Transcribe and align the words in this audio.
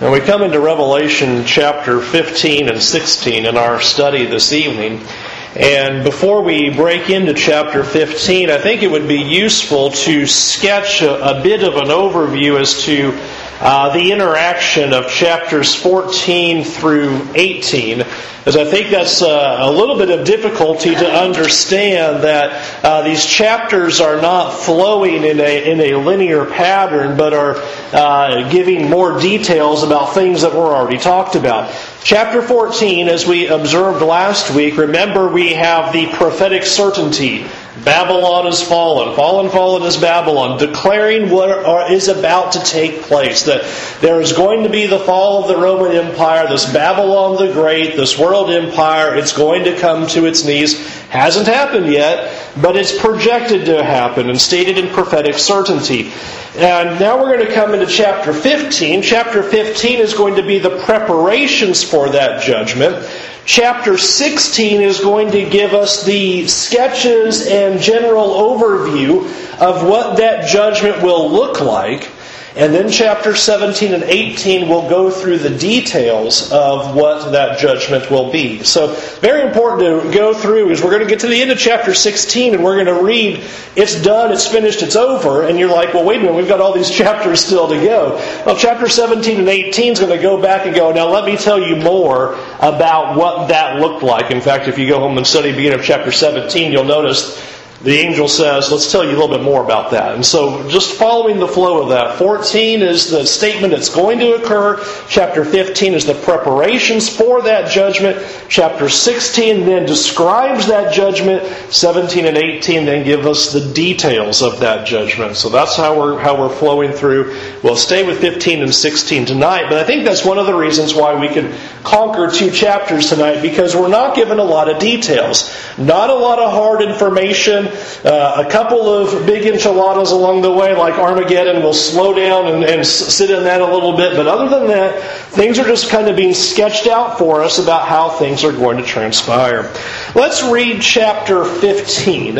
And 0.00 0.10
we 0.12 0.20
come 0.20 0.40
into 0.42 0.58
Revelation 0.60 1.44
chapter 1.44 2.00
15 2.00 2.70
and 2.70 2.82
16 2.82 3.44
in 3.44 3.58
our 3.58 3.82
study 3.82 4.24
this 4.24 4.50
evening. 4.50 5.06
And 5.54 6.02
before 6.04 6.40
we 6.42 6.70
break 6.70 7.10
into 7.10 7.34
chapter 7.34 7.84
15, 7.84 8.48
I 8.48 8.56
think 8.56 8.82
it 8.82 8.90
would 8.90 9.06
be 9.06 9.20
useful 9.20 9.90
to 9.90 10.24
sketch 10.24 11.02
a, 11.02 11.38
a 11.38 11.42
bit 11.42 11.62
of 11.62 11.76
an 11.76 11.88
overview 11.88 12.58
as 12.58 12.82
to 12.84 13.12
uh, 13.60 13.92
the 13.92 14.10
interaction 14.10 14.94
of 14.94 15.08
chapters 15.08 15.74
14 15.74 16.64
through 16.64 17.28
18, 17.34 18.02
as 18.46 18.56
I 18.56 18.64
think 18.64 18.88
that's 18.90 19.20
uh, 19.20 19.58
a 19.60 19.70
little 19.70 19.98
bit 19.98 20.10
of 20.10 20.26
difficulty 20.26 20.94
to 20.94 21.06
understand 21.06 22.24
that 22.24 22.84
uh, 22.84 23.02
these 23.02 23.24
chapters 23.24 24.00
are 24.00 24.18
not 24.20 24.52
flowing 24.52 25.24
in 25.24 25.40
a, 25.40 25.70
in 25.70 25.80
a 25.80 25.94
linear 25.96 26.46
pattern, 26.46 27.18
but 27.18 27.34
are 27.34 27.56
uh, 27.92 28.48
giving 28.50 28.88
more 28.88 29.20
details 29.20 29.82
about 29.82 30.14
things 30.14 30.40
that 30.40 30.54
were 30.54 30.74
already 30.74 30.96
talked 30.96 31.34
about. 31.34 31.70
Chapter 32.02 32.40
14, 32.40 33.08
as 33.08 33.26
we 33.26 33.48
observed 33.48 34.00
last 34.00 34.54
week, 34.54 34.78
remember 34.78 35.28
we 35.28 35.52
have 35.52 35.92
the 35.92 36.06
prophetic 36.06 36.62
certainty 36.62 37.44
Babylon 37.84 38.46
is 38.46 38.62
fallen. 38.62 39.16
Fallen, 39.16 39.50
fallen 39.50 39.82
is 39.84 39.96
Babylon. 39.96 40.58
Declaring 40.58 41.30
what 41.30 41.90
is 41.90 42.08
about 42.08 42.52
to 42.52 42.62
take 42.62 43.02
place. 43.02 43.44
That 43.44 43.62
there 44.00 44.20
is 44.20 44.32
going 44.32 44.64
to 44.64 44.68
be 44.68 44.86
the 44.86 44.98
fall 44.98 45.42
of 45.42 45.48
the 45.48 45.56
Roman 45.56 45.96
Empire, 45.96 46.46
this 46.48 46.70
Babylon 46.70 47.36
the 47.36 47.52
Great, 47.52 47.96
this 47.96 48.18
world 48.18 48.50
empire. 48.50 49.14
It's 49.14 49.32
going 49.32 49.64
to 49.64 49.78
come 49.78 50.06
to 50.08 50.26
its 50.26 50.44
knees. 50.44 50.86
Hasn't 51.08 51.46
happened 51.46 51.90
yet, 51.90 52.52
but 52.60 52.76
it's 52.76 52.96
projected 52.96 53.66
to 53.66 53.82
happen 53.82 54.28
and 54.28 54.40
stated 54.40 54.76
in 54.76 54.88
prophetic 54.88 55.36
certainty. 55.36 56.12
And 56.56 57.00
now 57.00 57.20
we're 57.20 57.36
going 57.36 57.46
to 57.46 57.54
come 57.54 57.72
into 57.74 57.86
chapter 57.86 58.32
15. 58.32 59.02
Chapter 59.02 59.42
15 59.42 60.00
is 60.00 60.14
going 60.14 60.34
to 60.34 60.42
be 60.42 60.58
the 60.58 60.82
preparations 60.84 61.82
for 61.82 62.10
that 62.10 62.42
judgment. 62.42 63.08
Chapter 63.52 63.98
16 63.98 64.80
is 64.80 65.00
going 65.00 65.32
to 65.32 65.44
give 65.44 65.74
us 65.74 66.04
the 66.04 66.46
sketches 66.46 67.48
and 67.48 67.80
general 67.80 68.28
overview 68.28 69.24
of 69.60 69.84
what 69.84 70.18
that 70.18 70.46
judgment 70.46 71.02
will 71.02 71.32
look 71.32 71.60
like. 71.60 72.12
And 72.56 72.74
then 72.74 72.90
chapter 72.90 73.36
17 73.36 73.94
and 73.94 74.02
18 74.02 74.68
will 74.68 74.88
go 74.88 75.08
through 75.08 75.38
the 75.38 75.56
details 75.56 76.50
of 76.50 76.96
what 76.96 77.30
that 77.30 77.60
judgment 77.60 78.10
will 78.10 78.32
be. 78.32 78.64
So, 78.64 78.94
very 79.20 79.46
important 79.46 80.02
to 80.02 80.12
go 80.12 80.34
through 80.34 80.70
is 80.70 80.82
we're 80.82 80.90
going 80.90 81.02
to 81.02 81.08
get 81.08 81.20
to 81.20 81.28
the 81.28 81.40
end 81.40 81.52
of 81.52 81.58
chapter 81.58 81.94
16 81.94 82.54
and 82.54 82.64
we're 82.64 82.82
going 82.82 82.98
to 82.98 83.04
read, 83.04 83.44
it's 83.76 84.02
done, 84.02 84.32
it's 84.32 84.48
finished, 84.48 84.82
it's 84.82 84.96
over. 84.96 85.46
And 85.46 85.60
you're 85.60 85.70
like, 85.70 85.94
well, 85.94 86.04
wait 86.04 86.16
a 86.16 86.22
minute, 86.22 86.34
we've 86.34 86.48
got 86.48 86.60
all 86.60 86.74
these 86.74 86.90
chapters 86.96 87.44
still 87.44 87.68
to 87.68 87.76
go. 87.76 88.16
Well, 88.44 88.56
chapter 88.56 88.88
17 88.88 89.38
and 89.38 89.48
18 89.48 89.92
is 89.92 90.00
going 90.00 90.10
to 90.10 90.20
go 90.20 90.42
back 90.42 90.66
and 90.66 90.74
go, 90.74 90.90
now 90.90 91.08
let 91.08 91.24
me 91.24 91.36
tell 91.36 91.60
you 91.60 91.76
more 91.76 92.34
about 92.58 93.16
what 93.16 93.48
that 93.48 93.78
looked 93.78 94.02
like. 94.02 94.32
In 94.32 94.40
fact, 94.40 94.66
if 94.66 94.76
you 94.76 94.88
go 94.88 94.98
home 94.98 95.16
and 95.18 95.26
study 95.26 95.52
the 95.52 95.56
beginning 95.56 95.78
of 95.78 95.84
chapter 95.84 96.10
17, 96.10 96.72
you'll 96.72 96.84
notice 96.84 97.59
the 97.82 97.92
angel 97.92 98.28
says, 98.28 98.70
let's 98.70 98.92
tell 98.92 99.04
you 99.04 99.12
a 99.12 99.18
little 99.18 99.34
bit 99.34 99.42
more 99.42 99.64
about 99.64 99.92
that. 99.92 100.14
And 100.14 100.24
so, 100.24 100.68
just 100.68 100.98
following 100.98 101.38
the 101.38 101.48
flow 101.48 101.82
of 101.82 101.88
that, 101.88 102.18
14 102.18 102.82
is 102.82 103.10
the 103.10 103.24
statement 103.24 103.72
that's 103.72 103.88
going 103.88 104.18
to 104.18 104.34
occur. 104.34 104.84
Chapter 105.08 105.46
15 105.46 105.94
is 105.94 106.04
the 106.04 106.12
preparations 106.12 107.08
for 107.08 107.40
that 107.42 107.70
judgment. 107.70 108.22
Chapter 108.50 108.90
16 108.90 109.64
then 109.64 109.86
describes 109.86 110.66
that 110.66 110.92
judgment. 110.92 111.42
17 111.72 112.26
and 112.26 112.36
18 112.36 112.84
then 112.84 113.02
give 113.02 113.26
us 113.26 113.50
the 113.54 113.72
details 113.72 114.42
of 114.42 114.60
that 114.60 114.86
judgment. 114.86 115.36
So 115.36 115.48
that's 115.48 115.74
how 115.74 115.98
we're, 115.98 116.18
how 116.18 116.38
we're 116.38 116.54
flowing 116.54 116.92
through. 116.92 117.34
We'll 117.62 117.76
stay 117.76 118.06
with 118.06 118.20
15 118.20 118.60
and 118.60 118.74
16 118.74 119.24
tonight, 119.24 119.70
but 119.70 119.78
I 119.78 119.84
think 119.84 120.04
that's 120.04 120.24
one 120.24 120.36
of 120.36 120.44
the 120.44 120.54
reasons 120.54 120.94
why 120.94 121.18
we 121.18 121.28
can 121.28 121.54
conquer 121.82 122.30
two 122.30 122.50
chapters 122.50 123.08
tonight 123.08 123.40
because 123.40 123.74
we're 123.74 123.88
not 123.88 124.14
given 124.14 124.38
a 124.38 124.44
lot 124.44 124.68
of 124.68 124.78
details. 124.78 125.50
Not 125.78 126.10
a 126.10 126.14
lot 126.14 126.38
of 126.38 126.52
hard 126.52 126.82
information 126.82 127.69
uh, 128.04 128.44
a 128.46 128.50
couple 128.50 128.92
of 128.92 129.26
big 129.26 129.46
enchiladas 129.46 130.10
along 130.12 130.42
the 130.42 130.52
way, 130.52 130.74
like 130.74 130.94
Armageddon, 130.94 131.62
will 131.62 131.74
slow 131.74 132.14
down 132.14 132.46
and, 132.46 132.64
and 132.64 132.86
sit 132.86 133.30
in 133.30 133.44
that 133.44 133.60
a 133.60 133.66
little 133.66 133.96
bit. 133.96 134.16
But 134.16 134.26
other 134.26 134.48
than 134.48 134.68
that, 134.68 135.02
things 135.30 135.58
are 135.58 135.64
just 135.64 135.90
kind 135.90 136.08
of 136.08 136.16
being 136.16 136.34
sketched 136.34 136.86
out 136.86 137.18
for 137.18 137.42
us 137.42 137.58
about 137.58 137.88
how 137.88 138.10
things 138.10 138.44
are 138.44 138.52
going 138.52 138.76
to 138.78 138.84
transpire. 138.84 139.72
Let's 140.14 140.42
read 140.42 140.82
chapter 140.82 141.44
15 141.44 142.38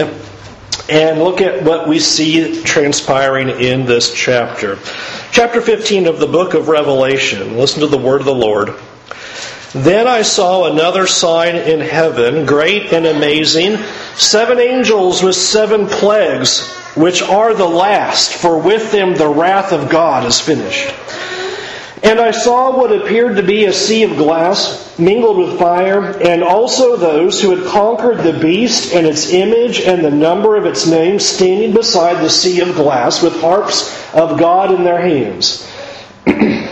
and 0.90 1.20
look 1.20 1.40
at 1.40 1.62
what 1.62 1.88
we 1.88 2.00
see 2.00 2.62
transpiring 2.62 3.48
in 3.48 3.86
this 3.86 4.12
chapter. 4.12 4.78
Chapter 5.30 5.60
15 5.60 6.06
of 6.06 6.18
the 6.18 6.26
book 6.26 6.54
of 6.54 6.68
Revelation. 6.68 7.56
Listen 7.56 7.80
to 7.80 7.86
the 7.86 7.98
word 7.98 8.20
of 8.20 8.26
the 8.26 8.34
Lord. 8.34 8.74
Then 9.72 10.08
I 10.08 10.22
saw 10.22 10.64
another 10.64 11.06
sign 11.06 11.54
in 11.54 11.78
heaven, 11.78 12.44
great 12.44 12.92
and 12.92 13.06
amazing, 13.06 13.76
seven 14.16 14.58
angels 14.58 15.22
with 15.22 15.36
seven 15.36 15.86
plagues, 15.86 16.66
which 16.96 17.22
are 17.22 17.54
the 17.54 17.68
last, 17.68 18.32
for 18.32 18.58
with 18.58 18.90
them 18.90 19.14
the 19.14 19.28
wrath 19.28 19.72
of 19.72 19.88
God 19.88 20.26
is 20.26 20.40
finished. 20.40 20.92
And 22.02 22.18
I 22.18 22.32
saw 22.32 22.76
what 22.76 22.90
appeared 22.90 23.36
to 23.36 23.44
be 23.44 23.66
a 23.66 23.72
sea 23.72 24.02
of 24.02 24.16
glass 24.16 24.98
mingled 24.98 25.38
with 25.38 25.58
fire, 25.58 26.18
and 26.20 26.42
also 26.42 26.96
those 26.96 27.40
who 27.40 27.54
had 27.54 27.68
conquered 27.68 28.24
the 28.24 28.40
beast 28.40 28.92
and 28.92 29.06
its 29.06 29.32
image 29.32 29.80
and 29.80 30.04
the 30.04 30.10
number 30.10 30.56
of 30.56 30.66
its 30.66 30.88
name 30.88 31.20
standing 31.20 31.74
beside 31.74 32.24
the 32.24 32.30
sea 32.30 32.60
of 32.60 32.74
glass 32.74 33.22
with 33.22 33.40
harps 33.40 33.94
of 34.14 34.36
God 34.36 34.74
in 34.74 34.82
their 34.82 35.00
hands. 35.00 35.70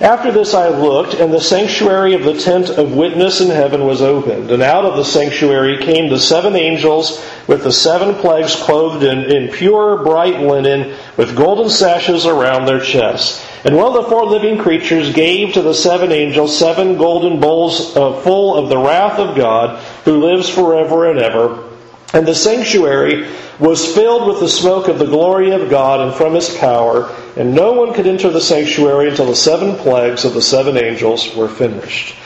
After 0.00 0.30
this 0.30 0.54
I 0.54 0.68
looked, 0.68 1.14
and 1.14 1.32
the 1.32 1.40
sanctuary 1.40 2.14
of 2.14 2.22
the 2.22 2.38
tent 2.38 2.70
of 2.70 2.94
witness 2.94 3.40
in 3.40 3.50
heaven 3.50 3.84
was 3.84 4.00
opened. 4.00 4.52
And 4.52 4.62
out 4.62 4.84
of 4.84 4.96
the 4.96 5.04
sanctuary 5.04 5.78
came 5.78 6.08
the 6.08 6.20
seven 6.20 6.54
angels 6.54 7.24
with 7.48 7.64
the 7.64 7.72
seven 7.72 8.14
plagues 8.14 8.54
clothed 8.54 9.02
in, 9.02 9.24
in 9.24 9.48
pure, 9.48 10.04
bright 10.04 10.40
linen, 10.40 10.94
with 11.16 11.36
golden 11.36 11.68
sashes 11.68 12.26
around 12.26 12.66
their 12.66 12.78
chests. 12.78 13.44
And 13.64 13.76
one 13.76 13.88
of 13.88 14.04
the 14.04 14.08
four 14.08 14.24
living 14.24 14.56
creatures 14.58 15.12
gave 15.12 15.54
to 15.54 15.62
the 15.62 15.74
seven 15.74 16.12
angels 16.12 16.56
seven 16.56 16.96
golden 16.96 17.40
bowls 17.40 17.96
uh, 17.96 18.20
full 18.20 18.56
of 18.56 18.68
the 18.68 18.78
wrath 18.78 19.18
of 19.18 19.36
God, 19.36 19.82
who 20.04 20.24
lives 20.24 20.48
forever 20.48 21.10
and 21.10 21.18
ever. 21.18 21.64
And 22.12 22.24
the 22.24 22.36
sanctuary 22.36 23.28
was 23.58 23.94
filled 23.94 24.28
with 24.28 24.38
the 24.38 24.48
smoke 24.48 24.86
of 24.86 25.00
the 25.00 25.06
glory 25.06 25.50
of 25.50 25.68
God 25.68 26.00
and 26.00 26.14
from 26.14 26.34
his 26.34 26.56
power, 26.56 27.12
and 27.38 27.54
no 27.54 27.72
one 27.72 27.94
could 27.94 28.08
enter 28.08 28.30
the 28.30 28.40
sanctuary 28.40 29.08
until 29.08 29.26
the 29.26 29.36
seven 29.36 29.76
plagues 29.76 30.24
of 30.24 30.34
the 30.34 30.42
seven 30.42 30.76
angels 30.76 31.34
were 31.36 31.48
finished. 31.48 32.16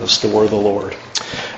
That's 0.00 0.20
the 0.20 0.28
word 0.28 0.46
of 0.46 0.50
the 0.50 0.56
Lord. 0.56 0.96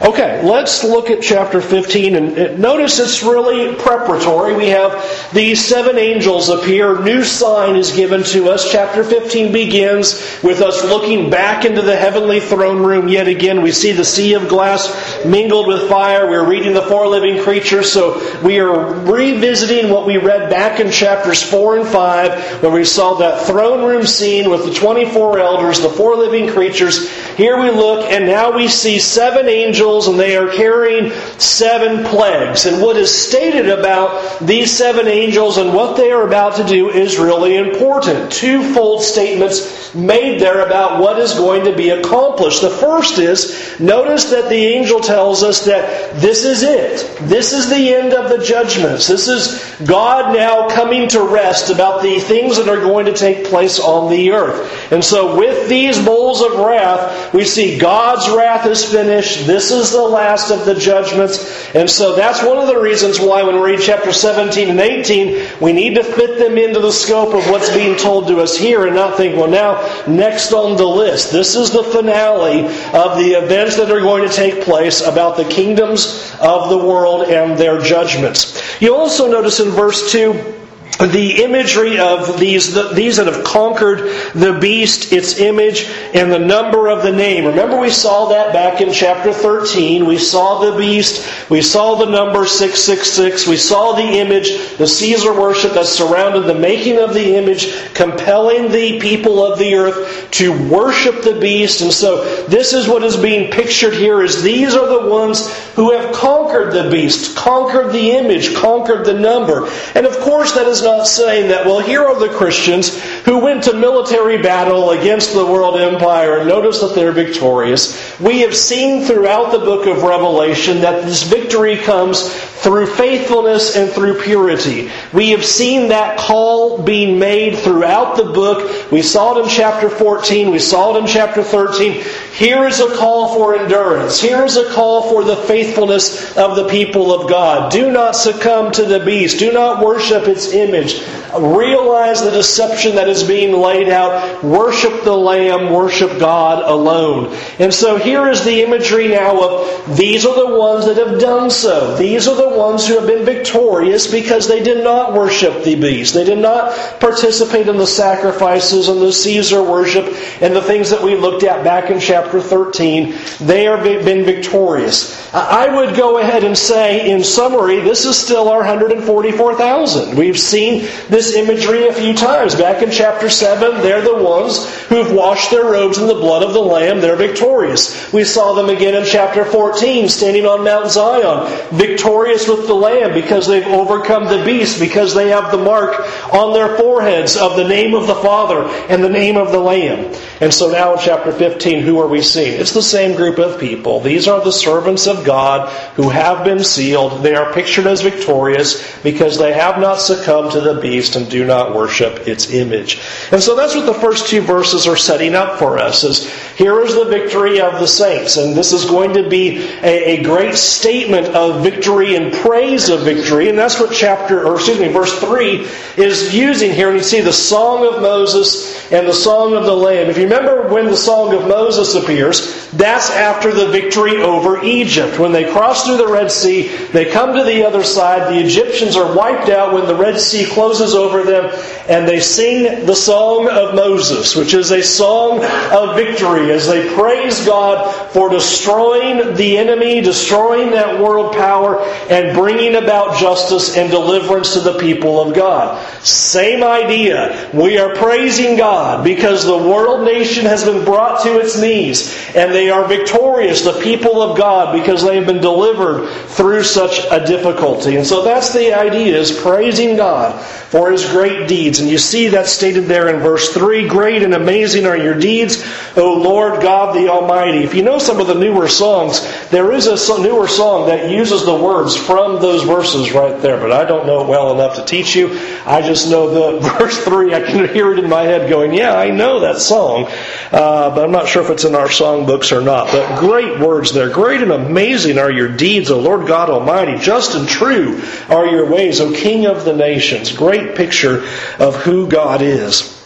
Okay, 0.03 0.43
let's 0.43 0.83
look 0.83 1.11
at 1.11 1.21
chapter 1.21 1.61
15 1.61 2.17
and 2.17 2.59
notice 2.59 2.99
it's 2.99 3.23
really 3.23 3.75
preparatory. 3.75 4.55
We 4.57 4.69
have 4.69 5.31
these 5.35 5.63
seven 5.63 5.99
angels 5.99 6.49
appear. 6.49 7.03
New 7.03 7.23
sign 7.23 7.77
is 7.77 7.93
given 7.93 8.23
to 8.25 8.49
us. 8.49 8.73
Chapter 8.73 9.05
15 9.05 9.53
begins 9.53 10.15
with 10.43 10.63
us 10.63 10.83
looking 10.85 11.29
back 11.29 11.67
into 11.67 11.83
the 11.83 11.95
heavenly 11.95 12.41
throne 12.41 12.83
room 12.83 13.09
yet 13.09 13.29
again. 13.29 13.61
We 13.61 13.73
see 13.73 13.93
the 13.93 14.05
sea 14.05 14.33
of 14.33 14.49
glass 14.49 15.23
mingled 15.27 15.67
with 15.67 15.91
fire. 15.91 16.31
We're 16.31 16.49
reading 16.49 16.73
the 16.73 16.83
four 16.83 17.07
living 17.07 17.43
creatures. 17.43 17.93
So 17.93 18.41
we 18.43 18.59
are 18.59 18.95
revisiting 19.05 19.93
what 19.93 20.07
we 20.07 20.17
read 20.17 20.49
back 20.49 20.81
in 20.81 20.91
chapters 20.91 21.43
4 21.43 21.81
and 21.81 21.87
5 21.87 22.63
when 22.63 22.73
we 22.73 22.85
saw 22.85 23.19
that 23.19 23.47
throne 23.47 23.85
room 23.85 24.07
scene 24.07 24.49
with 24.49 24.65
the 24.65 24.73
24 24.73 25.41
elders, 25.41 25.81
the 25.81 25.91
four 25.91 26.17
living 26.17 26.49
creatures. 26.49 27.11
Here 27.37 27.61
we 27.61 27.71
look 27.71 28.11
and 28.11 28.25
now 28.25 28.57
we 28.57 28.67
see 28.67 28.99
seven 28.99 29.47
angels 29.47 29.60
and 29.65 30.19
they 30.19 30.37
are 30.37 30.51
carrying 30.53 31.11
seven 31.39 32.05
plagues. 32.05 32.67
And 32.67 32.83
what 32.83 32.97
is 32.97 33.11
stated 33.11 33.69
about 33.69 34.41
these 34.41 34.77
seven 34.77 35.07
angels 35.09 35.59
and 35.59 35.75
what 35.75 35.97
they 35.97 36.11
are 36.13 36.27
about 36.27 36.57
to 36.57 36.65
do 36.65 36.91
is 36.91 37.19
really 37.19 37.57
important. 37.57 38.33
Twofold 38.33 39.03
statements 39.03 39.95
made 39.95 40.41
there 40.41 40.67
about 40.67 41.01
what 41.01 41.19
is 41.19 41.35
going 41.35 41.65
to 41.65 41.77
be 41.77 41.91
accomplished. 41.91 42.63
The 42.63 42.71
first 42.71 43.19
is 43.19 43.79
notice 43.81 44.31
that 44.31 44.49
the 44.49 44.55
angel 44.55 45.01
tells 45.01 45.43
us 45.43 45.65
that 45.65 46.21
this 46.21 46.45
is 46.45 46.63
it. 46.63 47.29
This 47.29 47.53
is 47.53 47.69
the 47.69 47.95
end 47.95 48.13
of 48.13 48.31
the 48.31 48.45
judgments. 48.45 49.07
This 49.07 49.29
is 49.29 49.71
God 49.87 50.35
now 50.35 50.69
coming 50.69 51.09
to 51.09 51.23
rest 51.23 51.71
about 51.71 52.03
the 52.03 52.21
things 52.21 52.57
that 52.57 52.69
are 52.69 52.81
going 52.81 53.07
to 53.07 53.15
take 53.15 53.47
place 53.47 53.81
on 53.81 54.11
the 54.11 54.33
earth. 54.33 54.93
And 54.93 55.05
so 55.05 55.37
with 55.37 55.69
these 55.69 56.03
bowls 56.05 56.43
of 56.43 56.59
wrath, 56.59 57.33
we 57.35 57.45
see 57.45 57.79
God's 57.79 58.29
wrath 58.29 58.67
is 58.67 58.85
finished. 58.85 59.47
This 59.51 59.73
is 59.73 59.91
the 59.91 60.01
last 60.01 60.53
of 60.53 60.65
the 60.65 60.77
judgments. 60.77 61.75
And 61.75 61.91
so 61.91 62.15
that's 62.15 62.41
one 62.41 62.59
of 62.59 62.69
the 62.69 62.79
reasons 62.79 63.19
why 63.19 63.43
when 63.43 63.57
we 63.57 63.73
read 63.73 63.81
chapter 63.81 64.13
17 64.13 64.69
and 64.69 64.79
18, 64.79 65.59
we 65.61 65.73
need 65.73 65.97
to 65.97 66.05
fit 66.05 66.39
them 66.39 66.57
into 66.57 66.79
the 66.79 66.93
scope 66.93 67.35
of 67.35 67.51
what's 67.51 67.75
being 67.75 67.97
told 67.97 68.29
to 68.29 68.39
us 68.39 68.57
here 68.57 68.87
and 68.87 68.95
not 68.95 69.17
think, 69.17 69.35
well, 69.35 69.51
now, 69.51 70.05
next 70.07 70.53
on 70.53 70.77
the 70.77 70.87
list. 70.87 71.33
This 71.33 71.57
is 71.57 71.73
the 71.73 71.83
finale 71.83 72.61
of 72.61 73.19
the 73.19 73.33
events 73.43 73.77
that 73.77 73.91
are 73.91 73.99
going 73.99 74.29
to 74.29 74.33
take 74.33 74.63
place 74.63 75.01
about 75.01 75.37
the 75.37 75.47
kingdoms 75.47 76.33
of 76.41 76.71
the 76.71 76.79
world 76.79 77.29
and 77.29 77.59
their 77.59 77.81
judgments. 77.81 78.81
You 78.81 78.95
also 78.95 79.29
notice 79.29 79.59
in 79.59 79.71
verse 79.71 80.13
2, 80.13 80.60
the 81.07 81.43
imagery 81.43 81.99
of 81.99 82.39
these, 82.39 82.75
the, 82.75 82.89
these 82.89 83.17
that 83.17 83.27
have 83.27 83.43
conquered 83.43 83.99
the 84.35 84.59
beast, 84.61 85.13
its 85.13 85.39
image, 85.39 85.89
and 86.13 86.31
the 86.31 86.39
number 86.39 86.89
of 86.89 87.03
the 87.03 87.13
name. 87.13 87.47
Remember, 87.47 87.81
we 87.81 87.91
saw 87.91 88.29
that 88.29 88.53
back 88.53 88.81
in 88.83 88.93
chapter 88.93 89.33
13. 89.33 90.05
We 90.05 90.19
saw 90.19 90.61
the 90.61 90.77
beast, 90.77 91.27
we 91.49 91.63
saw 91.63 91.95
the 91.95 92.11
number 92.11 92.45
666, 92.45 93.47
we 93.47 93.57
saw 93.57 93.95
the 93.95 94.03
image, 94.03 94.77
the 94.77 94.87
Caesar 94.87 95.33
worship 95.33 95.73
that 95.73 95.87
surrounded 95.87 96.43
the 96.43 96.55
making 96.55 96.99
of 96.99 97.15
the 97.15 97.37
image, 97.37 97.95
compelling 97.95 98.71
the 98.71 99.01
people 99.01 99.43
of 99.45 99.59
the 99.59 99.75
earth 99.75 100.31
to 100.33 100.69
worship 100.69 101.23
the 101.23 101.39
beast. 101.41 101.81
And 101.81 101.93
so, 101.93 102.47
this 102.47 102.73
is 102.73 102.89
what 102.89 103.05
is 103.05 103.17
being 103.17 103.51
pictured 103.51 103.95
here: 103.95 104.23
is 104.23 104.43
these 104.43 104.75
are 104.75 104.87
the 104.87 105.09
ones 105.09 105.51
who 105.75 105.93
have 105.93 106.15
conquered 106.15 106.73
the 106.73 106.91
beast, 106.91 107.37
conquered 107.37 107.93
the 107.93 108.11
image, 108.11 108.55
conquered 108.55 109.07
the 109.07 109.15
number. 109.15 109.67
And 109.95 110.07
of 110.07 110.19
course, 110.19 110.53
that 110.55 110.67
is 110.67 110.83
not 110.83 110.90
saying 111.05 111.49
that, 111.49 111.67
well, 111.67 111.81
here 111.81 112.05
are 112.05 112.19
the 112.19 112.29
Christians 112.29 113.01
who 113.25 113.39
went 113.39 113.65
to 113.65 113.73
military 113.73 114.43
battle 114.43 114.91
against 114.91 115.33
the 115.33 115.45
world 115.45 115.81
empire 115.81 116.39
and 116.39 116.49
notice 116.49 116.81
that 116.81 116.95
they're 116.95 117.13
victorious. 117.13 118.19
We 118.21 118.41
have 118.41 118.57
seen 118.57 119.05
throughout 119.05 119.53
the 119.53 119.59
book 119.59 119.87
of 119.87 120.03
Revelation 120.03 120.81
that 120.81 121.05
this 121.05 121.23
victory 121.23 121.77
comes 121.77 122.33
through 122.61 122.87
faithfulness 122.87 123.75
and 123.75 123.91
through 123.91 124.21
purity. 124.21 124.91
We 125.15 125.31
have 125.31 125.45
seen 125.45 125.89
that 125.89 126.19
call 126.19 126.83
being 126.83 127.19
made 127.19 127.57
throughout 127.57 128.17
the 128.17 128.25
book. 128.25 128.93
We 128.93 129.01
saw 129.01 129.39
it 129.39 129.45
in 129.45 129.49
chapter 129.49 129.89
14. 129.89 130.51
We 130.51 130.59
saw 130.59 130.95
it 130.95 131.01
in 131.01 131.07
chapter 131.07 131.43
13. 131.43 132.05
Here 132.35 132.67
is 132.67 132.81
a 132.81 132.95
call 132.97 133.35
for 133.35 133.57
endurance. 133.57 134.21
Here 134.21 134.45
is 134.45 134.59
a 134.59 134.71
call 134.73 135.09
for 135.09 135.25
the 135.25 135.37
faithfulness 135.37 136.37
of 136.37 136.57
the 136.57 136.69
people 136.69 137.15
of 137.15 137.31
God. 137.31 137.73
Do 137.73 137.91
not 137.91 138.15
succumb 138.15 138.73
to 138.73 138.85
the 138.85 139.01
beast. 139.01 139.39
Do 139.39 139.53
not 139.53 139.83
worship 139.83 140.29
its 140.29 140.53
image. 140.81 141.03
Realize 141.39 142.23
the 142.23 142.31
deception 142.31 142.97
that 142.97 143.09
is 143.09 143.23
being 143.23 143.55
laid 143.55 143.89
out. 143.89 144.43
Worship 144.43 145.05
the 145.05 145.17
Lamb. 145.17 145.73
Worship 145.73 146.19
God 146.19 146.63
alone. 146.65 147.37
And 147.59 147.73
so 147.73 147.99
here 147.99 148.29
is 148.29 148.45
the 148.45 148.63
imagery 148.63 149.09
now 149.09 149.41
of 149.41 149.97
these 149.97 150.27
are 150.27 150.35
the 150.35 150.57
ones 150.57 150.87
that 150.87 150.97
have 150.97 151.21
done 151.21 151.51
so. 151.51 151.97
These 151.97 152.27
are 152.27 152.37
the 152.37 152.57
ones 152.57 152.87
who 152.87 152.99
have 152.99 153.07
been 153.07 153.25
victorious 153.25 154.11
because 154.11 154.49
they 154.49 154.63
did 154.63 154.83
not 154.83 155.15
worship 155.15 155.63
the 155.65 155.77
beast. 155.77 156.15
They 156.15 156.25
did 156.25 156.39
not 156.39 157.01
participate 157.01 157.69
in 157.69 157.77
the 157.77 157.87
sacrifices 157.87 158.89
and 158.89 159.01
the 159.01 159.13
Caesar 159.13 159.63
worship 159.63 160.07
and 160.41 160.55
the 160.55 160.63
things 160.63 160.91
that 160.91 161.03
we 161.03 161.15
looked 161.15 161.45
at 161.45 161.63
back 161.63 161.91
in 161.91 162.01
chapter 162.01 162.41
13. 162.41 163.15
They 163.41 163.65
have 163.65 163.85
been 163.85 164.25
victorious. 164.25 165.33
I 165.33 165.75
would 165.75 165.97
go 165.97 166.19
ahead 166.19 166.43
and 166.43 166.59
say, 166.59 167.11
in 167.11 167.23
summary, 167.23 167.81
this 167.81 168.05
is 168.05 168.17
still 168.17 168.49
our 168.49 168.59
144,000. 168.59 170.17
We've 170.17 170.39
seen 170.39 170.60
this 171.09 171.35
imagery 171.35 171.89
a 171.89 171.93
few 171.93 172.15
times. 172.15 172.55
Back 172.55 172.83
in 172.83 172.91
chapter 172.91 173.29
7, 173.29 173.83
they're 173.83 174.03
the 174.03 174.23
ones 174.23 174.69
who've 174.87 175.13
washed 175.13 175.51
their 175.51 175.65
robes 175.65 175.99
in 175.99 176.07
the 176.07 176.15
blood 176.15 176.43
of 176.43 176.53
the 176.53 176.61
Lamb. 176.61 177.01
They're 177.01 177.17
victorious. 177.17 178.13
We 178.13 178.25
saw 178.25 178.55
them 178.55 178.69
again 178.69 178.95
in 178.95 179.05
chapter 179.05 179.45
14, 179.45 180.09
standing 180.09 180.47
on 180.47 180.65
Mount 180.65 180.91
Zion, 180.91 181.47
victorious 181.71 182.49
with 182.49 182.67
the 182.67 182.75
Lamb 182.75 183.15
because 183.15 183.47
they've 183.47 183.67
overcome 183.67 184.25
the 184.25 184.45
beast, 184.45 184.81
because 184.81 185.15
they 185.15 185.29
have 185.29 185.51
the 185.51 185.59
mark 185.59 185.99
on 186.33 186.53
their 186.53 186.77
foreheads 186.77 187.37
of 187.37 187.57
the 187.57 187.67
name 187.67 187.95
of 187.95 188.07
the 188.07 188.15
Father 188.17 188.63
and 188.89 189.03
the 189.03 189.09
name 189.09 189.37
of 189.37 189.53
the 189.53 189.61
Lamb. 189.61 190.15
And 190.41 190.53
so 190.53 190.71
now 190.71 190.95
in 190.95 190.99
chapter 190.99 191.33
15, 191.33 191.83
who 191.83 192.01
are 192.01 192.09
we 192.09 192.23
seeing? 192.23 192.61
It's 192.61 192.73
the 192.73 192.83
same 192.83 193.17
group 193.17 193.39
of 193.39 193.61
people. 193.61 194.01
These 194.01 194.27
are 194.29 194.43
the 194.43 194.53
servants 194.53 195.07
of 195.07 195.25
God 195.25 195.69
who 195.95 196.09
have 196.09 196.45
been 196.45 196.65
sealed. 196.65 197.23
They 197.23 197.35
are 197.35 197.53
pictured 197.53 197.87
as 197.87 198.03
victorious 198.03 199.01
because 199.03 199.39
they 199.39 199.53
have 199.53 199.79
not 199.79 200.01
succumbed 200.01 200.50
to 200.51 200.61
the 200.61 200.81
beast 200.81 201.17
and 201.17 201.31
do 201.31 201.45
not 201.45 201.75
worship 201.75 202.27
its 202.29 202.53
image. 202.53 203.01
And 203.33 203.43
so 203.43 203.55
that's 203.55 203.75
what 203.75 203.87
the 203.87 203.95
first 203.95 204.29
two 204.29 204.41
verses 204.41 204.87
are 204.87 204.97
setting 204.97 205.35
up 205.35 205.59
for 205.59 205.79
us 205.79 206.05
is 206.05 206.31
here 206.55 206.81
is 206.81 206.95
the 206.95 207.07
victory 207.07 207.61
of 207.61 207.81
the 207.81 207.87
saints. 207.87 208.37
And 208.37 208.57
this 208.57 208.73
is 208.73 208.85
going 208.85 209.15
to 209.15 209.29
be 209.29 209.59
a, 209.83 210.19
a 210.19 210.23
great 210.23 210.55
statement 210.55 211.29
of 211.29 211.63
victory 211.63 212.17
and 212.17 212.33
praise 212.33 212.89
of 212.89 213.03
victory. 213.03 213.49
And 213.49 213.59
that's 213.59 213.81
what 213.81 213.93
chapter, 213.93 214.47
or 214.47 214.57
excuse 214.57 214.79
me, 214.79 214.89
verse 214.89 215.19
3 215.21 215.67
is 215.97 216.35
using 216.35 216.73
here. 216.73 216.89
And 216.89 216.99
you 216.99 217.05
see 217.05 217.21
the 217.21 217.33
song 217.33 217.87
of 217.87 218.03
Moses 218.03 218.81
and 218.93 219.07
the 219.07 219.15
song 219.15 219.55
of 219.55 219.65
the 219.65 219.75
Lamb. 219.75 220.11
If 220.11 220.19
you 220.19 220.25
remember 220.25 220.69
when 220.69 220.87
the 220.87 220.97
Song 220.97 221.33
of 221.35 221.47
Moses 221.47 221.95
appears, 221.95 222.69
that's 222.73 223.11
after 223.11 223.53
the 223.53 223.69
victory 223.69 224.17
over 224.17 224.63
Egypt. 224.65 225.19
When 225.19 225.33
they 225.33 225.51
cross 225.51 225.87
through 225.87 225.99
the 225.99 226.09
Red 226.09 226.31
Sea, 226.31 226.69
they 226.93 227.05
come 227.05 227.35
to 227.35 227.45
the 227.45 227.65
other 227.65 227.85
side, 227.85 228.33
the 228.33 228.45
Egyptians 228.45 228.97
are 228.97 229.15
wiped 229.15 229.49
out 229.49 229.73
when 229.73 229.87
the 229.87 229.95
Red 229.95 230.19
Sea 230.19 230.40
closes 230.47 230.95
over 230.95 231.23
them, 231.23 231.51
and 231.89 232.07
they 232.07 232.21
sing 232.21 232.87
the 232.87 232.95
Song 232.95 233.49
of 233.49 233.75
Moses, 233.75 234.37
which 234.37 234.55
is 234.55 234.71
a 234.71 234.83
song 234.83 235.45
of 235.73 235.97
victory 235.97 236.53
as 236.53 236.67
they 236.67 236.93
praise 236.95 237.45
God 237.45 237.93
for 238.13 238.29
destroying 238.29 239.35
the 239.35 239.59
enemy, 239.59 240.01
destroying 240.01 240.71
that 240.71 241.01
world 241.01 241.35
power, 241.35 241.83
and 242.11 242.37
bringing 242.37 242.77
about 242.77 243.19
justice 243.19 243.77
and 243.77 243.91
deliverance 243.91 244.55
to 244.55 244.61
the 244.61 244.79
people 244.79 245.21
of 245.21 245.35
God. 245.35 245.85
Same 246.05 246.63
idea. 246.63 247.51
We 247.53 247.79
are 247.79 247.95
praising 247.95 248.57
God 248.57 249.05
because 249.05 249.45
the 249.45 249.57
world 249.57 250.05
nation 250.05 250.47
has 250.47 250.65
been 250.65 250.85
brought 250.85 251.23
to 251.25 251.41
its 251.41 251.61
knees, 251.61 252.15
and 252.35 252.53
they 252.53 252.71
are 252.71 252.87
victorious, 252.87 253.63
the 253.63 253.81
people 253.81 254.23
of 254.23 254.37
God, 254.37 254.79
because 254.79 255.03
they 255.03 255.17
have 255.17 255.27
been 255.27 255.41
delivered 255.41 256.09
through 256.29 256.63
such 256.63 257.01
a 257.11 257.25
difficulty. 257.27 257.97
And 257.97 258.07
so 258.07 258.25
that's 258.25 258.53
the 258.53 258.73
idea, 258.75 259.19
is 259.19 259.33
praising 259.33 259.97
God 259.97 260.30
for 260.39 260.91
his 260.91 261.05
great 261.07 261.49
deeds. 261.49 261.81
And 261.81 261.89
you 261.89 261.99
see 261.99 262.29
that 262.29 262.47
stated 262.47 262.85
there 262.85 263.09
in 263.09 263.21
verse 263.21 263.53
3 263.53 263.89
Great 263.89 264.23
and 264.23 264.35
amazing 264.35 264.87
are 264.87 264.97
your 264.97 265.19
deeds, 265.19 265.65
O 265.97 266.15
Lord 266.15 266.63
God 266.63 266.95
the 266.95 267.09
Almighty. 267.09 267.59
If 267.59 267.75
you 267.75 267.83
know 267.83 267.99
some 267.99 268.21
of 268.21 268.27
the 268.27 268.35
newer 268.35 268.69
songs, 268.69 269.21
there 269.51 269.73
is 269.73 269.87
a 269.87 270.23
newer 270.23 270.49
song 270.49 270.89
that 270.89 271.11
uses 271.11 271.45
the 271.45 271.57
words 271.57 271.97
from 271.97 272.41
those 272.41 272.65
verses 272.65 273.13
right 273.13 273.41
there, 273.41 273.59
but 273.59 273.73
I 273.73 273.85
don't 273.85 274.07
know 274.07 274.23
it 274.23 274.29
well 274.29 274.53
enough 274.53 274.77
to 274.77 274.85
teach 274.85 275.15
you. 275.15 275.39
I 275.67 275.83
just 275.83 276.11
know 276.11 276.59
the 276.59 276.69
verse 276.79 276.99
3, 277.05 277.35
I 277.35 277.43
can 277.43 277.69
hear 277.69 277.93
it 277.93 277.99
in 277.99 278.09
my 278.09 278.23
head 278.23 278.49
going, 278.49 278.73
Yeah, 278.75 278.97
I 278.97 279.11
know 279.11 279.41
that 279.41 279.59
song. 279.59 280.07
Uh, 280.53 280.93
but 280.95 281.05
I'm 281.05 281.13
not 281.13 281.29
sure 281.29 281.43
if 281.43 281.51
it's 281.51 281.65
in 281.65 281.75
our 281.75 281.87
songbooks 281.87 282.57
or 282.57 282.61
not. 282.61 282.91
But 282.91 283.21
great 283.21 283.61
words 283.61 283.93
there. 283.93 284.11
Great 284.11 284.43
and 284.43 284.51
amazing 284.51 285.19
are 285.19 285.31
your 285.31 285.49
deeds, 285.49 285.91
O 285.91 286.01
Lord 286.01 286.27
God 286.27 286.51
Almighty. 286.51 286.99
Just 286.99 287.35
and 287.35 287.49
true 287.49 288.03
are 288.29 288.47
your 288.47 288.71
ways, 288.71 289.01
O 289.01 289.13
King 289.13 289.47
of 289.47 289.65
the 289.65 289.73
nations. 290.21 290.39
Great 290.39 290.77
picture 290.77 291.25
of 291.59 291.77
who 291.77 292.07
God 292.09 292.43
is. 292.43 293.00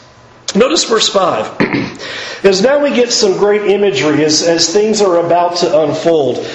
Notice 0.55 0.85
verse 0.85 1.09
5. 1.09 1.61
as 2.45 2.63
now 2.63 2.83
we 2.83 2.91
get 2.91 3.11
some 3.11 3.39
great 3.39 3.63
imagery 3.63 4.23
as, 4.25 4.43
as 4.43 4.73
things 4.73 5.01
are 5.01 5.25
about 5.25 5.57
to 5.57 5.81
unfold. 5.83 6.47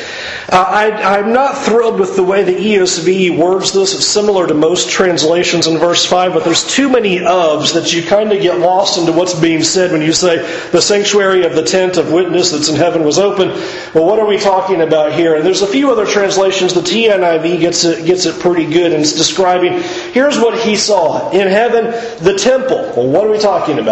Uh, 0.52 0.56
I, 0.58 1.20
am 1.20 1.34
not 1.34 1.58
thrilled 1.58 2.00
with 2.00 2.16
the 2.16 2.24
way 2.24 2.44
the 2.44 2.54
ESV 2.54 3.38
words 3.38 3.72
this. 3.72 3.94
It's 3.94 4.08
similar 4.08 4.48
to 4.48 4.54
most 4.54 4.90
translations 4.90 5.68
in 5.68 5.78
verse 5.78 6.06
5, 6.06 6.34
but 6.34 6.44
there's 6.44 6.66
too 6.66 6.90
many 6.90 7.18
ofs 7.18 7.74
that 7.74 7.94
you 7.94 8.04
kind 8.04 8.32
of 8.32 8.42
get 8.42 8.60
lost 8.60 8.98
into 8.98 9.12
what's 9.12 9.40
being 9.40 9.64
said 9.64 9.92
when 9.92 10.02
you 10.02 10.14
say 10.14 10.38
the 10.72 10.82
sanctuary 10.82 11.44
of 11.44 11.54
the 11.54 11.64
tent 11.64 11.98
of 11.98 12.12
witness 12.12 12.52
that's 12.52 12.70
in 12.70 12.76
heaven 12.76 13.04
was 13.04 13.20
open. 13.20 13.50
Well, 13.94 14.06
what 14.06 14.18
are 14.18 14.26
we 14.26 14.40
talking 14.40 14.82
about 14.82 15.14
here? 15.14 15.36
And 15.36 15.46
there's 15.46 15.62
a 15.62 15.68
few 15.68 15.92
other 15.92 16.06
translations. 16.06 16.74
The 16.74 16.82
TNIV 16.82 17.60
gets 17.60 17.84
it, 17.84 18.06
gets 18.06 18.26
it 18.26 18.40
pretty 18.40 18.66
good 18.66 18.92
and 18.92 19.02
it's 19.02 19.14
describing 19.14 19.82
here's 20.14 20.40
what 20.40 20.60
he 20.60 20.76
saw. 20.76 21.30
In 21.32 21.48
heaven, 21.48 21.86
the 22.24 22.38
temple. 22.40 22.94
Well, 22.96 23.08
what 23.08 23.28
are 23.28 23.32
we 23.32 23.40
talking 23.40 23.78
about? 23.78 23.89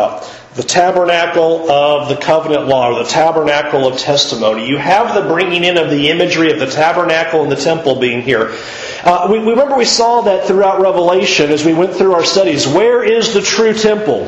The 0.56 0.64
tabernacle 0.64 1.70
of 1.70 2.10
the 2.10 2.16
covenant 2.16 2.68
law, 2.68 2.92
or 2.92 3.04
the 3.04 3.10
tabernacle 3.10 3.88
of 3.88 4.00
testimony. 4.00 4.68
You 4.68 4.78
have 4.78 5.14
the 5.14 5.30
bringing 5.30 5.64
in 5.64 5.78
of 5.78 5.92
the 5.92 6.10
imagery 6.10 6.52
of 6.52 6.60
the 6.60 6.66
tabernacle 6.66 7.44
and 7.44 7.52
the 7.52 7.56
temple 7.56 8.00
being 8.00 8.24
here. 8.24 8.56
Uh, 9.04 9.28
we, 9.32 9.38
remember 9.38 9.78
we 9.78 9.86
saw 9.86 10.22
that 10.22 10.48
throughout 10.48 10.82
Revelation 10.82 11.52
as 11.52 11.64
we 11.64 11.74
went 11.74 11.94
through 11.94 12.14
our 12.14 12.24
studies. 12.24 12.68
Where 12.68 13.04
is 13.04 13.36
the 13.36 13.42
true 13.42 13.74
temple? 13.74 14.28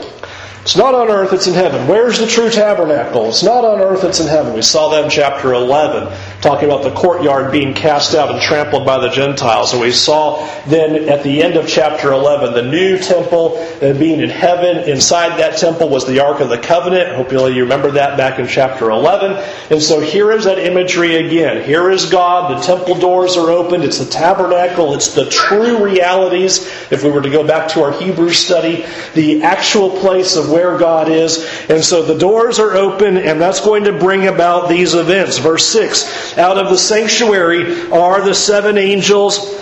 It's 0.61 0.75
not 0.75 0.93
on 0.93 1.09
earth, 1.09 1.33
it's 1.33 1.47
in 1.47 1.55
heaven. 1.55 1.87
Where's 1.87 2.19
the 2.19 2.27
true 2.27 2.51
tabernacle? 2.51 3.29
It's 3.29 3.41
not 3.41 3.65
on 3.65 3.79
earth, 3.79 4.03
it's 4.03 4.19
in 4.19 4.27
heaven. 4.27 4.53
We 4.53 4.61
saw 4.61 4.89
that 4.89 5.05
in 5.05 5.09
chapter 5.09 5.53
11. 5.53 6.15
Talking 6.41 6.69
about 6.69 6.83
the 6.83 6.91
courtyard 6.91 7.51
being 7.51 7.73
cast 7.73 8.15
out 8.15 8.31
and 8.31 8.41
trampled 8.41 8.85
by 8.85 8.97
the 8.99 9.09
Gentiles. 9.09 9.73
And 9.73 9.81
we 9.81 9.91
saw 9.91 10.47
then 10.65 11.09
at 11.09 11.21
the 11.23 11.43
end 11.43 11.57
of 11.57 11.67
chapter 11.67 12.11
11 12.11 12.53
the 12.53 12.61
new 12.61 12.97
temple 12.97 13.57
uh, 13.81 13.93
being 13.93 14.21
in 14.21 14.29
heaven. 14.29 14.89
Inside 14.89 15.37
that 15.39 15.57
temple 15.57 15.89
was 15.89 16.07
the 16.07 16.19
Ark 16.19 16.39
of 16.39 16.49
the 16.49 16.57
Covenant. 16.57 17.15
Hopefully 17.15 17.55
you 17.55 17.63
remember 17.63 17.91
that 17.91 18.17
back 18.17 18.39
in 18.39 18.47
chapter 18.47 18.89
11. 18.89 19.33
And 19.69 19.81
so 19.81 19.99
here 19.99 20.31
is 20.31 20.45
that 20.45 20.59
imagery 20.59 21.15
again. 21.15 21.65
Here 21.65 21.89
is 21.89 22.09
God. 22.09 22.57
The 22.57 22.61
temple 22.65 22.95
doors 22.95 23.35
are 23.35 23.49
opened. 23.49 23.83
It's 23.83 23.99
the 23.99 24.09
tabernacle. 24.09 24.93
It's 24.93 25.13
the 25.13 25.29
true 25.29 25.83
realities. 25.83 26.67
If 26.89 27.03
we 27.03 27.11
were 27.11 27.21
to 27.21 27.29
go 27.29 27.45
back 27.45 27.69
to 27.71 27.83
our 27.83 27.91
Hebrew 27.91 28.31
study, 28.31 28.85
the 29.13 29.43
actual 29.43 29.89
place 29.89 30.37
of 30.37 30.49
where 30.49 30.77
God 30.77 31.09
is. 31.09 31.45
And 31.69 31.83
so 31.83 32.03
the 32.03 32.17
doors 32.17 32.59
are 32.59 32.75
open, 32.75 33.17
and 33.17 33.41
that's 33.41 33.59
going 33.59 33.83
to 33.83 33.91
bring 33.91 34.27
about 34.27 34.69
these 34.69 34.93
events. 34.93 35.37
Verse 35.37 35.65
6 35.67 36.28
out 36.37 36.57
of 36.57 36.69
the 36.69 36.77
sanctuary 36.77 37.89
are 37.91 38.21
the 38.21 38.33
seven 38.33 38.77
angels. 38.77 39.57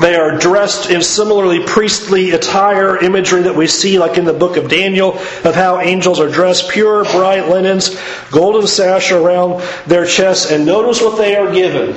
They 0.00 0.14
are 0.14 0.38
dressed 0.38 0.90
in 0.90 1.02
similarly 1.02 1.64
priestly 1.64 2.30
attire, 2.30 2.96
imagery 2.98 3.42
that 3.42 3.56
we 3.56 3.66
see 3.66 3.98
like 3.98 4.16
in 4.16 4.24
the 4.24 4.32
book 4.32 4.56
of 4.56 4.68
Daniel 4.68 5.14
of 5.44 5.54
how 5.54 5.80
angels 5.80 6.20
are 6.20 6.30
dressed, 6.30 6.70
pure, 6.70 7.04
bright 7.04 7.48
linens, 7.48 7.98
golden 8.30 8.66
sash 8.68 9.10
around 9.10 9.60
their 9.86 10.06
chests, 10.06 10.52
and 10.52 10.64
notice 10.64 11.02
what 11.02 11.18
they 11.18 11.34
are 11.34 11.52
given. 11.52 11.96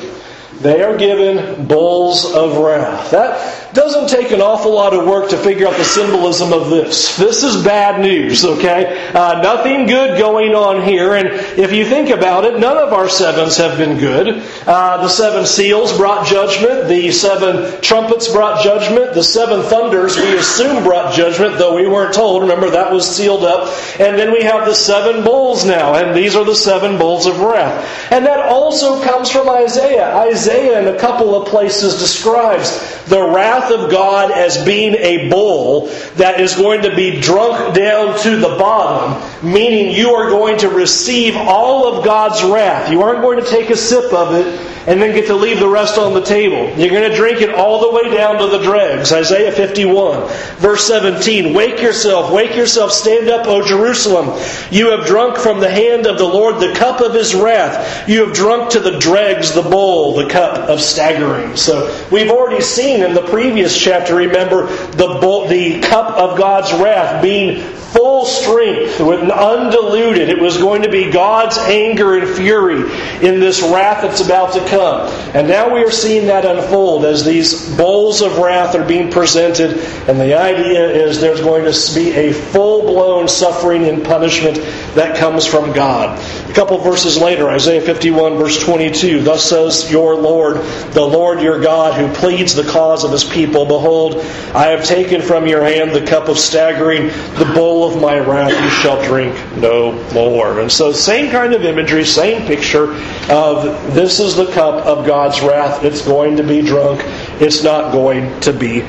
They 0.61 0.81
are 0.83 0.97
given 0.97 1.67
bowls 1.67 2.25
of 2.33 2.57
wrath. 2.57 3.11
That 3.11 3.60
doesn't 3.73 4.09
take 4.09 4.31
an 4.31 4.41
awful 4.41 4.73
lot 4.73 4.93
of 4.93 5.07
work 5.07 5.29
to 5.29 5.37
figure 5.37 5.67
out 5.67 5.77
the 5.77 5.83
symbolism 5.83 6.51
of 6.51 6.69
this. 6.69 7.15
This 7.17 7.43
is 7.43 7.63
bad 7.63 8.01
news, 8.01 8.43
okay? 8.43 9.09
Uh, 9.13 9.41
nothing 9.41 9.85
good 9.85 10.19
going 10.19 10.53
on 10.53 10.83
here. 10.83 11.15
And 11.15 11.27
if 11.57 11.71
you 11.71 11.85
think 11.85 12.09
about 12.09 12.43
it, 12.43 12.59
none 12.59 12.77
of 12.77 12.91
our 12.91 13.07
sevens 13.07 13.57
have 13.57 13.77
been 13.77 13.97
good. 13.97 14.43
Uh, 14.67 14.97
the 14.97 15.07
seven 15.09 15.45
seals 15.45 15.95
brought 15.97 16.27
judgment. 16.27 16.89
The 16.89 17.11
seven 17.11 17.81
trumpets 17.81 18.27
brought 18.27 18.61
judgment. 18.61 19.13
The 19.13 19.23
seven 19.23 19.61
thunders, 19.63 20.17
we 20.17 20.35
assume, 20.35 20.83
brought 20.83 21.13
judgment, 21.13 21.57
though 21.57 21.75
we 21.75 21.87
weren't 21.87 22.13
told. 22.13 22.41
Remember, 22.41 22.69
that 22.71 22.91
was 22.91 23.07
sealed 23.09 23.43
up. 23.43 23.69
And 23.99 24.19
then 24.19 24.33
we 24.33 24.43
have 24.43 24.65
the 24.65 24.75
seven 24.75 25.23
bowls 25.23 25.65
now. 25.65 25.95
And 25.95 26.15
these 26.15 26.35
are 26.35 26.43
the 26.43 26.55
seven 26.55 26.97
bowls 26.97 27.25
of 27.25 27.39
wrath. 27.39 28.11
And 28.11 28.25
that 28.25 28.39
also 28.39 29.01
comes 29.01 29.31
from 29.31 29.49
Isaiah. 29.49 30.13
Isaiah, 30.17 30.81
in 30.81 30.93
a 30.93 30.99
couple 30.99 31.35
of 31.35 31.47
places, 31.47 31.99
describes 31.99 32.90
the 33.07 33.21
wrath 33.21 33.71
of 33.71 33.89
God 33.91 34.31
as 34.31 34.63
being 34.65 34.95
a 34.95 35.29
bowl 35.29 35.87
that 36.15 36.39
is 36.39 36.55
going 36.55 36.83
to 36.83 36.95
be 36.95 37.19
drunk 37.19 37.75
down 37.75 38.19
to 38.19 38.37
the 38.37 38.55
bottom, 38.57 39.21
meaning 39.47 39.93
you 39.93 40.11
are 40.11 40.29
going 40.29 40.57
to 40.59 40.69
receive 40.69 41.35
all 41.35 41.93
of 41.93 42.05
God's 42.05 42.43
wrath. 42.43 42.91
You 42.91 43.01
aren't 43.01 43.21
going 43.21 43.43
to 43.43 43.49
take 43.49 43.69
a 43.69 43.77
sip 43.77 44.13
of 44.13 44.33
it 44.33 44.71
and 44.87 44.99
then 44.99 45.13
get 45.13 45.27
to 45.27 45.35
leave 45.35 45.59
the 45.59 45.67
rest 45.67 45.97
on 45.97 46.13
the 46.13 46.21
table. 46.21 46.69
You're 46.77 46.89
going 46.89 47.09
to 47.09 47.15
drink 47.15 47.41
it 47.41 47.53
all 47.53 47.81
the 47.81 47.91
way 47.91 48.15
down 48.15 48.39
to 48.39 48.47
the 48.47 48.63
dregs. 48.63 49.11
Isaiah 49.11 49.51
51, 49.51 50.27
verse 50.57 50.87
17. 50.87 51.53
Wake 51.53 51.81
yourself, 51.81 52.31
wake 52.31 52.55
yourself, 52.55 52.91
stand 52.91 53.29
up, 53.29 53.45
O 53.45 53.65
Jerusalem. 53.65 54.39
You 54.71 54.91
have 54.91 55.05
drunk 55.05 55.37
from 55.37 55.59
the 55.59 55.69
hand 55.69 56.07
of 56.07 56.17
the 56.17 56.25
Lord 56.25 56.59
the 56.59 56.73
cup 56.73 56.99
of 57.01 57.13
his 57.13 57.35
wrath. 57.35 58.09
You 58.09 58.25
have 58.25 58.35
drunk 58.35 58.71
to 58.71 58.79
the 58.79 58.97
dregs 58.97 59.53
the 59.53 59.61
bowl, 59.61 60.15
the 60.15 60.29
cup 60.29 60.69
of 60.69 60.81
staggering. 60.81 61.55
So 61.55 62.07
we've 62.11 62.31
already 62.31 62.61
seen 62.61 63.00
in 63.01 63.13
the 63.13 63.27
previous 63.29 63.77
chapter, 63.77 64.15
remember, 64.15 64.67
the, 64.67 65.47
the 65.49 65.81
cup 65.81 66.17
of 66.17 66.37
God's 66.37 66.71
wrath 66.73 67.21
being 67.21 67.61
full 67.91 68.25
strength, 68.25 68.99
with 68.99 69.29
undiluted. 69.29 70.29
It 70.29 70.39
was 70.39 70.57
going 70.57 70.83
to 70.83 70.89
be 70.89 71.11
God's 71.11 71.57
anger 71.57 72.17
and 72.17 72.35
fury 72.35 72.81
in 73.25 73.39
this 73.39 73.61
wrath 73.61 74.01
that's 74.01 74.21
about 74.21 74.53
to 74.53 74.65
come. 74.67 75.07
And 75.35 75.47
now 75.47 75.73
we 75.73 75.83
are 75.83 75.91
seeing 75.91 76.27
that 76.27 76.45
unfold 76.45 77.05
as 77.05 77.25
these 77.25 77.75
bowls 77.75 78.21
of 78.21 78.37
wrath 78.37 78.75
are 78.75 78.85
being 78.85 79.11
presented, 79.11 79.77
and 80.07 80.19
the 80.19 80.37
idea 80.37 80.89
is 80.89 81.19
there's 81.19 81.41
going 81.41 81.71
to 81.71 81.95
be 81.95 82.11
a 82.11 82.33
full 82.33 82.83
blown 82.83 83.27
suffering 83.27 83.85
and 83.85 84.03
punishment 84.03 84.57
that 84.95 85.17
comes 85.17 85.45
from 85.45 85.73
God. 85.73 86.17
A 86.51 86.53
couple 86.53 86.77
verses 86.79 87.17
later, 87.17 87.49
Isaiah 87.49 87.79
51, 87.79 88.35
verse 88.35 88.61
22, 88.61 89.21
Thus 89.21 89.49
says 89.49 89.89
your 89.89 90.15
Lord, 90.15 90.57
the 90.91 91.01
Lord 91.01 91.41
your 91.41 91.61
God, 91.61 91.93
who 91.93 92.13
pleads 92.13 92.53
the 92.53 92.69
cause 92.69 93.05
of 93.05 93.11
his 93.13 93.23
people, 93.23 93.65
Behold, 93.65 94.17
I 94.53 94.67
have 94.67 94.83
taken 94.83 95.21
from 95.21 95.47
your 95.47 95.63
hand 95.63 95.91
the 95.91 96.05
cup 96.05 96.27
of 96.27 96.37
staggering, 96.37 97.07
the 97.37 97.49
bowl 97.55 97.89
of 97.89 98.01
my 98.01 98.19
wrath 98.19 98.51
you 98.51 98.69
shall 98.81 99.01
drink 99.01 99.33
no 99.55 99.93
more. 100.11 100.59
And 100.59 100.69
so, 100.69 100.91
same 100.91 101.31
kind 101.31 101.53
of 101.53 101.63
imagery, 101.63 102.03
same 102.03 102.45
picture 102.45 102.95
of 103.31 103.93
this 103.93 104.19
is 104.19 104.35
the 104.35 104.51
cup 104.51 104.85
of 104.85 105.07
God's 105.07 105.39
wrath. 105.39 105.85
It's 105.85 106.05
going 106.05 106.35
to 106.35 106.43
be 106.43 106.61
drunk, 106.61 107.01
it's 107.39 107.63
not 107.63 107.93
going 107.93 108.41
to 108.41 108.51
be. 108.51 108.81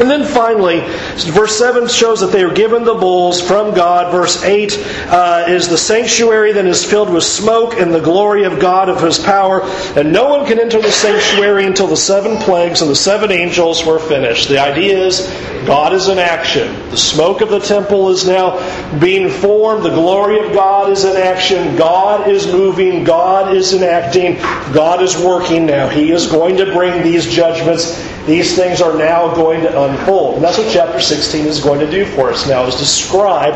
And 0.00 0.10
then 0.10 0.24
finally, 0.24 0.80
verse 1.32 1.58
7 1.58 1.88
shows 1.88 2.20
that 2.20 2.32
they 2.32 2.42
are 2.42 2.54
given 2.54 2.84
the 2.84 2.94
bulls 2.94 3.40
from 3.40 3.74
God. 3.74 4.12
Verse 4.12 4.42
8 4.44 4.78
uh, 5.08 5.44
is 5.48 5.68
the 5.68 5.78
sanctuary 5.78 6.52
that 6.52 6.66
is 6.66 6.84
filled 6.84 7.10
with 7.10 7.24
smoke 7.24 7.74
and 7.74 7.92
the 7.92 8.00
glory 8.00 8.44
of 8.44 8.60
God 8.60 8.88
of 8.88 9.02
his 9.02 9.18
power. 9.18 9.62
And 9.96 10.12
no 10.12 10.28
one 10.28 10.46
can 10.46 10.60
enter 10.60 10.80
the 10.80 10.92
sanctuary 10.92 11.66
until 11.66 11.86
the 11.86 11.96
seven 11.96 12.36
plagues 12.38 12.80
and 12.80 12.90
the 12.90 12.96
seven 12.96 13.32
angels 13.32 13.84
were 13.84 13.98
finished. 13.98 14.48
The 14.48 14.58
idea 14.58 14.98
is 14.98 15.26
God 15.66 15.92
is 15.92 16.08
in 16.08 16.18
action. 16.18 16.72
The 16.90 16.96
smoke 16.96 17.40
of 17.40 17.50
the 17.50 17.58
temple 17.58 18.08
is 18.10 18.26
now 18.26 18.98
being 18.98 19.28
formed. 19.28 19.84
The 19.84 19.90
glory 19.90 20.46
of 20.46 20.52
God 20.52 20.90
is 20.90 21.04
in 21.04 21.16
action. 21.16 21.76
God 21.76 22.30
is 22.30 22.46
moving. 22.46 23.04
God 23.04 23.54
is 23.54 23.74
enacting. 23.74 24.36
God 24.72 25.02
is 25.02 25.16
working 25.18 25.66
now. 25.66 25.88
He 25.88 26.12
is 26.12 26.26
going 26.26 26.56
to 26.58 26.72
bring 26.72 27.02
these 27.02 27.26
judgments 27.26 27.98
these 28.28 28.54
things 28.54 28.80
are 28.80 28.96
now 28.96 29.34
going 29.34 29.62
to 29.62 29.82
unfold. 29.82 30.36
And 30.36 30.44
that's 30.44 30.58
what 30.58 30.70
chapter 30.72 31.00
16 31.00 31.46
is 31.46 31.60
going 31.60 31.80
to 31.80 31.90
do 31.90 32.04
for 32.04 32.30
us 32.30 32.46
now, 32.46 32.64
is 32.66 32.76
describe 32.76 33.54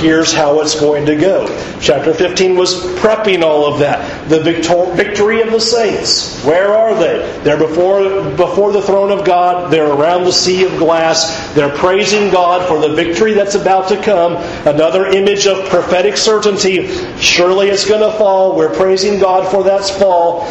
here's 0.00 0.32
how 0.32 0.60
it's 0.60 0.78
going 0.78 1.06
to 1.06 1.16
go. 1.16 1.46
Chapter 1.80 2.12
15 2.12 2.56
was 2.56 2.74
prepping 2.98 3.42
all 3.42 3.72
of 3.72 3.78
that. 3.80 4.28
The 4.28 4.40
victor- 4.40 4.92
victory 4.94 5.40
of 5.40 5.52
the 5.52 5.60
saints. 5.60 6.42
Where 6.44 6.74
are 6.74 6.94
they? 6.94 7.40
They're 7.42 7.58
before, 7.58 8.30
before 8.36 8.72
the 8.72 8.82
throne 8.82 9.10
of 9.10 9.24
God. 9.24 9.72
They're 9.72 9.90
around 9.90 10.24
the 10.24 10.32
sea 10.32 10.64
of 10.64 10.76
glass. 10.78 11.52
They're 11.54 11.74
praising 11.76 12.30
God 12.30 12.66
for 12.66 12.78
the 12.80 12.94
victory 12.94 13.34
that's 13.34 13.54
about 13.54 13.88
to 13.88 14.02
come. 14.02 14.36
Another 14.66 15.06
image 15.06 15.46
of 15.46 15.68
prophetic 15.68 16.16
certainty. 16.16 16.88
Surely 17.18 17.68
it's 17.68 17.88
going 17.88 18.00
to 18.00 18.16
fall. 18.18 18.56
We're 18.56 18.74
praising 18.74 19.20
God 19.20 19.50
for 19.50 19.64
that 19.64 19.84
fall. 19.98 20.46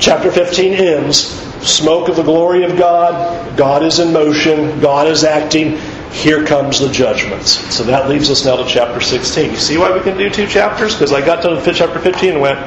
Chapter 0.00 0.30
15 0.32 0.74
ends 0.74 1.44
smoke 1.64 2.08
of 2.08 2.16
the 2.16 2.22
glory 2.22 2.64
of 2.64 2.76
God. 2.76 3.56
God 3.56 3.82
is 3.82 3.98
in 3.98 4.12
motion. 4.12 4.80
God 4.80 5.06
is 5.06 5.24
acting. 5.24 5.78
Here 6.12 6.44
comes 6.46 6.78
the 6.78 6.90
judgments. 6.90 7.50
So 7.74 7.82
that 7.84 8.08
leads 8.08 8.30
us 8.30 8.44
now 8.44 8.56
to 8.56 8.64
chapter 8.66 9.00
16. 9.00 9.50
You 9.50 9.56
see 9.56 9.76
why 9.76 9.92
we 9.92 10.00
can 10.00 10.16
do 10.16 10.30
two 10.30 10.46
chapters? 10.46 10.94
Because 10.94 11.12
I 11.12 11.24
got 11.24 11.42
to 11.42 11.72
chapter 11.72 11.98
15 11.98 12.32
and 12.32 12.40
went, 12.40 12.58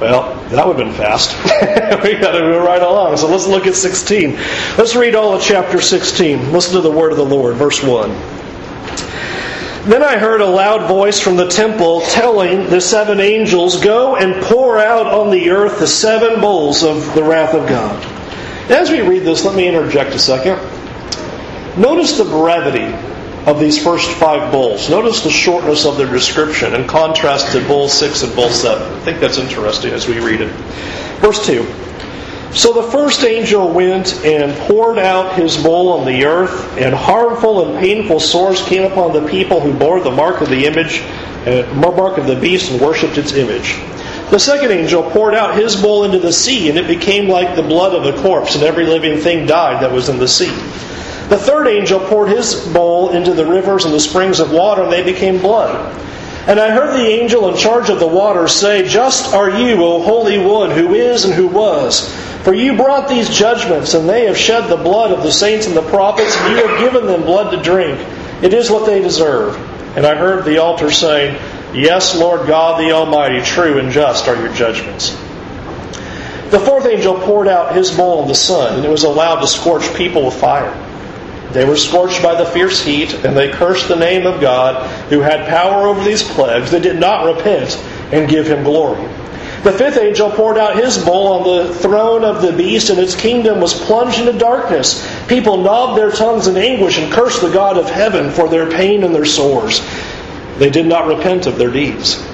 well, 0.00 0.34
that 0.50 0.66
would 0.66 0.78
have 0.78 0.86
been 0.86 0.94
fast. 0.94 1.34
we 2.02 2.14
got 2.18 2.32
to 2.32 2.40
go 2.40 2.64
right 2.64 2.82
along. 2.82 3.16
So 3.16 3.28
let's 3.28 3.46
look 3.46 3.66
at 3.66 3.74
16. 3.74 4.32
Let's 4.76 4.94
read 4.94 5.14
all 5.14 5.34
of 5.34 5.42
chapter 5.42 5.80
16. 5.80 6.52
Listen 6.52 6.74
to 6.74 6.80
the 6.80 6.90
word 6.90 7.12
of 7.12 7.18
the 7.18 7.24
Lord, 7.24 7.56
verse 7.56 7.82
1. 7.82 8.10
Then 9.86 10.02
I 10.02 10.18
heard 10.18 10.40
a 10.40 10.46
loud 10.46 10.88
voice 10.88 11.20
from 11.20 11.36
the 11.36 11.46
temple 11.46 12.00
telling 12.00 12.68
the 12.68 12.80
seven 12.80 13.20
angels, 13.20 13.80
Go 13.80 14.16
and 14.16 14.42
pour 14.42 14.80
out 14.80 15.06
on 15.06 15.30
the 15.30 15.50
earth 15.50 15.78
the 15.78 15.86
seven 15.86 16.40
bowls 16.40 16.82
of 16.82 17.14
the 17.14 17.22
wrath 17.22 17.54
of 17.54 17.68
God. 17.68 18.04
As 18.68 18.90
we 18.90 19.00
read 19.00 19.22
this, 19.22 19.44
let 19.44 19.54
me 19.54 19.68
interject 19.68 20.10
a 20.10 20.18
second. 20.18 20.58
Notice 21.80 22.18
the 22.18 22.24
brevity 22.24 22.92
of 23.46 23.60
these 23.60 23.80
first 23.80 24.10
five 24.16 24.50
bowls. 24.50 24.90
Notice 24.90 25.22
the 25.22 25.30
shortness 25.30 25.86
of 25.86 25.96
their 25.96 26.10
description 26.10 26.74
in 26.74 26.88
contrast 26.88 27.52
to 27.52 27.64
bowl 27.68 27.88
6 27.88 28.22
and 28.24 28.34
bowl 28.34 28.50
7. 28.50 28.92
I 28.92 29.00
think 29.04 29.20
that's 29.20 29.38
interesting 29.38 29.92
as 29.92 30.08
we 30.08 30.18
read 30.18 30.40
it. 30.40 30.50
Verse 31.20 31.46
2. 31.46 31.62
So 32.52 32.72
the 32.72 32.90
first 32.90 33.22
angel 33.24 33.70
went 33.70 34.24
and 34.24 34.56
poured 34.60 34.98
out 34.98 35.38
his 35.38 35.56
bowl 35.62 35.92
on 35.92 36.06
the 36.06 36.24
earth, 36.24 36.78
and 36.78 36.94
harmful 36.94 37.66
and 37.66 37.78
painful 37.78 38.20
sores 38.20 38.62
came 38.62 38.90
upon 38.90 39.12
the 39.12 39.28
people 39.28 39.60
who 39.60 39.74
bore 39.74 40.00
the 40.00 40.10
mark 40.10 40.40
of 40.40 40.48
the 40.48 40.64
image, 40.64 41.02
uh, 41.46 41.70
mark 41.74 42.18
of 42.18 42.26
the 42.26 42.36
beast, 42.36 42.70
and 42.70 42.80
worshipped 42.80 43.18
its 43.18 43.32
image. 43.34 43.76
The 44.30 44.38
second 44.38 44.72
angel 44.72 45.08
poured 45.10 45.34
out 45.34 45.54
his 45.56 45.76
bowl 45.76 46.04
into 46.04 46.18
the 46.18 46.32
sea, 46.32 46.68
and 46.68 46.78
it 46.78 46.88
became 46.88 47.28
like 47.28 47.54
the 47.54 47.62
blood 47.62 47.94
of 47.94 48.12
a 48.12 48.20
corpse, 48.22 48.54
and 48.54 48.64
every 48.64 48.86
living 48.86 49.18
thing 49.20 49.46
died 49.46 49.82
that 49.82 49.92
was 49.92 50.08
in 50.08 50.18
the 50.18 50.26
sea. 50.26 50.52
The 51.28 51.36
third 51.36 51.66
angel 51.68 52.00
poured 52.00 52.30
his 52.30 52.66
bowl 52.68 53.10
into 53.10 53.34
the 53.34 53.44
rivers 53.44 53.84
and 53.84 53.92
the 53.92 54.00
springs 54.00 54.40
of 54.40 54.52
water, 54.52 54.82
and 54.82 54.92
they 54.92 55.02
became 55.04 55.40
blood. 55.40 55.94
And 56.46 56.60
I 56.60 56.70
heard 56.70 56.94
the 56.94 57.06
angel 57.06 57.48
in 57.48 57.56
charge 57.56 57.90
of 57.90 57.98
the 57.98 58.06
waters 58.06 58.52
say, 58.52 58.86
Just 58.86 59.34
are 59.34 59.50
you, 59.50 59.82
O 59.82 60.00
Holy 60.00 60.38
One, 60.38 60.70
who 60.70 60.94
is 60.94 61.24
and 61.24 61.34
who 61.34 61.48
was. 61.48 62.08
For 62.44 62.54
you 62.54 62.76
brought 62.76 63.08
these 63.08 63.28
judgments, 63.28 63.94
and 63.94 64.08
they 64.08 64.26
have 64.26 64.38
shed 64.38 64.68
the 64.68 64.76
blood 64.76 65.10
of 65.10 65.24
the 65.24 65.32
saints 65.32 65.66
and 65.66 65.76
the 65.76 65.82
prophets, 65.82 66.36
and 66.36 66.56
you 66.56 66.64
have 66.64 66.78
given 66.78 67.06
them 67.06 67.22
blood 67.22 67.50
to 67.50 67.60
drink. 67.60 67.98
It 68.42 68.54
is 68.54 68.70
what 68.70 68.86
they 68.86 69.02
deserve. 69.02 69.56
And 69.96 70.06
I 70.06 70.14
heard 70.14 70.44
the 70.44 70.58
altar 70.58 70.92
saying, 70.92 71.34
Yes, 71.74 72.16
Lord 72.16 72.46
God 72.46 72.80
the 72.80 72.92
Almighty, 72.92 73.42
true 73.42 73.80
and 73.80 73.90
just 73.90 74.28
are 74.28 74.36
your 74.36 74.52
judgments. 74.52 75.10
The 76.50 76.60
fourth 76.60 76.86
angel 76.86 77.18
poured 77.22 77.48
out 77.48 77.74
his 77.74 77.90
bowl 77.90 78.20
on 78.20 78.28
the 78.28 78.36
sun, 78.36 78.76
and 78.76 78.84
it 78.84 78.88
was 78.88 79.02
allowed 79.02 79.40
to 79.40 79.48
scorch 79.48 79.92
people 79.96 80.26
with 80.26 80.34
fire. 80.34 80.85
They 81.52 81.64
were 81.64 81.76
scorched 81.76 82.22
by 82.22 82.34
the 82.34 82.46
fierce 82.46 82.84
heat, 82.84 83.14
and 83.24 83.36
they 83.36 83.50
cursed 83.50 83.88
the 83.88 83.96
name 83.96 84.26
of 84.26 84.40
God, 84.40 84.90
who 85.08 85.20
had 85.20 85.48
power 85.48 85.86
over 85.86 86.02
these 86.04 86.22
plagues. 86.22 86.70
They 86.70 86.80
did 86.80 86.98
not 86.98 87.24
repent 87.24 87.76
and 88.12 88.28
give 88.28 88.46
him 88.46 88.64
glory. 88.64 89.06
The 89.62 89.72
fifth 89.72 89.98
angel 89.98 90.30
poured 90.30 90.58
out 90.58 90.76
his 90.76 90.96
bowl 90.98 91.26
on 91.28 91.66
the 91.66 91.74
throne 91.74 92.24
of 92.24 92.42
the 92.42 92.52
beast, 92.52 92.90
and 92.90 92.98
its 92.98 93.16
kingdom 93.16 93.60
was 93.60 93.74
plunged 93.74 94.20
into 94.20 94.38
darkness. 94.38 95.04
People 95.28 95.56
gnawed 95.58 95.98
their 95.98 96.10
tongues 96.10 96.46
in 96.46 96.56
anguish 96.56 96.98
and 96.98 97.12
cursed 97.12 97.40
the 97.40 97.50
God 97.50 97.76
of 97.76 97.90
heaven 97.90 98.30
for 98.30 98.48
their 98.48 98.70
pain 98.70 99.02
and 99.02 99.14
their 99.14 99.24
sores. 99.24 99.80
They 100.58 100.70
did 100.70 100.86
not 100.86 101.06
repent 101.06 101.46
of 101.46 101.58
their 101.58 101.70
deeds. 101.70 102.24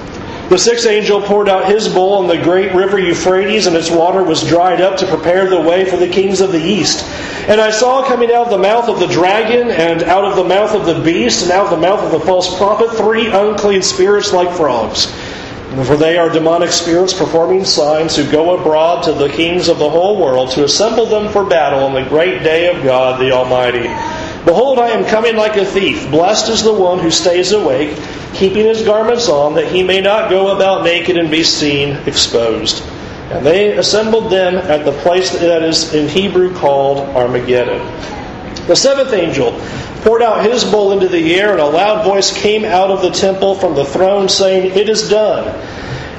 The 0.53 0.59
sixth 0.59 0.85
angel 0.85 1.19
poured 1.19 1.49
out 1.49 1.65
his 1.65 1.89
bowl 1.89 2.13
on 2.13 2.27
the 2.27 2.37
great 2.37 2.75
river 2.75 2.99
Euphrates, 2.99 3.65
and 3.65 3.75
its 3.75 3.89
water 3.89 4.23
was 4.23 4.47
dried 4.47 4.81
up 4.81 4.97
to 4.97 5.07
prepare 5.07 5.49
the 5.49 5.59
way 5.59 5.83
for 5.83 5.97
the 5.97 6.07
kings 6.07 6.41
of 6.41 6.51
the 6.51 6.61
east. 6.61 7.03
And 7.47 7.59
I 7.59 7.71
saw 7.71 8.05
coming 8.05 8.31
out 8.31 8.45
of 8.45 8.49
the 8.51 8.59
mouth 8.59 8.87
of 8.87 8.99
the 8.99 9.07
dragon, 9.07 9.71
and 9.71 10.03
out 10.03 10.25
of 10.25 10.35
the 10.35 10.43
mouth 10.43 10.75
of 10.75 10.85
the 10.85 11.01
beast, 11.01 11.41
and 11.41 11.51
out 11.51 11.65
of 11.65 11.71
the 11.71 11.77
mouth 11.77 12.01
of 12.01 12.11
the 12.11 12.19
false 12.19 12.55
prophet, 12.55 12.91
three 12.91 13.31
unclean 13.31 13.81
spirits 13.81 14.31
like 14.31 14.55
frogs. 14.55 15.07
For 15.87 15.97
they 15.97 16.19
are 16.19 16.29
demonic 16.29 16.69
spirits 16.69 17.13
performing 17.13 17.65
signs 17.65 18.15
who 18.15 18.31
go 18.31 18.55
abroad 18.55 19.05
to 19.05 19.13
the 19.13 19.29
kings 19.29 19.69
of 19.69 19.79
the 19.79 19.89
whole 19.89 20.21
world 20.21 20.51
to 20.51 20.65
assemble 20.65 21.07
them 21.07 21.31
for 21.31 21.43
battle 21.43 21.83
on 21.83 21.95
the 21.95 22.07
great 22.07 22.43
day 22.43 22.67
of 22.67 22.83
God 22.83 23.19
the 23.19 23.31
Almighty. 23.31 23.89
Behold, 24.45 24.77
I 24.77 24.89
am 24.89 25.05
coming 25.05 25.37
like 25.37 25.55
a 25.55 25.65
thief. 25.65 26.11
Blessed 26.11 26.49
is 26.49 26.63
the 26.63 26.73
one 26.73 26.99
who 26.99 27.11
stays 27.11 27.53
awake, 27.53 27.97
keeping 28.33 28.65
his 28.65 28.83
garments 28.83 29.29
on, 29.29 29.55
that 29.55 29.71
he 29.71 29.83
may 29.83 30.01
not 30.01 30.29
go 30.29 30.55
about 30.55 30.83
naked 30.83 31.17
and 31.17 31.31
be 31.31 31.43
seen 31.43 31.95
exposed. 32.05 32.83
And 33.31 33.45
they 33.45 33.77
assembled 33.77 34.31
them 34.31 34.55
at 34.55 34.83
the 34.83 34.91
place 34.91 35.31
that 35.31 35.63
is 35.63 35.93
in 35.93 36.09
Hebrew 36.09 36.53
called 36.53 36.99
Armageddon. 37.15 37.79
The 38.67 38.75
seventh 38.75 39.13
angel 39.13 39.51
poured 40.03 40.21
out 40.21 40.45
his 40.45 40.65
bowl 40.65 40.91
into 40.91 41.07
the 41.07 41.35
air, 41.35 41.51
and 41.51 41.61
a 41.61 41.65
loud 41.65 42.03
voice 42.03 42.37
came 42.37 42.65
out 42.65 42.91
of 42.91 43.01
the 43.01 43.11
temple 43.11 43.55
from 43.55 43.75
the 43.75 43.85
throne, 43.85 44.27
saying, 44.27 44.77
It 44.77 44.89
is 44.89 45.09
done. 45.09 45.47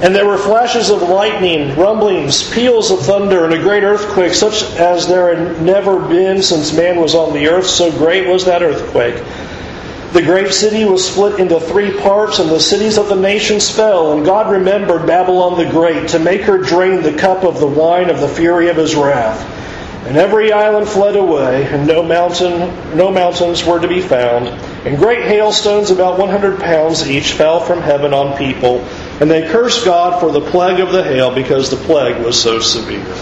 And 0.01 0.15
there 0.15 0.27
were 0.27 0.37
flashes 0.37 0.91
of 0.91 1.03
lightning, 1.03 1.77
rumblings, 1.77 2.51
peals 2.51 2.91
of 2.91 3.01
thunder, 3.01 3.45
and 3.45 3.55
a 3.55 3.63
great 3.63 3.85
earthquake, 3.85 4.35
such 4.35 4.65
as 4.75 5.07
there 5.07 5.35
had 5.35 5.63
never 5.63 6.01
been 6.01 6.43
since 6.43 6.77
man 6.77 6.97
was 6.97 7.15
on 7.15 7.33
the 7.33 7.47
earth. 7.49 7.67
So 7.67 7.93
great 7.93 8.27
was 8.27 8.45
that 8.45 8.63
earthquake. 8.63 9.23
The 10.13 10.23
great 10.23 10.53
city 10.53 10.85
was 10.85 11.09
split 11.09 11.39
into 11.39 11.61
three 11.61 11.93
parts, 11.99 12.39
and 12.39 12.51
the 12.51 12.61
cities 12.61 12.99
of 12.99 13.09
the 13.09 13.17
nations 13.17 13.71
fell. 13.71 14.13
And 14.13 14.25
God 14.25 14.51
remembered 14.51 15.07
Babylon 15.07 15.59
the 15.59 15.71
Great 15.71 16.09
to 16.09 16.19
make 16.19 16.43
her 16.43 16.59
drain 16.59 17.03
the 17.03 17.17
cup 17.17 17.45
of 17.45 17.61
the 17.61 17.67
wine 17.67 18.11
of 18.11 18.21
the 18.21 18.29
fury 18.29 18.69
of 18.69 18.77
his 18.77 18.95
wrath. 18.97 19.43
And 20.07 20.17
every 20.17 20.53
island 20.53 20.89
fled 20.89 21.17
away, 21.17 21.65
and 21.65 21.87
no 21.87 22.03
mountain, 22.03 22.97
no 22.97 23.11
mountains 23.11 23.65
were 23.65 23.81
to 23.81 23.89
be 23.89 24.01
found. 24.01 24.49
And 24.87 24.99
great 24.99 25.25
hailstones, 25.25 25.91
about 25.91 26.19
100 26.19 26.61
pounds 26.61 27.09
each, 27.09 27.33
fell 27.33 27.61
from 27.61 27.81
heaven 27.81 28.13
on 28.13 28.37
people 28.37 28.87
and 29.21 29.30
they 29.30 29.49
cursed 29.49 29.85
God 29.85 30.21
for 30.21 30.30
the 30.30 30.40
plague 30.40 30.80
of 30.80 30.92
the 30.92 31.02
hail 31.02 31.35
because 31.35 31.71
the 31.71 31.76
plague 31.76 32.25
was 32.25 32.40
so 32.40 32.59
severe. 32.61 33.14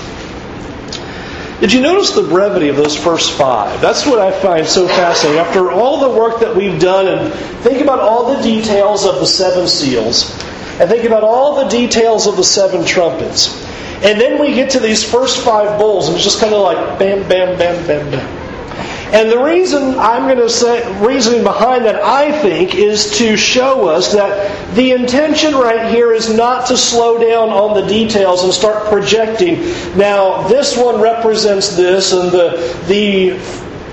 Did 1.61 1.73
you 1.73 1.81
notice 1.81 2.11
the 2.11 2.23
brevity 2.23 2.71
of 2.71 2.77
those 2.77 2.97
first 2.97 3.39
five? 3.39 3.81
That's 3.81 4.05
what 4.05 4.19
I 4.19 4.33
find 4.33 4.67
so 4.67 4.89
fascinating. 4.89 5.39
After 5.39 5.71
all 5.71 6.01
the 6.01 6.19
work 6.19 6.41
that 6.41 6.57
we've 6.57 6.81
done, 6.81 7.07
and 7.07 7.33
think 7.63 7.81
about 7.81 8.01
all 8.01 8.35
the 8.35 8.43
details 8.43 9.05
of 9.05 9.21
the 9.21 9.27
seven 9.27 9.69
seals, 9.69 10.33
and 10.81 10.91
think 10.91 11.05
about 11.05 11.23
all 11.23 11.63
the 11.63 11.69
details 11.69 12.27
of 12.27 12.37
the 12.37 12.43
seven 12.43 12.85
trumpets, 12.85 13.63
and 14.03 14.21
then 14.21 14.41
we 14.41 14.55
get 14.55 14.71
to 14.71 14.81
these 14.81 15.09
first 15.09 15.45
five 15.45 15.79
bowls, 15.79 16.09
and 16.09 16.17
it's 16.17 16.25
just 16.25 16.41
kind 16.41 16.53
of 16.53 16.63
like 16.63 16.99
bam, 16.99 17.29
bam, 17.29 17.57
bam, 17.57 17.87
bam, 17.87 18.11
bam. 18.11 18.42
And 19.13 19.31
the 19.31 19.39
reason 19.39 19.99
I'm 19.99 20.23
going 20.23 20.39
to 20.39 20.49
say, 20.49 20.81
reasoning 21.05 21.45
behind 21.45 21.85
that, 21.85 21.97
I 21.97 22.41
think, 22.41 22.75
is 22.75 23.19
to 23.19 23.37
show 23.37 23.89
us 23.89 24.13
that 24.15 24.75
the 24.75 24.93
intention 24.93 25.55
right 25.55 25.93
here 25.93 26.13
is 26.13 26.35
not 26.35 26.67
to 26.69 26.79
slow 26.79 27.19
down 27.19 27.51
on 27.51 27.79
the 27.79 27.87
details 27.87 28.43
and 28.43 28.53
start 28.53 28.89
projecting. 28.89 29.61
Now, 29.99 30.49
this 30.49 30.79
one 30.79 30.99
represents 31.01 31.77
this, 31.77 32.13
and 32.13 32.31
the 32.33 32.53
the 32.89 33.33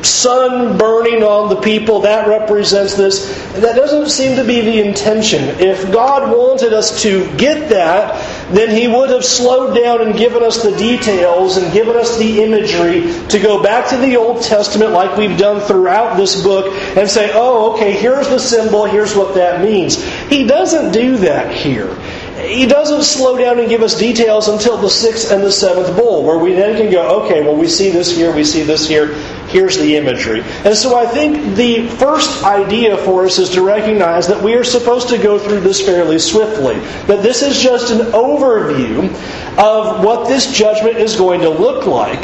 sun 0.05 0.77
burning 0.77 1.23
on 1.23 1.49
the 1.49 1.61
people, 1.61 2.01
that 2.01 2.27
represents 2.27 2.95
this. 2.95 3.27
That 3.53 3.75
doesn't 3.75 4.09
seem 4.09 4.35
to 4.37 4.43
be 4.43 4.61
the 4.61 4.87
intention. 4.87 5.43
If 5.59 5.91
God 5.91 6.35
wanted 6.35 6.73
us 6.73 7.01
to 7.03 7.25
get 7.37 7.69
that, 7.69 8.53
then 8.53 8.75
He 8.75 8.87
would 8.87 9.09
have 9.09 9.25
slowed 9.25 9.75
down 9.75 10.01
and 10.01 10.17
given 10.17 10.43
us 10.43 10.63
the 10.63 10.75
details 10.77 11.57
and 11.57 11.71
given 11.73 11.95
us 11.95 12.17
the 12.17 12.43
imagery 12.43 13.01
to 13.27 13.39
go 13.39 13.61
back 13.61 13.89
to 13.89 13.97
the 13.97 14.15
Old 14.15 14.41
Testament 14.41 14.91
like 14.91 15.17
we've 15.17 15.37
done 15.37 15.61
throughout 15.61 16.17
this 16.17 16.41
book 16.43 16.73
and 16.97 17.09
say, 17.09 17.31
oh, 17.33 17.73
okay, 17.73 17.93
here's 17.93 18.27
the 18.29 18.39
symbol, 18.39 18.85
here's 18.85 19.15
what 19.15 19.35
that 19.35 19.61
means. 19.61 20.03
He 20.29 20.45
doesn't 20.45 20.91
do 20.91 21.17
that 21.17 21.53
here 21.53 21.95
he 22.41 22.65
doesn't 22.65 23.03
slow 23.03 23.37
down 23.37 23.59
and 23.59 23.69
give 23.69 23.81
us 23.81 23.97
details 23.97 24.47
until 24.47 24.77
the 24.77 24.89
sixth 24.89 25.31
and 25.31 25.43
the 25.43 25.51
seventh 25.51 25.95
bowl, 25.95 26.23
where 26.23 26.37
we 26.37 26.53
then 26.53 26.77
can 26.77 26.91
go, 26.91 27.23
okay, 27.23 27.41
well, 27.43 27.55
we 27.55 27.67
see 27.67 27.89
this 27.89 28.15
here, 28.15 28.33
we 28.33 28.43
see 28.43 28.63
this 28.63 28.87
here, 28.87 29.13
here's 29.49 29.77
the 29.77 29.95
imagery. 29.95 30.41
And 30.63 30.75
so 30.75 30.97
I 30.97 31.05
think 31.05 31.55
the 31.55 31.87
first 31.97 32.43
idea 32.43 32.97
for 32.97 33.25
us 33.25 33.39
is 33.39 33.49
to 33.51 33.61
recognize 33.61 34.27
that 34.27 34.41
we 34.41 34.53
are 34.55 34.63
supposed 34.63 35.09
to 35.09 35.17
go 35.17 35.37
through 35.37 35.61
this 35.61 35.81
fairly 35.81 36.19
swiftly. 36.19 36.79
That 37.07 37.21
this 37.21 37.41
is 37.41 37.59
just 37.59 37.91
an 37.91 38.11
overview 38.11 39.09
of 39.57 40.03
what 40.03 40.27
this 40.27 40.51
judgment 40.51 40.97
is 40.97 41.15
going 41.15 41.41
to 41.41 41.49
look 41.49 41.85
like. 41.85 42.19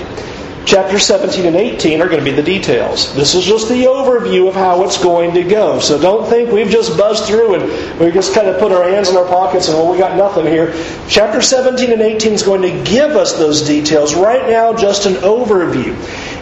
Chapter 0.65 0.97
17 0.97 1.45
and 1.45 1.55
18 1.55 2.01
are 2.01 2.07
going 2.07 2.17
to 2.17 2.25
be 2.25 2.31
the 2.31 2.41
details. 2.41 3.13
This 3.13 3.35
is 3.35 3.45
just 3.45 3.69
the 3.69 3.83
overview 3.83 4.47
of 4.47 4.55
how 4.55 4.83
it's 4.83 4.97
going 5.01 5.35
to 5.35 5.43
go. 5.43 5.79
So 5.79 6.01
don't 6.01 6.27
think 6.27 6.51
we've 6.51 6.71
just 6.71 6.97
buzzed 6.97 7.25
through 7.25 7.53
and 7.53 7.99
we 7.99 8.11
just 8.11 8.33
kind 8.33 8.47
of 8.47 8.59
put 8.59 8.71
our 8.71 8.89
hands 8.89 9.09
in 9.09 9.15
our 9.15 9.27
pockets 9.27 9.67
and 9.67 9.77
well, 9.77 9.91
we 9.91 9.99
got 9.99 10.17
nothing 10.17 10.47
here. 10.47 10.73
Chapter 11.07 11.39
17 11.39 11.91
and 11.91 12.01
18 12.01 12.33
is 12.33 12.41
going 12.41 12.63
to 12.63 12.83
give 12.91 13.11
us 13.11 13.33
those 13.33 13.61
details. 13.61 14.15
Right 14.15 14.49
now, 14.49 14.75
just 14.75 15.05
an 15.05 15.13
overview. 15.15 15.93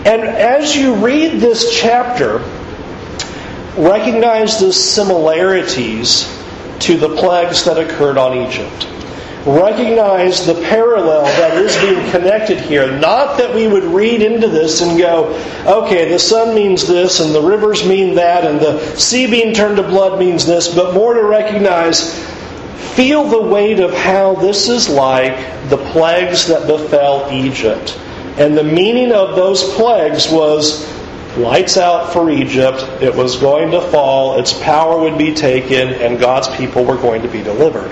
And 0.06 0.22
as 0.24 0.74
you 0.74 0.96
read 0.96 1.42
this 1.42 1.78
chapter, 1.78 2.38
recognize 3.76 4.58
the 4.58 4.72
similarities 4.72 6.34
to 6.80 6.96
the 6.96 7.14
plagues 7.18 7.66
that 7.66 7.78
occurred 7.78 8.18
on 8.18 8.38
Egypt 8.38 8.88
recognize 9.46 10.46
the 10.46 10.54
parallel 10.54 11.24
that 11.24 11.58
is 11.58 11.76
being 11.78 12.10
connected 12.12 12.60
here. 12.60 12.98
Not 12.98 13.38
that 13.38 13.54
we 13.54 13.68
would 13.68 13.84
read 13.84 14.22
into 14.22 14.48
this 14.48 14.82
and 14.82 14.98
go, 14.98 15.34
okay, 15.66 16.10
the 16.10 16.20
sun 16.20 16.56
means 16.56 16.88
this, 16.88 17.20
and 17.20 17.36
the 17.36 17.42
rivers 17.42 17.86
mean 17.86 18.16
that, 18.16 18.46
and 18.46 18.60
the 18.60 18.96
sea 18.96 19.30
being 19.30 19.54
turned 19.54 19.78
to 19.78 19.84
blood 19.84 20.20
means 20.20 20.46
this, 20.46 20.74
but 20.74 20.94
more 20.94 21.14
to 21.14 21.24
recognize, 21.24 22.18
feel 22.96 23.26
the 23.26 23.42
weight 23.42 23.80
of 23.80 23.94
how 23.94 24.36
this 24.36 24.70
is 24.70 24.88
like 24.88 25.36
the 25.70 25.78
plagues 25.92 26.48
that 26.48 26.68
befell 26.68 27.30
Egypt. 27.32 28.00
And 28.38 28.58
the 28.58 28.64
meaning 28.64 29.12
of 29.12 29.36
those 29.36 29.64
plagues 29.76 30.32
was 30.32 30.90
lights 31.38 31.78
out 31.78 32.14
for 32.14 32.30
Egypt. 32.30 32.82
It 33.02 33.14
was 33.14 33.38
going 33.38 33.72
to 33.72 33.82
fall, 33.82 34.40
its 34.40 34.54
power 34.54 35.02
would 35.02 35.18
be 35.18 35.34
taken, 35.34 35.90
and 35.90 36.20
God's 36.20 36.48
people 36.56 36.86
were 36.86 36.98
going 36.98 37.22
to 37.24 37.28
be 37.28 37.44
delivered. 37.44 37.92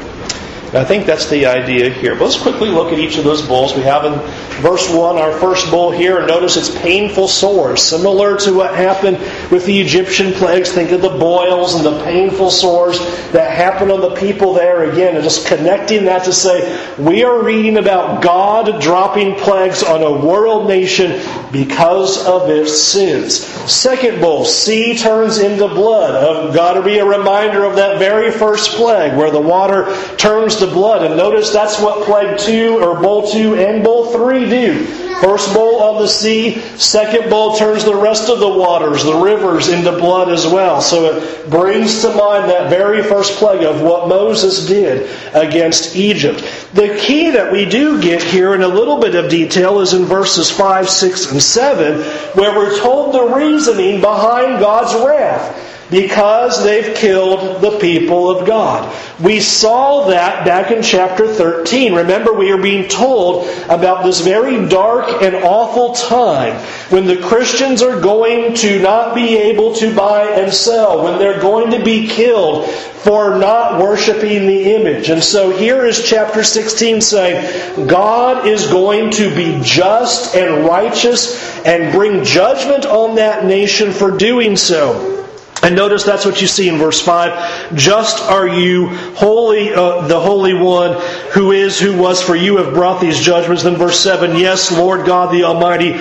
I 0.74 0.86
think 0.86 1.06
that's 1.06 1.30
the 1.30 1.48
idea 1.48 1.90
here. 1.90 2.16
But 2.16 2.26
let's 2.26 2.42
quickly 2.42 2.70
look 2.70 2.94
at 2.94 3.00
each 3.00 3.18
of 3.18 3.26
those 3.26 3.46
bowls. 3.46 3.76
We 3.76 3.82
have 3.82 4.06
in 4.06 4.14
verse 4.62 4.90
1 4.90 5.18
our 5.18 5.34
first 5.34 5.70
bowl 5.70 5.92
here, 5.92 6.20
and 6.20 6.28
notice 6.28 6.56
it's 6.56 6.74
painful 6.80 7.28
sores, 7.28 7.82
similar 7.82 8.38
to 8.38 8.54
what 8.54 8.74
happened 8.74 9.18
with 9.52 9.66
the 9.66 9.82
Egyptian 9.82 10.32
plagues. 10.32 10.72
Think 10.72 10.92
of 10.92 11.02
the 11.02 11.10
boils 11.10 11.76
and 11.76 11.86
the 11.86 12.02
painful 12.06 12.52
sores 12.52 13.00
that 13.34 13.52
happened 13.52 13.92
on 13.92 14.00
the 14.00 14.16
people 14.16 14.54
there 14.54 14.90
again, 14.90 15.16
and 15.16 15.24
just 15.26 15.46
connecting 15.46 16.06
that 16.06 16.24
to 16.24 16.32
say, 16.32 16.96
we 16.98 17.26
are 17.26 17.44
reading 17.44 17.78
about 17.78 18.24
God 18.24 18.82
dropping 18.82 19.36
plagues 19.36 19.84
on 19.84 20.02
a 20.02 20.26
world 20.26 20.70
nation 20.70 21.22
because 21.52 22.26
of 22.26 22.50
its 22.50 22.82
sins. 22.82 23.46
Second 23.70 24.22
bowl, 24.22 24.46
sea 24.46 24.98
turns 24.98 25.38
into 25.40 25.68
blood. 25.68 26.16
Oh, 26.16 26.54
got 26.54 26.76
to 26.76 26.82
be 26.82 27.00
a 27.00 27.06
reminder 27.06 27.66
of 27.66 27.76
that 27.76 28.00
very 28.00 28.32
first 28.32 28.70
plague 28.72 29.18
where 29.18 29.32
the 29.32 29.42
water 29.42 29.94
turns 30.16 30.61
blood. 30.68 31.04
And 31.04 31.18
notice 31.18 31.52
that's 31.52 31.80
what 31.80 32.06
plague 32.06 32.38
2 32.40 32.80
or 32.80 33.02
bowl 33.02 33.32
2 33.32 33.56
and 33.56 33.84
bowl 33.84 34.12
3 34.12 34.50
do. 34.50 34.86
First 35.22 35.54
bowl 35.54 35.84
of 35.84 36.02
the 36.02 36.08
sea, 36.08 36.60
second 36.78 37.30
bowl 37.30 37.56
turns 37.56 37.86
the 37.86 37.96
rest 37.96 38.28
of 38.28 38.40
the 38.40 38.50
waters, 38.50 39.04
the 39.04 39.14
rivers, 39.14 39.70
into 39.70 39.92
blood 39.92 40.30
as 40.30 40.48
well. 40.48 40.82
So 40.82 41.16
it 41.16 41.50
brings 41.50 42.02
to 42.02 42.10
mind 42.10 42.50
that 42.50 42.72
very 42.72 43.04
first 43.04 43.34
plague 43.34 43.62
of 43.62 43.84
what 43.84 44.08
Moses 44.08 44.66
did 44.66 45.08
against 45.36 45.96
Egypt. 45.96 46.40
The 46.74 46.98
key 47.00 47.30
that 47.30 47.52
we 47.52 47.66
do 47.66 48.02
get 48.02 48.24
here 48.24 48.56
in 48.56 48.64
a 48.64 48.68
little 48.68 49.00
bit 49.00 49.14
of 49.14 49.30
detail 49.30 49.80
is 49.80 49.94
in 49.94 50.06
verses 50.06 50.50
5, 50.50 50.90
6, 50.90 51.32
and 51.32 51.44
7, 51.44 52.02
where 52.34 52.56
we're 52.58 52.80
told 52.80 53.14
the 53.14 53.36
reasoning 53.36 54.02
behind 54.02 54.60
God's 54.60 54.96
wrath. 55.06 55.71
Because 55.92 56.64
they've 56.64 56.96
killed 56.96 57.62
the 57.62 57.78
people 57.80 58.32
of 58.32 58.48
God. 58.48 58.96
We 59.20 59.42
saw 59.42 60.08
that 60.08 60.46
back 60.46 60.72
in 60.72 60.82
chapter 60.82 61.28
13. 61.28 61.94
Remember, 61.94 62.34
we 62.34 62.52
are 62.52 62.62
being 62.62 62.88
told 62.88 63.48
about 63.70 64.06
this 64.06 64.22
very 64.22 64.68
dark 64.70 65.22
and 65.22 65.36
awful 65.36 65.94
time 65.94 66.56
when 66.90 67.06
the 67.06 67.18
Christians 67.18 67.84
are 67.84 68.00
going 68.00 68.56
to 68.56 68.82
not 68.82 69.14
be 69.14 69.38
able 69.38 69.76
to 69.76 69.94
buy 69.94 70.28
and 70.28 70.54
sell, 70.54 71.04
when 71.04 71.20
they're 71.20 71.42
going 71.42 71.72
to 71.72 71.84
be 71.84 72.08
killed 72.08 72.70
for 72.70 73.38
not 73.38 73.82
worshiping 73.82 74.48
the 74.48 74.76
image. 74.76 75.10
And 75.10 75.22
so 75.22 75.50
here 75.50 75.86
is 75.86 76.08
chapter 76.08 76.44
16 76.44 77.02
saying, 77.02 77.88
God 77.88 78.48
is 78.48 78.68
going 78.68 79.12
to 79.12 79.36
be 79.36 79.60
just 79.62 80.36
and 80.36 80.66
righteous 80.66 81.60
and 81.66 81.92
bring 81.92 82.24
judgment 82.24 82.86
on 82.86 83.16
that 83.16 83.44
nation 83.46 83.92
for 83.92 84.12
doing 84.12 84.56
so. 84.56 85.21
And 85.64 85.76
notice 85.76 86.04
that's 86.04 86.26
what 86.26 86.42
you 86.42 86.48
see 86.48 86.68
in 86.68 86.78
verse 86.78 87.00
5. 87.00 87.76
Just 87.76 88.20
are 88.20 88.48
you, 88.48 88.88
holy, 88.88 89.74
uh, 89.74 90.08
the 90.08 90.20
Holy 90.20 90.56
One, 90.56 91.00
who 91.34 91.52
is, 91.52 91.80
who 91.80 91.98
was, 91.98 92.22
for 92.22 92.36
you 92.36 92.58
have 92.58 92.74
brought 92.74 93.00
these 93.00 93.20
judgments. 93.20 93.64
Then 93.64 93.76
verse 93.76 94.00
7, 94.00 94.38
Yes, 94.38 94.72
Lord 94.72 95.06
God 95.06 95.32
the 95.32 95.44
Almighty, 95.44 95.92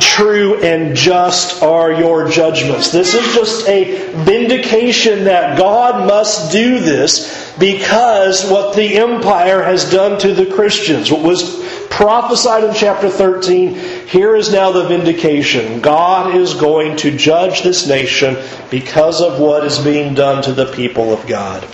true 0.00 0.60
and 0.62 0.96
just 0.96 1.62
are 1.62 1.92
your 1.92 2.28
judgments. 2.28 2.90
This 2.90 3.14
is 3.14 3.34
just 3.34 3.68
a 3.68 4.10
vindication 4.24 5.24
that 5.24 5.58
God 5.58 6.06
must 6.06 6.50
do 6.52 6.80
this 6.80 7.56
because 7.58 8.48
what 8.50 8.74
the 8.74 8.96
empire 8.96 9.62
has 9.62 9.90
done 9.90 10.18
to 10.20 10.32
the 10.32 10.46
Christians. 10.46 11.10
What 11.10 11.22
was 11.22 11.62
prophesied 11.90 12.64
in 12.64 12.74
chapter 12.74 13.10
13, 13.10 13.74
here 14.06 14.34
is 14.34 14.50
now 14.50 14.72
the 14.72 14.86
vindication. 14.86 15.80
God 15.80 16.34
is 16.34 16.54
going 16.54 16.96
to 16.98 17.16
judge 17.16 17.62
this 17.62 17.86
nation 17.86 18.36
because 18.70 19.20
of 19.20 19.38
what 19.38 19.64
is 19.64 19.78
being 19.78 20.14
done 20.14 20.42
to 20.44 20.52
the 20.52 20.72
people 20.72 21.12
of 21.12 21.26
God. 21.26 21.66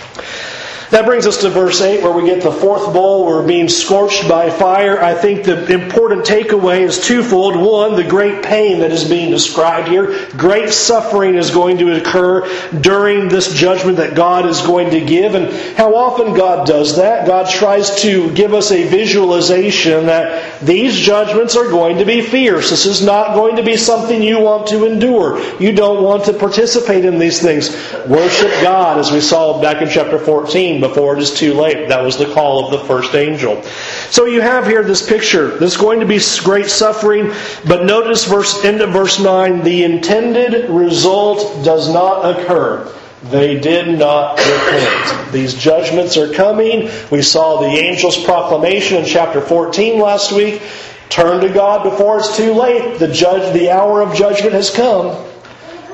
That 0.91 1.05
brings 1.05 1.27
us 1.27 1.41
to 1.41 1.49
verse 1.49 1.81
8 1.81 2.01
where 2.01 2.11
we 2.11 2.25
get 2.25 2.41
the 2.41 2.51
fourth 2.51 2.91
bowl. 2.93 3.25
We're 3.25 3.45
being 3.45 3.69
scorched 3.69 4.27
by 4.27 4.49
fire. 4.49 4.99
I 4.99 5.13
think 5.13 5.45
the 5.45 5.71
important 5.71 6.25
takeaway 6.25 6.81
is 6.81 6.99
twofold. 6.99 7.55
One, 7.55 7.95
the 7.95 8.03
great 8.03 8.43
pain 8.43 8.79
that 8.79 8.91
is 8.91 9.07
being 9.07 9.29
described 9.29 9.87
here. 9.87 10.27
Great 10.29 10.69
suffering 10.71 11.35
is 11.35 11.51
going 11.51 11.77
to 11.77 11.95
occur 11.95 12.41
during 12.81 13.27
this 13.27 13.53
judgment 13.53 13.97
that 13.97 14.15
God 14.15 14.47
is 14.47 14.61
going 14.61 14.89
to 14.89 14.99
give. 14.99 15.35
And 15.35 15.53
how 15.77 15.93
often 15.93 16.33
God 16.33 16.65
does 16.65 16.97
that? 16.97 17.27
God 17.27 17.51
tries 17.51 18.01
to 18.01 18.33
give 18.33 18.55
us 18.55 18.71
a 18.71 18.87
visualization 18.87 20.07
that 20.07 20.59
these 20.59 20.95
judgments 20.95 21.55
are 21.55 21.69
going 21.69 21.99
to 21.99 22.05
be 22.05 22.21
fierce. 22.21 22.71
This 22.71 22.87
is 22.87 23.05
not 23.05 23.35
going 23.35 23.57
to 23.57 23.63
be 23.63 23.77
something 23.77 24.23
you 24.23 24.39
want 24.39 24.67
to 24.69 24.85
endure. 24.85 25.39
You 25.61 25.71
don't 25.71 26.03
want 26.03 26.25
to 26.25 26.33
participate 26.33 27.05
in 27.05 27.19
these 27.19 27.39
things. 27.39 27.69
Worship 28.07 28.49
God, 28.63 28.97
as 28.97 29.11
we 29.11 29.21
saw 29.21 29.61
back 29.61 29.83
in 29.83 29.89
chapter 29.89 30.17
14 30.17 30.78
before 30.81 31.17
it 31.17 31.21
is 31.21 31.33
too 31.33 31.53
late. 31.53 31.89
That 31.89 32.03
was 32.03 32.17
the 32.17 32.31
call 32.33 32.65
of 32.65 32.71
the 32.71 32.85
first 32.87 33.15
angel. 33.15 33.61
So 34.09 34.25
you 34.25 34.41
have 34.41 34.65
here 34.65 34.83
this 34.83 35.07
picture. 35.07 35.57
There's 35.57 35.77
going 35.77 35.99
to 35.99 36.05
be 36.05 36.19
great 36.43 36.67
suffering, 36.67 37.31
but 37.67 37.85
notice 37.85 38.25
verse 38.25 38.63
end 38.63 38.81
of 38.81 38.91
verse 38.91 39.19
9, 39.19 39.63
the 39.63 39.83
intended 39.83 40.69
result 40.69 41.63
does 41.63 41.91
not 41.91 42.21
occur. 42.21 42.93
They 43.23 43.59
did 43.59 43.99
not 43.99 44.37
repent. 44.37 45.31
These 45.33 45.55
judgments 45.55 46.15
are 46.15 46.33
coming. 46.33 46.89
We 47.11 47.21
saw 47.21 47.59
the 47.59 47.67
angel's 47.67 48.23
proclamation 48.23 48.97
in 48.97 49.05
chapter 49.05 49.41
14 49.41 49.99
last 49.99 50.31
week. 50.31 50.61
Turn 51.09 51.41
to 51.41 51.49
God 51.49 51.83
before 51.83 52.19
it's 52.19 52.37
too 52.37 52.53
late. 52.53 52.99
The 52.99 53.09
judge, 53.09 53.53
the 53.53 53.71
hour 53.71 54.01
of 54.01 54.15
judgment 54.15 54.53
has 54.53 54.69
come. 54.69 55.25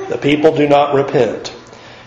The 0.10 0.18
people 0.18 0.56
do 0.56 0.68
not 0.68 0.94
repent. 0.94 1.55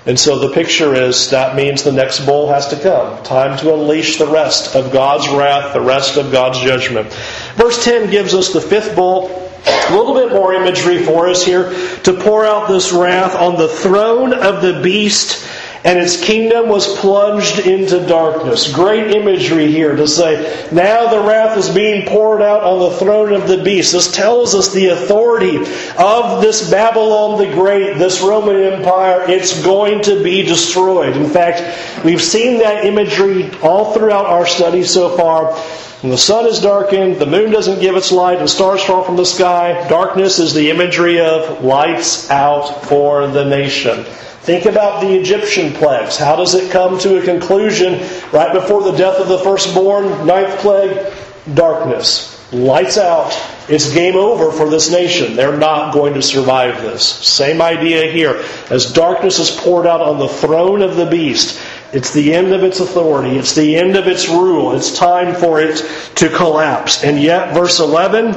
And 0.09 0.19
so 0.19 0.39
the 0.39 0.49
picture 0.55 0.95
is 0.95 1.29
that 1.31 1.55
means 1.55 1.83
the 1.83 1.93
next 1.93 2.25
bowl 2.25 2.49
has 2.49 2.69
to 2.69 2.77
come. 2.81 3.23
Time 3.25 3.59
to 3.59 3.75
unleash 3.75 4.17
the 4.17 4.27
rest 4.27 4.75
of 4.75 4.91
God's 4.91 5.29
wrath, 5.29 5.75
the 5.75 5.83
rest 5.83 6.17
of 6.17 6.33
God's 6.33 6.59
judgment. 6.61 7.13
Verse 7.57 7.85
10 7.85 8.11
gives 8.11 8.33
us 8.33 8.55
the 8.55 8.61
fifth 8.63 8.97
bowl. 8.97 9.29
A 9.67 9.93
little 9.95 10.15
bit 10.15 10.33
more 10.33 10.55
imagery 10.55 11.05
for 11.05 11.29
us 11.29 11.45
here 11.45 11.71
to 12.05 12.15
pour 12.15 12.47
out 12.47 12.69
this 12.69 12.91
wrath 12.91 13.37
on 13.37 13.59
the 13.59 13.69
throne 13.69 14.33
of 14.33 14.63
the 14.63 14.81
beast 14.83 15.47
and 15.89 15.99
its 15.99 16.23
kingdom 16.23 16.69
was 16.69 16.99
plunged 16.99 17.61
into 17.61 18.07
darkness. 18.07 18.71
Great 18.71 19.17
imagery 19.17 19.73
here 19.73 19.97
to 19.97 20.07
say, 20.07 20.69
now 20.71 21.09
the 21.09 21.27
wrath 21.27 21.57
is 21.57 21.71
being 21.71 22.07
poured 22.07 22.43
out 22.43 22.63
on 22.63 22.79
the 22.79 22.97
throne 22.99 23.33
of 23.33 23.49
the 23.49 23.63
beast. 23.63 23.93
This 23.93 24.13
tells 24.13 24.55
us 24.55 24.71
the 24.75 24.89
authority 24.89 25.57
of 25.97 26.43
this 26.43 26.71
Babylon 26.71 27.39
the 27.39 27.51
Great, 27.55 27.97
this 27.97 28.21
Roman 28.21 28.57
Empire. 28.57 29.25
It's 29.31 29.63
going 29.65 30.03
to 30.03 30.23
be 30.23 30.43
destroyed. 30.43 31.17
In 31.17 31.31
fact, 31.31 32.05
we've 32.05 32.21
seen 32.21 32.59
that 32.59 32.85
imagery 32.85 33.51
all 33.63 33.95
throughout 33.95 34.27
our 34.27 34.47
study 34.47 34.85
so 34.85 35.17
far. 35.17 35.55
When 36.03 36.11
the 36.11 36.19
sun 36.19 36.45
is 36.45 36.61
darkened, 36.61 37.17
the 37.17 37.25
moon 37.25 37.51
doesn't 37.51 37.81
give 37.81 37.97
its 37.97 38.13
light, 38.13 38.41
and 38.41 38.51
stars 38.51 38.85
fall 38.85 39.05
from 39.05 39.17
the 39.17 39.25
sky. 39.25 39.89
Darkness 39.89 40.39
is 40.39 40.53
the 40.53 40.69
imagery 40.69 41.19
of 41.19 41.65
lights 41.65 42.31
out 42.31 42.85
for 42.85 43.27
the 43.27 43.47
nation. 43.47 44.05
Think 44.49 44.65
about 44.65 45.03
the 45.03 45.15
Egyptian 45.15 45.75
plagues. 45.75 46.17
How 46.17 46.35
does 46.35 46.55
it 46.55 46.73
come 46.73 46.99
to 47.01 47.19
a 47.19 47.23
conclusion 47.23 48.01
right 48.33 48.51
before 48.51 48.83
the 48.83 48.97
death 48.97 49.21
of 49.21 49.29
the 49.29 49.37
firstborn? 49.41 50.27
Ninth 50.27 50.59
plague, 50.61 51.13
darkness. 51.53 52.51
Lights 52.51 52.97
out. 52.97 53.39
It's 53.69 53.93
game 53.93 54.17
over 54.17 54.51
for 54.51 54.71
this 54.71 54.91
nation. 54.91 55.37
They're 55.37 55.55
not 55.55 55.93
going 55.93 56.15
to 56.15 56.23
survive 56.23 56.81
this. 56.81 57.05
Same 57.05 57.61
idea 57.61 58.11
here. 58.11 58.43
As 58.71 58.91
darkness 58.91 59.39
is 59.39 59.51
poured 59.51 59.87
out 59.87 60.01
on 60.01 60.19
the 60.19 60.29
throne 60.29 60.81
of 60.81 60.97
the 60.97 61.05
beast, 61.05 61.61
it's 61.93 62.15
the 62.15 62.33
end 62.33 62.55
of 62.55 62.65
its 62.65 62.81
authority. 62.81 63.37
It's 63.37 63.55
the 63.55 63.77
end 63.77 63.97
of 63.97 64.07
its 64.07 64.31
rule. 64.31 64.75
It's 64.75 64.97
time 64.97 65.35
for 65.35 65.61
it 65.61 65.85
to 66.15 66.31
collapse. 66.31 67.05
And 67.05 67.21
yet, 67.21 67.53
verse 67.53 67.81
11, 67.81 68.35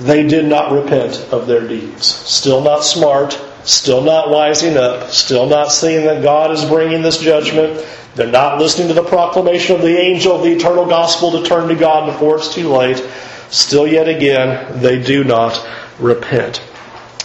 they 0.00 0.26
did 0.26 0.46
not 0.46 0.72
repent 0.72 1.24
of 1.30 1.46
their 1.46 1.68
deeds. 1.68 2.04
Still 2.04 2.62
not 2.62 2.82
smart, 2.82 3.40
still 3.66 4.00
not 4.00 4.28
wising 4.28 4.76
up, 4.76 5.10
still 5.10 5.46
not 5.46 5.72
seeing 5.72 6.06
that 6.06 6.22
God 6.22 6.52
is 6.52 6.64
bringing 6.64 7.02
this 7.02 7.18
judgment. 7.18 7.84
They're 8.14 8.26
not 8.26 8.58
listening 8.58 8.88
to 8.88 8.94
the 8.94 9.04
proclamation 9.04 9.76
of 9.76 9.82
the 9.82 9.98
angel 9.98 10.36
of 10.36 10.42
the 10.42 10.52
eternal 10.52 10.86
gospel 10.86 11.32
to 11.32 11.46
turn 11.46 11.68
to 11.68 11.74
God 11.74 12.06
before 12.06 12.38
it's 12.38 12.54
too 12.54 12.68
late. 12.68 13.04
Still, 13.50 13.86
yet 13.86 14.08
again, 14.08 14.80
they 14.80 15.02
do 15.02 15.22
not 15.22 15.64
repent. 15.98 16.62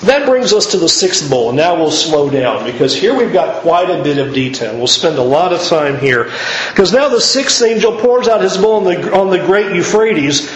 That 0.04 0.26
brings 0.26 0.52
us 0.52 0.72
to 0.72 0.78
the 0.78 0.90
sixth 0.90 1.30
bowl, 1.30 1.50
and 1.50 1.58
now 1.58 1.76
we'll 1.76 1.92
slow 1.92 2.28
down 2.28 2.66
because 2.66 2.96
here 2.96 3.16
we've 3.16 3.32
got 3.32 3.62
quite 3.62 3.88
a 3.92 4.04
bit 4.04 4.18
of 4.18 4.34
detail. 4.34 4.76
We'll 4.76 4.88
spend 4.88 5.20
a 5.20 5.24
lot 5.24 5.54
of 5.54 5.62
time 5.62 6.00
here 6.00 6.32
because 6.70 6.92
now 6.92 7.08
the 7.08 7.22
sixth 7.22 7.62
angel 7.62 8.00
pours 8.00 8.28
out 8.28 8.42
his 8.42 8.58
bowl 8.58 8.78
on 8.78 8.84
the, 8.84 9.16
on 9.16 9.30
the 9.30 9.38
great 9.38 9.76
Euphrates, 9.76 10.50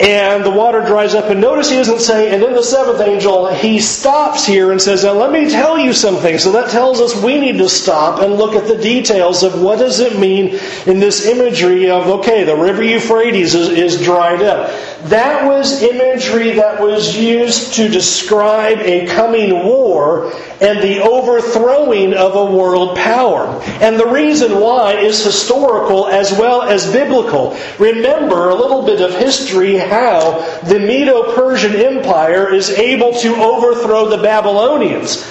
and 0.00 0.44
the 0.44 0.50
water 0.50 0.80
dries 0.84 1.14
up. 1.14 1.26
And 1.26 1.40
notice 1.40 1.70
he 1.70 1.76
doesn't 1.76 2.00
say, 2.00 2.32
and 2.32 2.42
then 2.42 2.54
the 2.54 2.62
seventh 2.62 3.00
angel, 3.00 3.52
he 3.52 3.80
stops 3.80 4.46
here 4.46 4.70
and 4.70 4.80
says, 4.80 5.02
now 5.02 5.12
let 5.12 5.32
me 5.32 5.50
tell 5.50 5.78
you 5.78 5.92
something. 5.92 6.38
So 6.38 6.52
that 6.52 6.70
tells 6.70 7.00
us 7.00 7.20
we 7.20 7.40
need 7.40 7.58
to 7.58 7.68
stop 7.68 8.20
and 8.20 8.34
look 8.34 8.54
at 8.54 8.68
the 8.68 8.80
details 8.80 9.42
of 9.42 9.60
what 9.60 9.78
does 9.78 9.98
it 9.98 10.18
mean 10.18 10.58
in 10.86 11.00
this 11.00 11.26
imagery 11.26 11.90
of, 11.90 12.06
okay, 12.06 12.44
the 12.44 12.56
river 12.56 12.82
Euphrates 12.82 13.54
is, 13.54 13.68
is 13.68 14.00
dried 14.00 14.42
up. 14.42 14.70
That 15.04 15.46
was 15.46 15.80
imagery 15.82 16.52
that 16.54 16.80
was 16.80 17.16
used 17.16 17.74
to 17.74 17.88
describe 17.88 18.78
a 18.80 19.06
coming 19.06 19.64
war 19.64 20.32
and 20.60 20.82
the 20.82 21.00
overthrowing 21.00 22.14
of 22.14 22.34
a 22.34 22.44
world 22.44 22.96
power. 22.96 23.46
And 23.80 23.98
the 23.98 24.08
reason 24.08 24.60
why 24.60 24.94
is 24.94 25.22
historical 25.22 26.08
as 26.08 26.32
well 26.32 26.62
as 26.62 26.92
biblical. 26.92 27.56
Remember 27.78 28.48
a 28.48 28.54
little 28.56 28.84
bit 28.84 29.00
of 29.00 29.16
history 29.16 29.76
how 29.76 30.40
the 30.62 30.80
Medo 30.80 31.32
Persian 31.36 31.76
Empire 31.76 32.52
is 32.52 32.70
able 32.70 33.12
to 33.20 33.36
overthrow 33.36 34.08
the 34.08 34.20
Babylonians. 34.20 35.22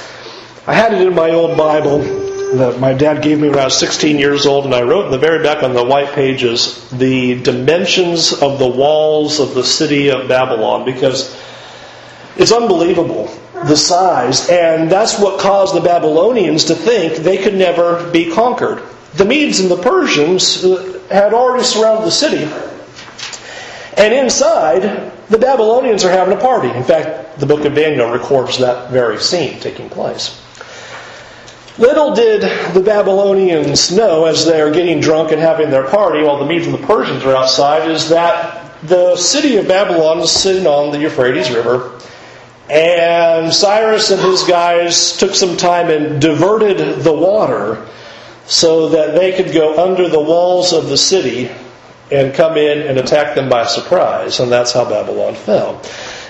I 0.65 0.75
had 0.75 0.93
it 0.93 1.05
in 1.05 1.13
my 1.13 1.31
old 1.31 1.57
Bible 1.57 2.26
that 2.55 2.79
my 2.79 2.93
dad 2.93 3.21
gave 3.21 3.39
me 3.39 3.49
when 3.49 3.59
I 3.59 3.65
was 3.65 3.77
16 3.77 4.17
years 4.17 4.45
old, 4.45 4.65
and 4.65 4.73
I 4.73 4.81
wrote 4.81 5.05
in 5.05 5.11
the 5.11 5.17
very 5.17 5.43
back 5.43 5.63
on 5.63 5.73
the 5.73 5.83
white 5.83 6.13
pages 6.13 6.89
the 6.91 7.41
dimensions 7.41 8.33
of 8.33 8.59
the 8.59 8.67
walls 8.67 9.39
of 9.39 9.53
the 9.53 9.63
city 9.63 10.09
of 10.09 10.27
Babylon 10.27 10.85
because 10.85 11.37
it's 12.37 12.51
unbelievable 12.51 13.27
the 13.65 13.75
size, 13.75 14.49
and 14.49 14.89
that's 14.89 15.19
what 15.19 15.39
caused 15.39 15.75
the 15.75 15.81
Babylonians 15.81 16.65
to 16.65 16.75
think 16.75 17.17
they 17.17 17.37
could 17.37 17.55
never 17.55 18.09
be 18.11 18.31
conquered. 18.31 18.83
The 19.15 19.25
Medes 19.25 19.59
and 19.59 19.69
the 19.69 19.81
Persians 19.81 20.63
uh, 20.63 21.01
had 21.09 21.33
already 21.33 21.63
surrounded 21.63 22.05
the 22.05 22.11
city, 22.11 22.43
and 23.97 24.13
inside, 24.13 25.11
the 25.29 25.39
Babylonians 25.39 26.05
are 26.05 26.11
having 26.11 26.37
a 26.37 26.39
party. 26.39 26.69
In 26.69 26.83
fact, 26.83 27.39
the 27.39 27.45
book 27.45 27.65
of 27.65 27.73
Daniel 27.73 28.11
records 28.11 28.59
that 28.59 28.91
very 28.91 29.19
scene 29.19 29.59
taking 29.59 29.89
place. 29.89 30.41
Little 31.77 32.15
did 32.15 32.41
the 32.73 32.81
Babylonians 32.81 33.91
know 33.91 34.25
as 34.25 34.45
they're 34.45 34.71
getting 34.71 34.99
drunk 34.99 35.31
and 35.31 35.39
having 35.39 35.69
their 35.69 35.87
party 35.87 36.23
while 36.23 36.39
the 36.39 36.45
Medes 36.45 36.65
and 36.65 36.73
the 36.73 36.85
Persians 36.87 37.23
are 37.23 37.35
outside 37.35 37.89
is 37.89 38.09
that 38.09 38.81
the 38.83 39.15
city 39.15 39.57
of 39.57 39.67
Babylon 39.67 40.19
is 40.19 40.31
sitting 40.31 40.65
on 40.65 40.91
the 40.91 40.99
Euphrates 40.99 41.51
River 41.51 41.99
And 42.69 43.53
Cyrus 43.53 44.11
and 44.11 44.21
his 44.21 44.43
guys 44.43 45.15
took 45.17 45.33
some 45.33 45.55
time 45.55 45.89
and 45.89 46.19
diverted 46.19 47.01
the 47.01 47.13
water 47.13 47.85
so 48.45 48.89
that 48.89 49.15
they 49.15 49.31
could 49.33 49.53
go 49.53 49.81
under 49.83 50.09
the 50.09 50.19
walls 50.19 50.73
of 50.73 50.89
the 50.89 50.97
city 50.97 51.49
and 52.11 52.33
come 52.33 52.57
in 52.57 52.87
and 52.87 52.97
attack 52.97 53.35
them 53.35 53.49
by 53.49 53.65
surprise. 53.65 54.39
And 54.39 54.51
that's 54.51 54.73
how 54.73 54.83
Babylon 54.83 55.35
fell. 55.35 55.81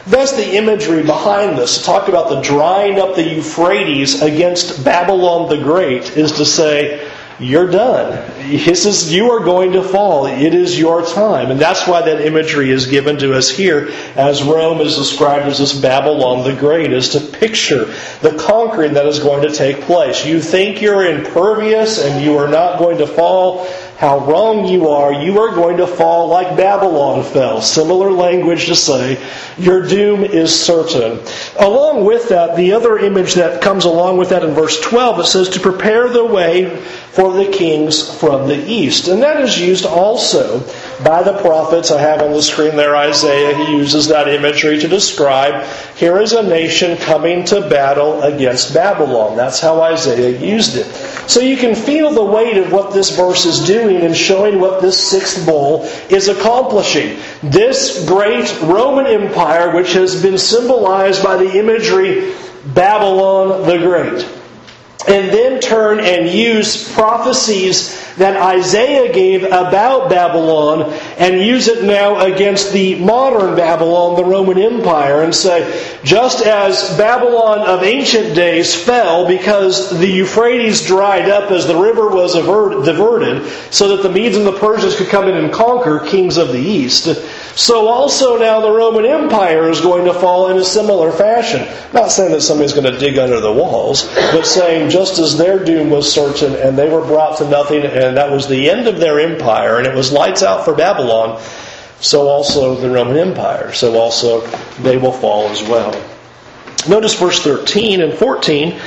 That's 0.07 0.31
the 0.31 0.55
imagery 0.55 1.03
behind 1.03 1.57
this. 1.57 1.79
To 1.79 1.83
talk 1.83 2.07
about 2.07 2.29
the 2.29 2.39
drying 2.39 2.97
up 2.97 3.15
the 3.15 3.27
Euphrates 3.27 4.21
against 4.21 4.85
Babylon 4.85 5.49
the 5.49 5.61
Great 5.61 6.15
is 6.15 6.31
to 6.33 6.45
say, 6.45 7.11
you're 7.39 7.69
done. 7.69 8.11
This 8.49 8.85
is, 8.85 9.13
you 9.13 9.29
are 9.31 9.43
going 9.43 9.73
to 9.73 9.83
fall. 9.83 10.25
It 10.25 10.55
is 10.55 10.79
your 10.79 11.05
time. 11.05 11.51
And 11.51 11.59
that's 11.59 11.87
why 11.87 12.01
that 12.01 12.25
imagery 12.25 12.71
is 12.71 12.87
given 12.87 13.17
to 13.17 13.35
us 13.35 13.49
here 13.49 13.89
as 14.15 14.41
Rome 14.41 14.81
is 14.81 14.95
described 14.95 15.45
as 15.45 15.59
this 15.59 15.79
Babylon 15.79 16.43
the 16.43 16.59
Great, 16.59 16.91
is 16.91 17.09
to 17.09 17.19
picture 17.19 17.93
the 18.21 18.35
conquering 18.39 18.93
that 18.93 19.05
is 19.05 19.19
going 19.19 19.47
to 19.47 19.53
take 19.53 19.81
place. 19.81 20.25
You 20.25 20.41
think 20.41 20.81
you're 20.81 21.05
impervious 21.05 22.03
and 22.03 22.23
you 22.23 22.37
are 22.37 22.47
not 22.47 22.79
going 22.79 22.97
to 22.99 23.07
fall 23.07 23.67
how 23.97 24.19
wrong 24.19 24.67
you 24.67 24.89
are, 24.89 25.11
you 25.11 25.39
are 25.39 25.55
going 25.55 25.77
to 25.77 25.87
fall 25.87 26.27
like 26.27 26.55
Babylon 26.55 27.23
fell. 27.23 27.63
Similar 27.63 28.11
language 28.11 28.67
to 28.67 28.75
say, 28.75 29.19
your 29.57 29.87
doom 29.87 30.23
is 30.23 30.53
certain. 30.53 31.19
Along 31.57 32.05
with 32.05 32.29
that, 32.29 32.55
the 32.55 32.73
other 32.73 32.99
image 32.99 33.33
that 33.33 33.59
comes 33.59 33.85
along 33.85 34.17
with 34.17 34.29
that 34.29 34.43
in 34.43 34.51
verse 34.51 34.79
12, 34.81 35.21
it 35.21 35.25
says, 35.25 35.49
to 35.49 35.59
prepare 35.59 36.09
the 36.09 36.23
way 36.23 36.79
for 36.79 37.33
the 37.33 37.51
kings 37.51 38.15
from 38.19 38.47
the 38.47 38.69
east. 38.69 39.07
And 39.07 39.23
that 39.23 39.41
is 39.41 39.59
used 39.59 39.87
also 39.87 40.59
by 41.03 41.23
the 41.23 41.37
prophets. 41.39 41.91
I 41.91 42.01
have 42.01 42.21
on 42.21 42.31
the 42.31 42.41
screen 42.41 42.75
there 42.75 42.95
Isaiah. 42.95 43.55
He 43.55 43.77
uses 43.77 44.07
that 44.07 44.27
imagery 44.27 44.79
to 44.79 44.87
describe 44.87 45.65
here 45.95 46.19
is 46.19 46.33
a 46.33 46.43
nation 46.43 46.97
coming 46.97 47.45
to 47.45 47.61
battle 47.69 48.21
against 48.23 48.73
Babylon. 48.73 49.35
That's 49.35 49.59
how 49.59 49.81
Isaiah 49.81 50.39
used 50.39 50.75
it. 50.75 50.85
So 51.29 51.39
you 51.39 51.57
can 51.57 51.75
feel 51.75 52.11
the 52.11 52.23
weight 52.23 52.57
of 52.57 52.71
what 52.71 52.93
this 52.93 53.15
verse 53.15 53.45
is 53.45 53.65
doing 53.65 53.97
and 53.97 54.15
showing 54.15 54.59
what 54.59 54.81
this 54.81 54.99
sixth 54.99 55.45
bowl 55.45 55.83
is 56.09 56.27
accomplishing. 56.27 57.19
This 57.43 58.05
great 58.07 58.61
Roman 58.61 59.07
Empire, 59.07 59.75
which 59.75 59.93
has 59.93 60.21
been 60.21 60.37
symbolized 60.37 61.23
by 61.23 61.37
the 61.37 61.57
imagery 61.57 62.33
Babylon 62.73 63.67
the 63.67 63.77
Great 63.77 64.36
and 65.07 65.29
then 65.29 65.59
turn 65.61 65.99
and 65.99 66.27
use 66.29 66.91
prophecies 66.93 68.03
that 68.17 68.35
Isaiah 68.35 69.13
gave 69.13 69.43
about 69.43 70.09
Babylon 70.09 70.91
and 71.17 71.39
use 71.39 71.67
it 71.67 71.83
now 71.83 72.19
against 72.25 72.73
the 72.73 72.95
modern 72.95 73.55
Babylon, 73.55 74.15
the 74.15 74.25
Roman 74.25 74.57
Empire, 74.57 75.21
and 75.21 75.33
say, 75.33 75.99
just 76.03 76.43
as 76.43 76.97
Babylon 76.97 77.59
of 77.59 77.83
ancient 77.83 78.35
days 78.35 78.73
fell 78.73 79.27
because 79.27 79.97
the 79.99 80.07
Euphrates 80.07 80.85
dried 80.85 81.29
up 81.29 81.51
as 81.51 81.67
the 81.67 81.75
river 81.75 82.09
was 82.09 82.33
diverted, 82.33 83.47
so 83.71 83.95
that 83.95 84.01
the 84.01 84.11
Medes 84.11 84.35
and 84.35 84.47
the 84.47 84.57
Persians 84.57 84.95
could 84.95 85.09
come 85.09 85.27
in 85.27 85.37
and 85.37 85.53
conquer 85.53 85.99
kings 85.99 86.37
of 86.37 86.51
the 86.51 86.59
east, 86.59 87.05
so 87.55 87.87
also 87.87 88.37
now 88.37 88.61
the 88.61 88.71
Roman 88.71 89.05
Empire 89.05 89.69
is 89.69 89.81
going 89.81 90.05
to 90.05 90.13
fall 90.13 90.49
in 90.49 90.57
a 90.57 90.63
similar 90.63 91.11
fashion. 91.11 91.67
Not 91.93 92.11
saying 92.11 92.31
that 92.31 92.41
somebody's 92.41 92.73
going 92.73 92.91
to 92.91 92.97
dig 92.97 93.17
under 93.17 93.39
the 93.39 93.51
walls, 93.51 94.11
but 94.15 94.45
saying 94.45 94.86
just 94.89 95.19
as 95.19 95.37
their 95.37 95.63
doom 95.63 95.89
was 95.89 96.11
certain 96.11 96.55
and 96.55 96.77
they 96.77 96.89
were 96.89 97.05
brought 97.05 97.37
to 97.39 97.49
nothing 97.49 97.83
and 97.83 98.17
that 98.17 98.31
was 98.31 98.47
the 98.47 98.69
end 98.69 98.87
of 98.87 98.99
their 98.99 99.19
empire 99.19 99.77
and 99.77 99.87
it 99.87 99.95
was 99.95 100.11
lights 100.11 100.43
out 100.43 100.65
for 100.65 100.73
Babylon, 100.75 101.41
so 101.99 102.27
also 102.27 102.75
the 102.75 102.89
Roman 102.89 103.17
Empire. 103.17 103.73
So 103.73 103.97
also 103.97 104.45
they 104.81 104.97
will 104.97 105.11
fall 105.11 105.47
as 105.49 105.61
well. 105.63 105.91
Notice 106.87 107.19
verse 107.19 107.43
13 107.43 108.01
and 108.01 108.13
14 108.13 108.79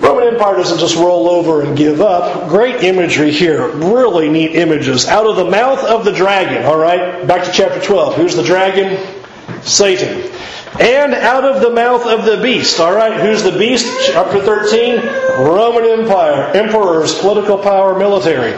Roman 0.00 0.28
Empire 0.28 0.56
doesn't 0.56 0.78
just 0.78 0.96
roll 0.96 1.28
over 1.28 1.62
and 1.62 1.76
give 1.76 2.00
up. 2.00 2.48
Great 2.48 2.84
imagery 2.84 3.32
here. 3.32 3.68
Really 3.68 4.28
neat 4.28 4.54
images. 4.54 5.06
Out 5.06 5.26
of 5.26 5.36
the 5.36 5.50
mouth 5.50 5.82
of 5.84 6.04
the 6.04 6.12
dragon, 6.12 6.64
all 6.64 6.78
right? 6.78 7.26
Back 7.26 7.44
to 7.44 7.52
chapter 7.52 7.80
12. 7.80 8.14
Who's 8.14 8.36
the 8.36 8.44
dragon? 8.44 9.17
Satan. 9.68 10.30
And 10.80 11.14
out 11.14 11.44
of 11.44 11.62
the 11.62 11.70
mouth 11.70 12.06
of 12.06 12.24
the 12.24 12.40
beast, 12.42 12.78
all 12.78 12.94
right? 12.94 13.20
Who's 13.20 13.42
the 13.42 13.56
beast? 13.56 13.86
Chapter 14.06 14.40
13. 14.40 14.96
Roman 15.46 15.84
Empire. 15.84 16.50
Emperors, 16.54 17.18
political 17.18 17.58
power, 17.58 17.98
military 17.98 18.52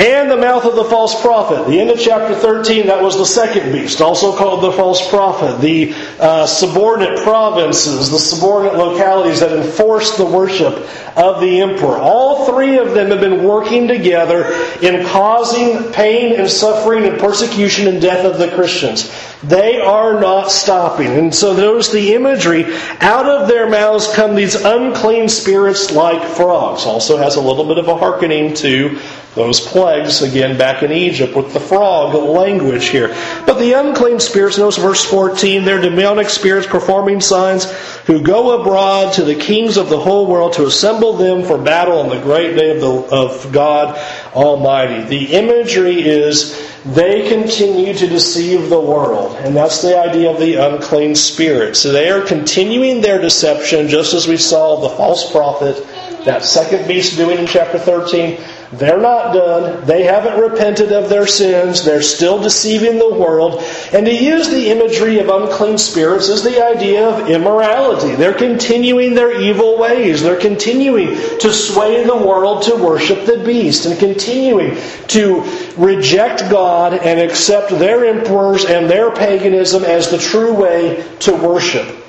and 0.00 0.30
the 0.30 0.36
mouth 0.36 0.64
of 0.64 0.76
the 0.76 0.84
false 0.84 1.20
prophet. 1.20 1.68
The 1.68 1.78
end 1.78 1.90
of 1.90 2.00
chapter 2.00 2.34
13, 2.34 2.86
that 2.86 3.02
was 3.02 3.18
the 3.18 3.26
second 3.26 3.70
beast, 3.70 4.00
also 4.00 4.34
called 4.34 4.64
the 4.64 4.72
false 4.72 5.06
prophet. 5.10 5.60
The 5.60 5.94
uh, 6.18 6.46
subordinate 6.46 7.18
provinces, 7.22 8.10
the 8.10 8.18
subordinate 8.18 8.78
localities 8.78 9.40
that 9.40 9.52
enforced 9.52 10.16
the 10.16 10.24
worship 10.24 10.88
of 11.18 11.42
the 11.42 11.60
emperor. 11.60 11.98
All 11.98 12.46
three 12.46 12.78
of 12.78 12.94
them 12.94 13.10
have 13.10 13.20
been 13.20 13.44
working 13.44 13.88
together 13.88 14.54
in 14.80 15.04
causing 15.06 15.92
pain 15.92 16.40
and 16.40 16.48
suffering 16.48 17.04
and 17.04 17.18
persecution 17.18 17.86
and 17.86 18.00
death 18.00 18.24
of 18.24 18.38
the 18.38 18.48
Christians. 18.48 19.12
They 19.42 19.80
are 19.80 20.18
not 20.18 20.50
stopping. 20.50 21.08
And 21.08 21.34
so 21.34 21.54
notice 21.54 21.90
the 21.90 22.14
imagery. 22.14 22.64
Out 23.00 23.26
of 23.26 23.48
their 23.48 23.68
mouths 23.68 24.12
come 24.14 24.34
these 24.34 24.54
unclean 24.54 25.28
spirits 25.28 25.90
like 25.90 26.22
frogs. 26.22 26.84
Also 26.84 27.18
has 27.18 27.36
a 27.36 27.40
little 27.40 27.66
bit 27.66 27.78
of 27.78 27.88
a 27.88 27.96
hearkening 27.96 28.54
to 28.54 28.98
those 29.34 29.60
plagues, 29.60 30.22
again, 30.22 30.58
back 30.58 30.82
in 30.82 30.90
Egypt 30.90 31.36
with 31.36 31.52
the 31.52 31.60
frog 31.60 32.14
language 32.14 32.88
here. 32.88 33.08
But 33.46 33.60
the 33.60 33.74
unclean 33.74 34.18
spirits, 34.18 34.58
notice 34.58 34.76
verse 34.76 35.04
14, 35.04 35.64
they're 35.64 35.80
demonic 35.80 36.28
spirits 36.28 36.66
performing 36.66 37.20
signs 37.20 37.70
who 38.06 38.22
go 38.22 38.60
abroad 38.60 39.12
to 39.14 39.24
the 39.24 39.36
kings 39.36 39.76
of 39.76 39.88
the 39.88 40.00
whole 40.00 40.26
world 40.26 40.54
to 40.54 40.66
assemble 40.66 41.12
them 41.12 41.44
for 41.44 41.58
battle 41.58 42.00
on 42.00 42.08
the 42.08 42.20
great 42.20 42.56
day 42.56 42.74
of, 42.74 42.80
the, 42.80 43.14
of 43.14 43.52
God 43.52 43.96
Almighty. 44.34 45.04
The 45.04 45.32
imagery 45.34 46.02
is 46.02 46.68
they 46.84 47.28
continue 47.28 47.94
to 47.94 48.06
deceive 48.08 48.68
the 48.68 48.80
world. 48.80 49.36
And 49.36 49.54
that's 49.54 49.80
the 49.80 49.96
idea 49.96 50.30
of 50.30 50.40
the 50.40 50.54
unclean 50.56 51.14
spirit. 51.14 51.76
So 51.76 51.92
they 51.92 52.10
are 52.10 52.22
continuing 52.22 53.00
their 53.00 53.20
deception, 53.20 53.86
just 53.86 54.12
as 54.12 54.26
we 54.26 54.38
saw 54.38 54.80
the 54.80 54.96
false 54.96 55.30
prophet, 55.30 55.86
that 56.24 56.42
second 56.42 56.88
beast 56.88 57.16
doing 57.16 57.38
in 57.38 57.46
chapter 57.46 57.78
13 57.78 58.40
they're 58.72 59.00
not 59.00 59.34
done. 59.34 59.84
They 59.84 60.04
haven't 60.04 60.40
repented 60.40 60.92
of 60.92 61.08
their 61.08 61.26
sins. 61.26 61.84
They're 61.84 62.02
still 62.02 62.40
deceiving 62.40 62.98
the 62.98 63.12
world. 63.12 63.64
And 63.92 64.06
to 64.06 64.14
use 64.14 64.48
the 64.48 64.70
imagery 64.70 65.18
of 65.18 65.28
unclean 65.28 65.76
spirits 65.76 66.28
is 66.28 66.44
the 66.44 66.64
idea 66.64 67.08
of 67.08 67.28
immorality. 67.28 68.14
They're 68.14 68.32
continuing 68.32 69.14
their 69.14 69.40
evil 69.40 69.76
ways. 69.76 70.22
They're 70.22 70.40
continuing 70.40 71.16
to 71.40 71.52
sway 71.52 72.04
the 72.04 72.16
world 72.16 72.62
to 72.64 72.76
worship 72.76 73.26
the 73.26 73.42
beast 73.44 73.86
and 73.86 73.98
continuing 73.98 74.76
to 75.08 75.42
reject 75.76 76.48
God 76.48 76.94
and 76.94 77.18
accept 77.18 77.70
their 77.70 78.04
emperors 78.04 78.64
and 78.64 78.88
their 78.88 79.10
paganism 79.10 79.84
as 79.84 80.10
the 80.10 80.18
true 80.18 80.54
way 80.54 81.04
to 81.20 81.34
worship. 81.34 81.99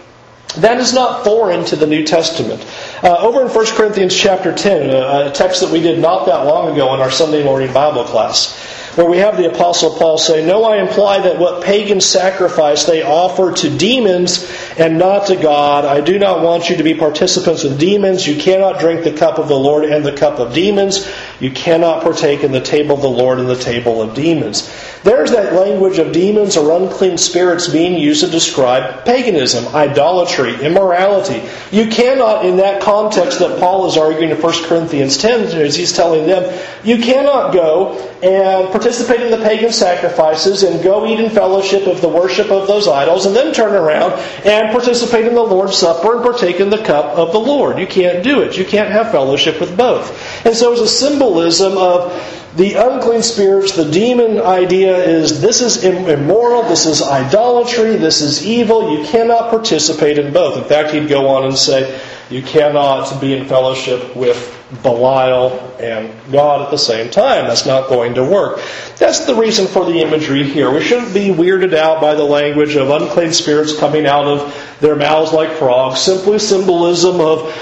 That 0.57 0.79
is 0.79 0.93
not 0.93 1.23
foreign 1.23 1.63
to 1.65 1.77
the 1.77 1.87
New 1.87 2.03
Testament. 2.03 2.65
Uh, 3.01 3.17
over 3.19 3.41
in 3.41 3.47
1 3.47 3.65
Corinthians 3.67 4.15
chapter 4.15 4.53
10, 4.53 4.89
a, 4.89 5.29
a 5.29 5.31
text 5.31 5.61
that 5.61 5.71
we 5.71 5.81
did 5.81 5.99
not 5.99 6.25
that 6.25 6.45
long 6.45 6.73
ago 6.73 6.93
in 6.93 6.99
our 6.99 7.11
Sunday 7.11 7.41
morning 7.41 7.71
Bible 7.71 8.03
class, 8.03 8.53
where 8.95 9.09
we 9.09 9.19
have 9.19 9.37
the 9.37 9.49
Apostle 9.49 9.91
Paul 9.97 10.17
say, 10.17 10.45
No, 10.45 10.65
I 10.65 10.81
imply 10.81 11.19
that 11.19 11.39
what 11.39 11.63
pagans 11.63 12.05
sacrifice 12.05 12.83
they 12.83 13.01
offer 13.01 13.53
to 13.53 13.77
demons 13.77 14.51
and 14.77 14.97
not 14.97 15.27
to 15.27 15.37
God. 15.37 15.85
I 15.85 16.01
do 16.01 16.19
not 16.19 16.43
want 16.43 16.69
you 16.69 16.75
to 16.75 16.83
be 16.83 16.95
participants 16.95 17.63
with 17.63 17.79
demons. 17.79 18.27
You 18.27 18.35
cannot 18.35 18.81
drink 18.81 19.05
the 19.05 19.13
cup 19.13 19.39
of 19.39 19.47
the 19.47 19.57
Lord 19.57 19.85
and 19.85 20.03
the 20.03 20.17
cup 20.17 20.39
of 20.39 20.53
demons. 20.53 21.09
You 21.41 21.51
cannot 21.51 22.03
partake 22.03 22.43
in 22.43 22.51
the 22.51 22.61
table 22.61 22.95
of 22.95 23.01
the 23.01 23.09
Lord 23.09 23.39
and 23.39 23.49
the 23.49 23.55
table 23.55 24.01
of 24.01 24.13
demons. 24.13 24.71
There's 25.03 25.31
that 25.31 25.53
language 25.53 25.97
of 25.97 26.13
demons 26.13 26.55
or 26.55 26.79
unclean 26.79 27.17
spirits 27.17 27.67
being 27.67 27.99
used 27.99 28.23
to 28.23 28.29
describe 28.29 29.03
paganism, 29.03 29.73
idolatry, 29.73 30.63
immorality. 30.63 31.41
You 31.71 31.87
cannot, 31.87 32.45
in 32.45 32.57
that 32.57 32.83
context 32.83 33.39
that 33.39 33.59
Paul 33.59 33.87
is 33.87 33.97
arguing 33.97 34.29
in 34.29 34.39
1 34.39 34.63
Corinthians 34.65 35.17
10, 35.17 35.59
as 35.59 35.75
he's 35.75 35.93
telling 35.93 36.27
them, 36.27 36.55
you 36.83 36.99
cannot 36.99 37.51
go 37.51 37.97
and 38.21 38.69
participate 38.69 39.21
in 39.21 39.31
the 39.31 39.43
pagan 39.43 39.71
sacrifices 39.71 40.61
and 40.61 40.83
go 40.83 41.07
eat 41.07 41.19
in 41.19 41.31
fellowship 41.31 41.87
of 41.87 42.01
the 42.01 42.07
worship 42.07 42.51
of 42.51 42.67
those 42.67 42.87
idols 42.87 43.25
and 43.25 43.35
then 43.35 43.51
turn 43.51 43.73
around 43.73 44.13
and 44.45 44.71
participate 44.71 45.25
in 45.25 45.33
the 45.33 45.41
Lord's 45.41 45.75
Supper 45.75 46.17
and 46.17 46.23
partake 46.23 46.59
in 46.59 46.69
the 46.69 46.83
cup 46.83 47.17
of 47.17 47.31
the 47.31 47.39
Lord. 47.39 47.79
You 47.79 47.87
can't 47.87 48.23
do 48.23 48.41
it. 48.41 48.55
You 48.55 48.65
can't 48.65 48.91
have 48.91 49.09
fellowship 49.09 49.59
with 49.59 49.75
both. 49.75 50.45
And 50.45 50.55
so, 50.55 50.73
as 50.73 50.79
a 50.79 50.87
symbolism 51.31 51.77
of 51.77 52.37
the 52.57 52.73
unclean 52.73 53.23
spirits, 53.23 53.75
the 53.77 53.89
demon 53.89 54.41
idea 54.41 54.97
is 54.97 55.39
this 55.39 55.61
is 55.61 55.85
immoral, 55.85 56.63
this 56.63 56.85
is 56.85 57.01
idolatry, 57.01 57.95
this 57.95 58.19
is 58.19 58.45
evil, 58.45 58.97
you 58.97 59.05
cannot 59.05 59.49
participate 59.49 60.17
in 60.17 60.33
both. 60.33 60.57
In 60.57 60.65
fact, 60.65 60.91
he'd 60.91 61.07
go 61.07 61.29
on 61.29 61.45
and 61.45 61.57
say, 61.57 62.01
You 62.29 62.41
cannot 62.41 63.21
be 63.21 63.37
in 63.37 63.47
fellowship 63.47 64.15
with 64.17 64.57
Belial 64.83 65.59
and 65.79 66.13
God 66.31 66.61
at 66.61 66.71
the 66.71 66.77
same 66.77 67.09
time. 67.09 67.47
That's 67.47 67.65
not 67.65 67.87
going 67.87 68.15
to 68.15 68.23
work. 68.23 68.61
That's 68.97 69.25
the 69.25 69.35
reason 69.35 69.67
for 69.67 69.85
the 69.85 70.01
imagery 70.01 70.43
here. 70.43 70.71
We 70.73 70.83
shouldn't 70.83 71.13
be 71.13 71.29
weirded 71.29 71.73
out 71.73 72.01
by 72.01 72.15
the 72.15 72.23
language 72.23 72.75
of 72.75 72.89
unclean 72.89 73.31
spirits 73.31 73.77
coming 73.77 74.05
out 74.05 74.25
of 74.25 74.77
their 74.81 74.97
mouths 74.97 75.31
like 75.31 75.51
frogs. 75.51 76.01
Simply 76.01 76.39
symbolism 76.39 77.21
of 77.21 77.53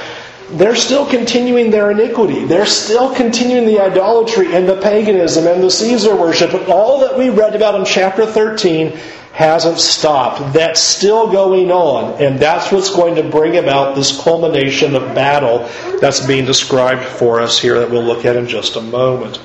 they're 0.52 0.76
still 0.76 1.06
continuing 1.06 1.70
their 1.72 1.92
iniquity. 1.92 2.46
They're 2.46 2.66
still 2.66 3.14
continuing 3.14 3.66
the 3.66 3.80
idolatry 3.80 4.56
and 4.56 4.68
the 4.68 4.82
paganism 4.82 5.48
and 5.48 5.64
the 5.64 5.70
Caesar 5.70 6.16
worship. 6.16 6.68
All 6.70 7.00
that 7.02 7.18
we 7.18 7.30
read 7.30 7.56
about 7.56 7.76
in 7.76 7.86
chapter 7.86 8.26
13 8.26 8.98
hasn't 9.32 9.80
stopped. 9.80 10.54
That's 10.54 10.82
still 10.82 11.32
going 11.32 11.72
on. 11.72 12.22
And 12.22 12.40
that's 12.40 12.72
what's 12.72 12.94
going 12.94 13.16
to 13.16 13.24
bring 13.24 13.58
about 13.58 13.96
this 13.96 14.22
culmination 14.22 14.96
of 14.96 15.16
battle 15.16 15.70
that's 16.00 16.26
being 16.26 16.46
described 16.46 17.04
for 17.04 17.40
us 17.40 17.60
here 17.60 17.80
that 17.80 17.90
we'll 17.90 18.04
look 18.04 18.26
at 18.26 18.36
in 18.36 18.48
just 18.48 18.76
a 18.76 18.82
moment. 18.82 19.40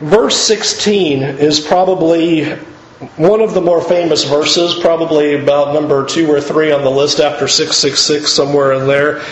Verse 0.00 0.36
16 0.36 1.22
is 1.22 1.60
probably 1.60 2.58
one 3.16 3.40
of 3.40 3.54
the 3.54 3.60
more 3.60 3.82
famous 3.82 4.24
verses, 4.24 4.74
probably 4.80 5.34
about 5.34 5.74
number 5.74 6.06
two 6.06 6.30
or 6.30 6.40
three 6.40 6.70
on 6.70 6.82
the 6.82 6.90
list 6.90 7.18
after 7.18 7.48
666, 7.48 8.30
somewhere 8.32 8.72
in 8.72 8.86
there. 8.86 9.22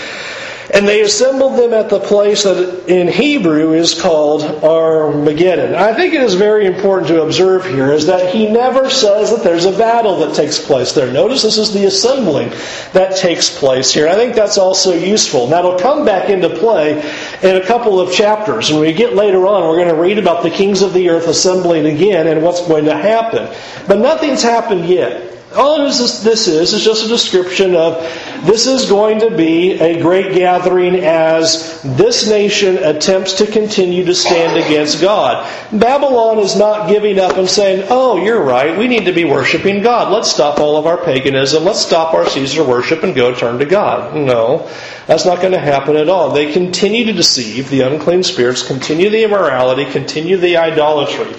And 0.72 0.88
they 0.88 1.02
assembled 1.02 1.58
them 1.58 1.74
at 1.74 1.90
the 1.90 2.00
place 2.00 2.44
that 2.44 2.88
in 2.88 3.06
Hebrew 3.06 3.74
is 3.74 4.00
called 4.00 4.42
Armageddon. 4.42 5.74
I 5.74 5.92
think 5.92 6.14
it 6.14 6.22
is 6.22 6.32
very 6.32 6.64
important 6.64 7.08
to 7.08 7.22
observe 7.22 7.66
here 7.66 7.92
is 7.92 8.06
that 8.06 8.34
he 8.34 8.48
never 8.48 8.88
says 8.88 9.30
that 9.30 9.44
there's 9.44 9.66
a 9.66 9.76
battle 9.76 10.20
that 10.20 10.34
takes 10.34 10.58
place 10.58 10.92
there. 10.92 11.12
Notice 11.12 11.42
this 11.42 11.58
is 11.58 11.74
the 11.74 11.84
assembling 11.84 12.48
that 12.94 13.16
takes 13.16 13.54
place 13.54 13.92
here. 13.92 14.08
I 14.08 14.14
think 14.14 14.34
that's 14.34 14.56
also 14.56 14.94
useful. 14.94 15.46
Now 15.46 15.58
it'll 15.58 15.78
come 15.78 16.06
back 16.06 16.30
into 16.30 16.48
play 16.48 17.00
in 17.42 17.56
a 17.56 17.66
couple 17.66 18.00
of 18.00 18.10
chapters. 18.10 18.70
When 18.72 18.80
we 18.80 18.94
get 18.94 19.14
later 19.14 19.46
on, 19.46 19.68
we're 19.68 19.76
going 19.76 19.94
to 19.94 20.00
read 20.00 20.16
about 20.16 20.42
the 20.42 20.50
kings 20.50 20.80
of 20.80 20.94
the 20.94 21.10
earth 21.10 21.28
assembling 21.28 21.84
again 21.84 22.26
and 22.26 22.42
what's 22.42 22.66
going 22.66 22.86
to 22.86 22.96
happen. 22.96 23.54
But 23.86 23.98
nothing's 23.98 24.42
happened 24.42 24.86
yet. 24.86 25.32
All 25.54 25.78
this 25.84 26.00
is 26.00 26.72
is 26.72 26.82
just 26.82 27.04
a 27.04 27.08
description 27.08 27.74
of 27.76 27.96
this 28.44 28.66
is 28.66 28.88
going 28.88 29.20
to 29.20 29.36
be 29.36 29.72
a 29.72 30.00
great 30.00 30.34
gathering 30.34 30.96
as 30.96 31.80
this 31.82 32.28
nation 32.28 32.78
attempts 32.78 33.34
to 33.34 33.46
continue 33.46 34.04
to 34.04 34.14
stand 34.14 34.56
against 34.56 35.00
God. 35.00 35.48
Babylon 35.72 36.38
is 36.38 36.56
not 36.56 36.88
giving 36.88 37.18
up 37.18 37.36
and 37.36 37.48
saying, 37.48 37.86
Oh, 37.90 38.16
you're 38.16 38.42
right, 38.42 38.76
we 38.76 38.88
need 38.88 39.04
to 39.04 39.12
be 39.12 39.24
worshiping 39.24 39.82
God. 39.82 40.12
Let's 40.12 40.30
stop 40.30 40.58
all 40.58 40.76
of 40.76 40.86
our 40.86 40.98
paganism. 41.04 41.64
Let's 41.64 41.84
stop 41.84 42.14
our 42.14 42.28
Caesar 42.28 42.64
worship 42.64 43.02
and 43.02 43.14
go 43.14 43.34
turn 43.34 43.58
to 43.58 43.66
God. 43.66 44.16
No, 44.16 44.68
that's 45.06 45.24
not 45.24 45.40
going 45.40 45.52
to 45.52 45.58
happen 45.58 45.96
at 45.96 46.08
all. 46.08 46.32
They 46.32 46.52
continue 46.52 47.04
to 47.04 47.12
deceive 47.12 47.70
the 47.70 47.82
unclean 47.82 48.22
spirits, 48.22 48.66
continue 48.66 49.10
the 49.10 49.24
immorality, 49.24 49.90
continue 49.90 50.36
the 50.36 50.56
idolatry. 50.56 51.32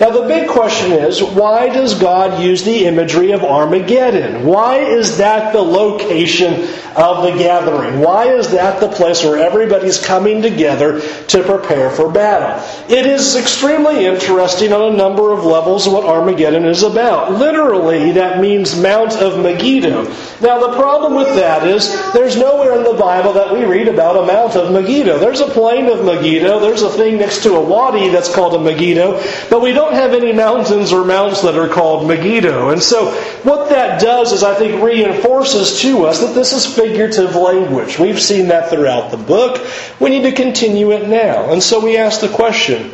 Now, 0.00 0.08
the 0.08 0.26
big 0.26 0.48
question 0.48 0.92
is 0.92 1.22
why 1.22 1.68
does 1.68 1.98
God 1.98 2.42
use 2.42 2.64
the 2.64 2.86
imagery 2.86 3.32
of 3.32 3.44
Armageddon? 3.44 4.46
Why 4.46 4.78
is 4.78 5.18
that 5.18 5.52
the 5.52 5.60
location 5.60 6.54
of 6.96 7.22
the 7.22 7.38
gathering? 7.38 8.00
Why 8.00 8.28
is 8.28 8.50
that 8.52 8.80
the 8.80 8.88
place 8.88 9.22
where 9.22 9.36
everybody's 9.36 9.98
coming 9.98 10.40
together 10.40 11.00
to 11.00 11.42
prepare 11.42 11.90
for 11.90 12.10
battle? 12.10 12.64
It 12.88 13.04
is 13.04 13.36
extremely 13.36 14.06
interesting 14.06 14.72
on 14.72 14.94
a 14.94 14.96
number 14.96 15.32
of 15.32 15.44
levels 15.44 15.86
what 15.86 16.04
Armageddon 16.04 16.64
is 16.64 16.82
about. 16.82 17.32
Literally, 17.32 18.12
that 18.12 18.40
means 18.40 18.80
Mount 18.80 19.12
of 19.16 19.42
Megiddo. 19.42 20.04
Now, 20.40 20.58
the 20.66 20.76
problem 20.76 21.14
with 21.14 21.34
that 21.36 21.66
is 21.66 21.90
there's 22.14 22.36
nowhere 22.36 22.78
in 22.78 22.84
the 22.84 22.98
Bible 22.98 23.34
that 23.34 23.52
we 23.52 23.64
read 23.64 23.88
about 23.88 24.16
a 24.16 24.26
Mount 24.26 24.56
of 24.56 24.72
Megiddo. 24.72 25.18
There's 25.18 25.40
a 25.40 25.46
plain 25.48 25.88
of 25.88 26.06
Megiddo, 26.06 26.58
there's 26.60 26.82
a 26.82 26.90
thing 26.90 27.18
next 27.18 27.42
to 27.42 27.54
a 27.56 27.60
wadi 27.60 28.08
that's 28.08 28.34
called 28.34 28.54
a 28.54 28.58
Megiddo, 28.58 29.22
but 29.50 29.60
we 29.60 29.72
don't 29.72 29.89
don't 29.90 30.00
have 30.00 30.12
any 30.12 30.32
mountains 30.32 30.92
or 30.92 31.04
mounts 31.04 31.42
that 31.42 31.56
are 31.56 31.68
called 31.68 32.06
Megiddo. 32.06 32.70
And 32.70 32.82
so 32.82 33.12
what 33.42 33.70
that 33.70 34.00
does 34.00 34.32
is 34.32 34.42
I 34.42 34.54
think 34.54 34.82
reinforces 34.82 35.80
to 35.80 36.06
us 36.06 36.20
that 36.20 36.34
this 36.34 36.52
is 36.52 36.66
figurative 36.66 37.34
language. 37.34 37.98
We've 37.98 38.20
seen 38.20 38.48
that 38.48 38.70
throughout 38.70 39.10
the 39.10 39.16
book. 39.16 39.66
We 39.98 40.10
need 40.10 40.22
to 40.22 40.32
continue 40.32 40.92
it 40.92 41.08
now. 41.08 41.52
And 41.52 41.62
so 41.62 41.84
we 41.84 41.96
ask 41.96 42.20
the 42.20 42.28
question, 42.28 42.90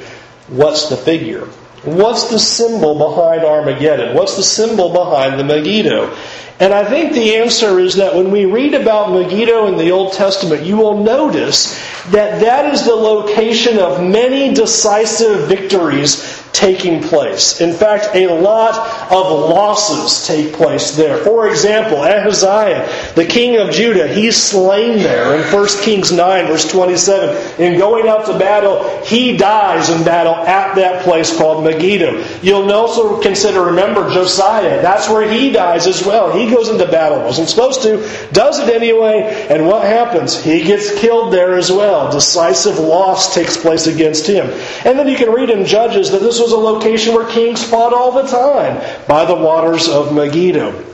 what's 0.48 0.88
the 0.88 0.96
figure? 0.96 1.46
What's 1.84 2.30
the 2.30 2.38
symbol 2.38 2.96
behind 2.96 3.44
Armageddon? 3.44 4.16
What's 4.16 4.36
the 4.36 4.42
symbol 4.42 4.92
behind 4.92 5.38
the 5.38 5.44
Megiddo? 5.44 6.16
And 6.58 6.72
I 6.72 6.88
think 6.88 7.12
the 7.12 7.36
answer 7.36 7.78
is 7.78 7.96
that 7.96 8.14
when 8.14 8.30
we 8.30 8.46
read 8.46 8.72
about 8.72 9.12
Megiddo 9.12 9.66
in 9.66 9.76
the 9.76 9.90
Old 9.90 10.14
Testament, 10.14 10.62
you 10.62 10.78
will 10.78 11.02
notice 11.02 11.74
that 12.12 12.40
that 12.40 12.72
is 12.72 12.84
the 12.84 12.94
location 12.94 13.78
of 13.78 14.02
many 14.02 14.54
decisive 14.54 15.48
victories 15.48 16.42
taking 16.56 17.02
place. 17.02 17.60
In 17.60 17.74
fact, 17.74 18.14
a 18.14 18.28
lot 18.28 18.72
of 19.12 19.50
losses 19.50 20.26
take 20.26 20.54
place 20.54 20.96
there. 20.96 21.18
For 21.18 21.50
example, 21.50 21.98
Ahaziah, 21.98 23.12
the 23.14 23.26
king 23.26 23.58
of 23.58 23.70
Judah, 23.70 24.08
he's 24.08 24.36
slain 24.36 24.98
there 24.98 25.36
in 25.36 25.42
1 25.52 25.68
Kings 25.82 26.12
9, 26.12 26.46
verse 26.46 26.66
27. 26.70 27.60
In 27.60 27.78
going 27.78 28.08
out 28.08 28.24
to 28.26 28.38
battle, 28.38 29.04
he 29.04 29.36
dies 29.36 29.90
in 29.90 30.02
battle 30.02 30.34
at 30.34 30.74
that 30.76 31.04
place 31.04 31.36
called 31.36 31.62
Megiddo. 31.62 32.24
You'll 32.40 32.72
also 32.72 33.20
consider, 33.20 33.62
remember, 33.62 34.10
Josiah. 34.10 34.80
That's 34.80 35.10
where 35.10 35.30
he 35.30 35.52
dies 35.52 35.86
as 35.86 36.06
well. 36.06 36.32
He 36.32 36.45
goes 36.50 36.68
into 36.68 36.86
battle. 36.86 37.20
Wasn't 37.20 37.48
supposed 37.48 37.82
to, 37.82 37.98
does 38.32 38.58
it 38.58 38.74
anyway, 38.74 39.46
and 39.50 39.66
what 39.66 39.84
happens? 39.84 40.42
He 40.42 40.62
gets 40.62 40.98
killed 40.98 41.32
there 41.32 41.54
as 41.54 41.70
well. 41.70 42.10
Decisive 42.10 42.78
loss 42.78 43.34
takes 43.34 43.56
place 43.56 43.86
against 43.86 44.26
him. 44.26 44.46
And 44.84 44.98
then 44.98 45.08
you 45.08 45.16
can 45.16 45.30
read 45.30 45.50
in 45.50 45.64
Judges 45.66 46.10
that 46.10 46.20
this 46.20 46.40
was 46.40 46.52
a 46.52 46.56
location 46.56 47.14
where 47.14 47.28
kings 47.28 47.62
fought 47.62 47.92
all 47.92 48.12
the 48.12 48.28
time 48.28 49.06
by 49.06 49.24
the 49.24 49.34
waters 49.34 49.88
of 49.88 50.14
Megiddo. 50.14 50.84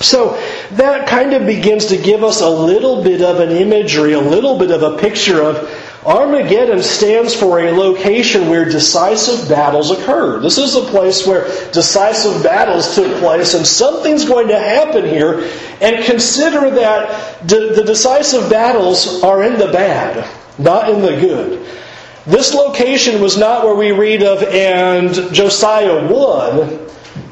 So 0.00 0.40
that 0.72 1.06
kind 1.06 1.34
of 1.34 1.44
begins 1.46 1.86
to 1.86 1.98
give 1.98 2.24
us 2.24 2.40
a 2.40 2.48
little 2.48 3.02
bit 3.02 3.20
of 3.20 3.38
an 3.40 3.50
imagery, 3.50 4.14
a 4.14 4.20
little 4.20 4.58
bit 4.58 4.70
of 4.70 4.82
a 4.82 4.96
picture 4.96 5.42
of 5.42 5.68
Armageddon 6.04 6.82
stands 6.82 7.34
for 7.34 7.60
a 7.60 7.72
location 7.72 8.48
where 8.48 8.64
decisive 8.64 9.48
battles 9.50 9.90
occur. 9.90 10.40
This 10.40 10.56
is 10.56 10.74
a 10.74 10.80
place 10.80 11.26
where 11.26 11.44
decisive 11.72 12.42
battles 12.42 12.94
took 12.94 13.18
place, 13.18 13.52
and 13.52 13.66
something's 13.66 14.24
going 14.24 14.48
to 14.48 14.58
happen 14.58 15.04
here. 15.04 15.50
And 15.82 16.04
consider 16.06 16.70
that 16.70 17.46
the 17.46 17.84
decisive 17.84 18.48
battles 18.48 19.22
are 19.22 19.42
in 19.42 19.58
the 19.58 19.72
bad, 19.72 20.26
not 20.58 20.88
in 20.88 21.02
the 21.02 21.20
good. 21.20 21.66
This 22.26 22.54
location 22.54 23.20
was 23.20 23.36
not 23.36 23.64
where 23.64 23.74
we 23.74 23.92
read 23.92 24.22
of, 24.22 24.42
and 24.42 25.12
Josiah 25.34 26.10
won. 26.10 26.86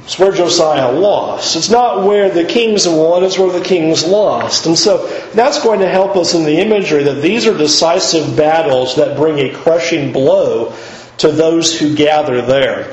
It's 0.08 0.18
where 0.18 0.32
Josiah 0.32 0.90
lost. 0.90 1.54
It's 1.54 1.68
not 1.68 2.02
where 2.02 2.30
the 2.30 2.46
kings 2.46 2.88
won, 2.88 3.24
it's 3.24 3.38
where 3.38 3.52
the 3.52 3.62
kings 3.62 4.06
lost. 4.06 4.64
And 4.64 4.78
so 4.78 5.06
that's 5.34 5.62
going 5.62 5.80
to 5.80 5.88
help 5.88 6.16
us 6.16 6.32
in 6.32 6.44
the 6.44 6.60
imagery 6.60 7.02
that 7.02 7.20
these 7.20 7.46
are 7.46 7.54
decisive 7.54 8.34
battles 8.34 8.96
that 8.96 9.18
bring 9.18 9.38
a 9.38 9.54
crushing 9.54 10.10
blow 10.10 10.74
to 11.18 11.30
those 11.30 11.78
who 11.78 11.94
gather 11.94 12.40
there. 12.40 12.90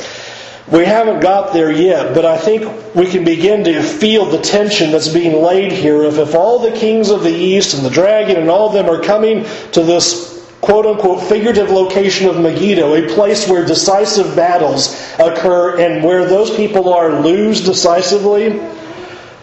We 0.69 0.83
haven't 0.83 1.21
got 1.21 1.53
there 1.53 1.71
yet, 1.71 2.13
but 2.13 2.25
I 2.25 2.37
think 2.37 2.93
we 2.93 3.05
can 3.05 3.23
begin 3.23 3.63
to 3.63 3.81
feel 3.81 4.25
the 4.25 4.41
tension 4.41 4.91
that's 4.91 5.07
being 5.07 5.41
laid 5.41 5.71
here 5.71 6.03
of 6.03 6.19
if 6.19 6.35
all 6.35 6.59
the 6.59 6.77
kings 6.77 7.11
of 7.11 7.23
the 7.23 7.33
east 7.33 7.75
and 7.75 7.85
the 7.85 7.91
dragon 7.91 8.35
and 8.35 8.49
all 8.49 8.67
of 8.67 8.73
them 8.73 8.89
are 8.89 9.01
coming 9.01 9.45
to 9.71 9.83
this 9.83 10.34
quote 10.65 10.87
unquote 10.87 11.23
figurative 11.23 11.69
location 11.69 12.27
of 12.27 12.39
Megiddo, 12.39 12.95
a 12.95 13.07
place 13.13 13.47
where 13.47 13.63
decisive 13.63 14.35
battles 14.35 14.95
occur 15.19 15.79
and 15.79 16.03
where 16.03 16.25
those 16.25 16.55
people 16.55 16.91
are 16.91 17.21
lose 17.21 17.63
decisively, 17.63 18.59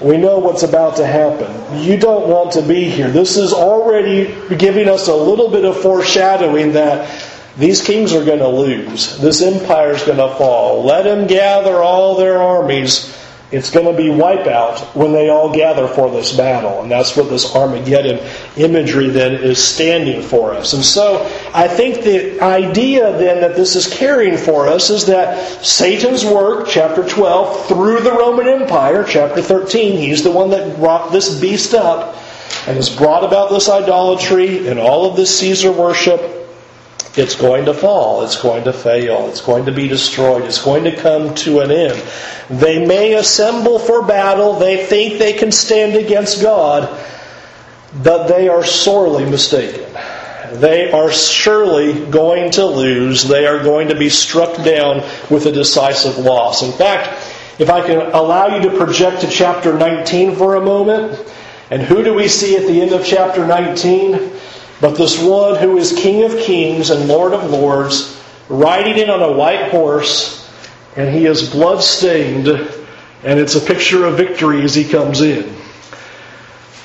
we 0.01 0.17
know 0.17 0.41
what's 0.41 0.65
about 0.65 0.97
to 0.97 1.07
happen. 1.07 1.81
You 1.81 1.97
don't 1.97 2.29
want 2.29 2.53
to 2.55 2.63
be 2.63 2.91
here. 2.91 3.09
This 3.09 3.37
is 3.37 3.53
already 3.53 4.35
giving 4.57 4.89
us 4.89 5.07
a 5.07 5.15
little 5.15 5.49
bit 5.49 5.65
of 5.65 5.81
foreshadowing 5.81 6.73
that 6.73 7.09
these 7.57 7.85
kings 7.85 8.13
are 8.13 8.25
going 8.25 8.41
to 8.41 8.49
lose. 8.49 9.17
This 9.19 9.43
empire 9.43 9.93
is 9.93 10.03
going 10.03 10.19
to 10.19 10.35
fall. 10.37 10.83
Let 10.83 11.05
them 11.05 11.29
gather 11.29 11.77
all 11.77 12.17
their 12.17 12.43
armies 12.43 13.17
it's 13.53 13.71
going 13.71 13.85
to 13.85 13.97
be 13.97 14.09
wipeout 14.09 14.81
when 14.97 15.13
they 15.13 15.29
all 15.29 15.53
gather 15.53 15.87
for 15.87 16.11
this 16.11 16.35
battle. 16.35 16.83
And 16.83 16.91
that's 16.91 17.15
what 17.17 17.29
this 17.29 17.55
Armageddon 17.55 18.27
imagery 18.57 19.11
then 19.11 19.35
is 19.35 19.63
standing 19.63 20.23
for 20.23 20.55
us. 20.55 20.73
And 20.73 20.83
so 20.83 21.25
I 21.53 21.69
think 21.69 22.03
the 22.03 22.41
idea 22.41 23.13
then 23.19 23.43
that 23.43 23.55
this 23.55 23.77
is 23.77 23.87
carrying 23.87 24.39
for 24.39 24.67
us 24.67 24.89
is 24.89 25.07
that 25.07 25.65
Satan's 25.65 26.25
work, 26.25 26.67
chapter 26.67 27.07
12, 27.07 27.67
through 27.67 28.01
the 28.01 28.13
Roman 28.13 28.49
Empire, 28.49 29.05
chapter 29.05 29.43
13, 29.43 29.99
he's 29.99 30.25
the 30.25 30.31
one 30.31 30.51
that 30.51 30.77
brought 30.79 31.13
this 31.13 31.39
beast 31.39 31.75
up 31.75 32.17
and 32.67 32.77
has 32.77 32.89
brought 32.89 33.23
about 33.23 33.51
this 33.51 33.69
idolatry 33.69 34.69
and 34.69 34.79
all 34.79 35.11
of 35.11 35.17
this 35.17 35.39
Caesar 35.41 35.71
worship 35.71 36.42
it's 37.15 37.35
going 37.35 37.67
to 37.67 37.75
fall. 37.75 38.23
It's 38.23 38.41
going 38.41 38.65
to 38.65 38.73
fail. 38.73 39.29
It's 39.29 39.41
going 39.43 39.67
to 39.67 39.73
be 39.73 39.89
destroyed. 39.89 40.45
It's 40.45 40.63
going 40.63 40.85
to 40.85 40.97
come 40.97 41.35
to 41.37 41.61
an 41.61 41.71
end. 41.71 42.03
They 42.49 42.85
may 42.87 43.15
assemble 43.15 43.79
for 43.79 44.03
battle. 44.03 44.55
They 44.55 44.87
think 44.87 45.19
they 45.19 45.35
can 45.35 45.53
stand 45.53 45.97
against 45.97 46.41
God. 46.43 46.89
but 48.03 48.27
they 48.27 48.49
are 48.49 48.65
sorely 48.65 49.25
mistaken. 49.29 49.85
They 50.55 50.91
are 50.91 51.13
surely 51.13 52.07
going 52.07 52.53
to 52.53 52.65
lose. 52.67 53.23
They 53.25 53.47
are 53.47 53.63
going 53.63 53.89
to 53.89 53.95
be 53.95 54.09
struck 54.09 54.57
down 54.65 54.99
with 55.31 55.47
a 55.47 55.53
decisive 55.53 56.19
loss. 56.19 56.63
In 56.63 56.73
fact, 56.73 57.09
if 57.59 57.71
I 57.71 57.87
can 57.87 58.13
allow 58.13 58.57
you 58.57 58.71
to 58.71 58.77
project 58.77 59.21
to 59.23 59.29
chapter 59.29 59.77
19 59.77 60.37
for 60.37 60.55
a 60.57 60.61
moment, 60.61 61.19
and 61.71 61.83
who 61.83 62.03
do 62.03 62.15
we 62.15 62.29
see 62.29 62.57
at 62.57 62.67
the 62.67 62.81
end 62.81 62.93
of 62.93 63.05
chapter 63.05 63.47
19? 63.47 64.31
But 64.83 64.97
this 64.97 65.23
one 65.23 65.61
who 65.61 65.79
is 65.79 65.93
King 65.93 66.25
of 66.25 66.37
kings 66.41 66.91
and 66.91 67.07
Lord 67.07 67.33
of 67.35 67.49
lords, 67.49 68.21
riding 68.49 68.99
in 68.99 69.11
on 69.11 69.23
a 69.23 69.31
white 69.31 69.71
horse, 69.71 70.53
and 70.97 71.15
he 71.15 71.25
is 71.25 71.49
blood 71.49 71.85
stained, 71.85 72.49
and 72.49 73.39
it's 73.39 73.55
a 73.55 73.61
picture 73.61 74.05
of 74.05 74.17
victory 74.17 74.61
as 74.63 74.75
he 74.75 74.83
comes 74.83 75.21
in. 75.21 75.55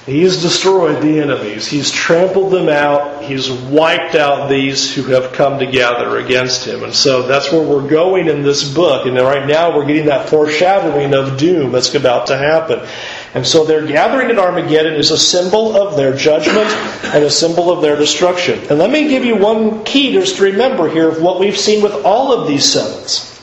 He's 0.05 0.41
destroyed 0.41 1.01
the 1.01 1.19
enemies. 1.19 1.67
He's 1.67 1.91
trampled 1.91 2.53
them 2.53 2.69
out. 2.69 3.25
He's 3.25 3.51
wiped 3.51 4.15
out 4.15 4.47
these 4.47 4.93
who 4.95 5.03
have 5.11 5.33
come 5.33 5.59
together 5.59 6.17
against 6.17 6.65
him. 6.65 6.83
And 6.83 6.93
so 6.93 7.23
that's 7.23 7.51
where 7.51 7.61
we're 7.61 7.89
going 7.89 8.29
in 8.29 8.41
this 8.41 8.73
book. 8.73 9.05
And 9.05 9.17
right 9.17 9.45
now 9.45 9.75
we're 9.75 9.85
getting 9.85 10.05
that 10.05 10.29
foreshadowing 10.29 11.13
of 11.13 11.37
doom 11.37 11.73
that's 11.73 11.93
about 11.93 12.27
to 12.27 12.37
happen. 12.37 12.87
And 13.33 13.45
so 13.45 13.65
their 13.65 13.85
gathering 13.85 14.31
at 14.31 14.39
Armageddon 14.39 14.93
is 14.93 15.11
a 15.11 15.17
symbol 15.17 15.75
of 15.75 15.97
their 15.97 16.15
judgment 16.15 16.69
and 17.13 17.23
a 17.23 17.29
symbol 17.29 17.71
of 17.71 17.81
their 17.81 17.95
destruction. 17.95 18.59
And 18.69 18.79
let 18.79 18.89
me 18.89 19.09
give 19.09 19.25
you 19.25 19.35
one 19.35 19.83
key 19.83 20.13
just 20.13 20.37
to 20.37 20.43
remember 20.43 20.89
here 20.89 21.09
of 21.09 21.21
what 21.21 21.39
we've 21.39 21.57
seen 21.57 21.83
with 21.83 21.93
all 22.05 22.31
of 22.31 22.47
these 22.47 22.65
sevens. 22.71 23.33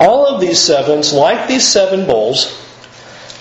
All 0.00 0.26
of 0.26 0.40
these 0.40 0.58
sevens, 0.58 1.12
like 1.12 1.46
these 1.46 1.66
seven 1.66 2.06
bowls, 2.06 2.58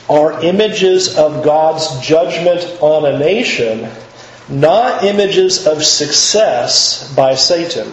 are 0.07 0.43
images 0.43 1.17
of 1.17 1.43
God's 1.43 1.99
judgment 2.05 2.81
on 2.81 3.05
a 3.05 3.17
nation, 3.17 3.89
not 4.47 5.03
images 5.03 5.65
of 5.65 5.83
success 5.83 7.11
by 7.15 7.33
Satan. 7.33 7.91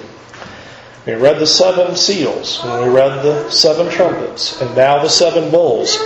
We 1.06 1.14
read 1.14 1.38
the 1.38 1.46
seven 1.46 1.96
seals, 1.96 2.61
and 2.62 2.82
we 2.82 2.94
read 2.94 3.22
the 3.22 3.48
seven 3.50 3.90
trumpets, 3.90 4.61
and 4.61 4.76
now 4.76 5.02
the 5.02 5.09
seven 5.09 5.50
bowls. 5.50 5.96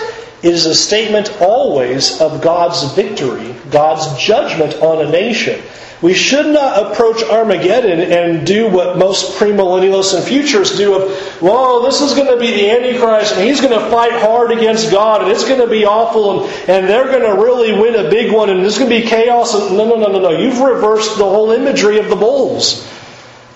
It 0.43 0.53
is 0.53 0.67
a 0.67 0.75
statement 0.75 1.41
always 1.41 2.21
of 2.21 2.43
God's 2.43 2.93
victory, 2.95 3.55
God's 3.71 4.21
judgment 4.21 4.75
on 4.83 5.07
a 5.07 5.11
nation. 5.11 5.63
We 6.03 6.15
should 6.15 6.47
not 6.47 6.91
approach 6.91 7.23
Armageddon 7.23 8.01
and 8.01 8.45
do 8.45 8.69
what 8.69 8.99
most 8.99 9.39
premillennialists 9.39 10.17
and 10.17 10.25
futurists 10.25 10.77
do 10.77 10.97
of, 10.97 11.41
well, 11.41 11.83
this 11.83 12.01
is 12.01 12.15
going 12.15 12.27
to 12.27 12.41
be 12.41 12.51
the 12.51 12.71
Antichrist 12.71 13.37
and 13.37 13.47
he's 13.47 13.61
going 13.61 13.73
to 13.73 13.89
fight 13.89 14.21
hard 14.21 14.51
against 14.51 14.91
God 14.91 15.23
and 15.23 15.31
it's 15.31 15.47
going 15.47 15.61
to 15.61 15.69
be 15.69 15.85
awful 15.85 16.43
and, 16.43 16.69
and 16.69 16.89
they're 16.89 17.05
going 17.05 17.23
to 17.23 17.41
really 17.41 17.71
win 17.73 18.05
a 18.05 18.11
big 18.11 18.33
one 18.33 18.51
and 18.51 18.63
there's 18.63 18.79
going 18.79 18.91
to 18.91 19.01
be 19.01 19.07
chaos. 19.07 19.55
And, 19.55 19.77
no, 19.77 19.89
no, 19.89 19.95
no, 19.95 20.09
no, 20.09 20.19
no. 20.19 20.31
You've 20.31 20.59
reversed 20.61 21.19
the 21.19 21.25
whole 21.25 21.53
imagery 21.53 21.99
of 21.99 22.09
the 22.09 22.17
bowls. 22.17 22.85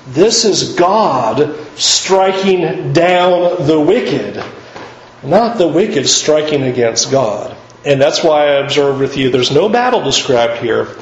This 0.07 0.45
is 0.45 0.75
God 0.75 1.53
striking 1.77 2.93
down 2.93 3.67
the 3.67 3.81
wicked, 3.81 4.37
not 5.23 5.59
the 5.59 5.69
wicked 5.69 6.09
striking 6.09 6.63
against 6.63 7.11
God. 7.11 7.57
And 7.85 8.01
that's 8.01 8.25
why 8.25 8.49
I 8.49 8.65
observed 8.65 9.01
with 9.01 9.17
you 9.17 9.31
there's 9.31 9.53
no 9.53 9.69
battle 9.69 10.03
described 10.03 10.63
here. 10.63 10.97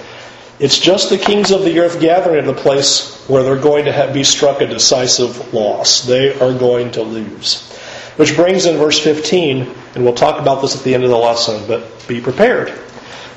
It's 0.60 0.78
just 0.78 1.10
the 1.10 1.18
kings 1.18 1.50
of 1.50 1.64
the 1.64 1.80
earth 1.80 2.00
gathering 2.00 2.38
at 2.38 2.48
a 2.48 2.54
place 2.54 3.24
where 3.26 3.42
they're 3.42 3.56
going 3.56 3.86
to 3.86 3.92
have, 3.92 4.14
be 4.14 4.22
struck 4.22 4.60
a 4.60 4.66
decisive 4.66 5.52
loss. 5.52 6.02
They 6.02 6.38
are 6.38 6.56
going 6.56 6.92
to 6.92 7.02
lose. 7.02 7.72
Which 8.16 8.36
brings 8.36 8.66
in 8.66 8.76
verse 8.76 9.00
15, 9.00 9.74
and 9.94 10.04
we'll 10.04 10.14
talk 10.14 10.40
about 10.40 10.62
this 10.62 10.76
at 10.76 10.84
the 10.84 10.94
end 10.94 11.02
of 11.02 11.10
the 11.10 11.18
lesson, 11.18 11.66
but 11.66 12.06
be 12.06 12.20
prepared. 12.20 12.72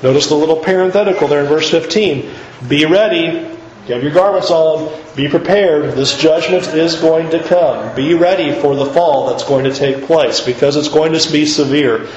Notice 0.02 0.28
the 0.28 0.36
little 0.36 0.62
parenthetical 0.62 1.26
there 1.26 1.40
in 1.40 1.46
verse 1.46 1.68
15. 1.68 2.30
Be 2.68 2.86
ready. 2.86 3.57
Have 3.88 4.02
your 4.02 4.12
garments 4.12 4.50
on. 4.50 4.92
Be 5.16 5.28
prepared. 5.28 5.94
This 5.94 6.18
judgment 6.18 6.66
is 6.68 6.96
going 6.96 7.30
to 7.30 7.42
come. 7.42 7.94
Be 7.96 8.14
ready 8.14 8.52
for 8.60 8.76
the 8.76 8.86
fall 8.86 9.28
that's 9.28 9.44
going 9.44 9.64
to 9.64 9.74
take 9.74 10.04
place 10.04 10.40
because 10.40 10.76
it's 10.76 10.88
going 10.88 11.12
to 11.12 11.32
be 11.32 11.46
severe. 11.46 12.08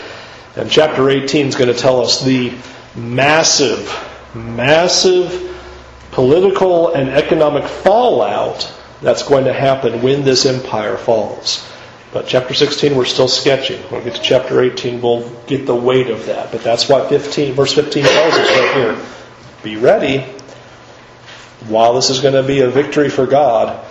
And 0.56 0.70
chapter 0.70 1.10
18 1.10 1.48
is 1.48 1.56
going 1.56 1.74
to 1.74 1.80
tell 1.80 2.02
us 2.02 2.24
the 2.24 2.54
massive 2.96 3.90
massive 4.34 5.48
political 6.12 6.94
and 6.94 7.10
economic 7.10 7.66
fallout 7.66 8.72
that's 9.02 9.28
going 9.28 9.46
to 9.46 9.54
happen 9.54 10.02
when 10.02 10.24
this 10.24 10.46
empire 10.46 10.98
falls. 10.98 11.68
But 12.14 12.28
chapter 12.28 12.54
16, 12.54 12.96
we're 12.96 13.06
still 13.06 13.30
sketching. 13.30 13.82
When 13.84 14.04
we 14.04 14.10
get 14.12 14.18
to 14.18 14.22
chapter 14.22 14.62
18, 14.62 15.02
we'll 15.02 15.30
get 15.48 15.66
the 15.66 15.76
weight 15.76 16.10
of 16.10 16.26
that. 16.26 16.52
But 16.52 16.64
that's 16.64 16.90
why 16.90 17.08
15, 17.08 17.54
verse 17.54 17.74
15 17.74 18.04
tells 18.04 18.34
us 18.34 18.60
right 18.60 18.76
here 18.76 19.06
be 19.64 19.78
ready. 19.78 20.26
While 21.68 21.94
this 21.94 22.10
is 22.10 22.20
going 22.20 22.34
to 22.34 22.44
be 22.44 22.62
a 22.62 22.70
victory 22.70 23.10
for 23.10 23.28
God, 23.28 23.86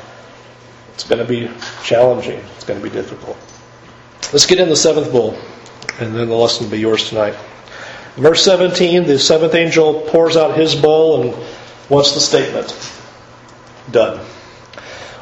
it's 0.95 1.05
going 1.05 1.25
to 1.25 1.29
be 1.29 1.51
challenging. 1.85 2.41
It's 2.57 2.64
going 2.64 2.81
to 2.81 2.89
be 2.89 2.93
difficult. 2.93 3.37
Let's 4.33 4.47
get 4.47 4.59
in 4.59 4.68
the 4.68 4.77
seventh 4.77 5.12
bowl, 5.12 5.39
and 5.99 6.14
then 6.14 6.29
the 6.29 6.35
lesson 6.35 6.64
will 6.64 6.73
be 6.73 6.81
yours 6.81 7.09
tonight. 7.09 7.37
Verse 8.16 8.45
17, 8.45 9.05
the 9.05 9.18
seventh 9.18 9.55
angel 9.55 10.03
pours 10.09 10.37
out 10.37 10.59
his 10.59 10.75
bowl, 10.75 11.23
and 11.23 11.33
what's 11.89 12.12
the 12.14 12.21
statement? 12.21 12.77
Done. 13.91 14.25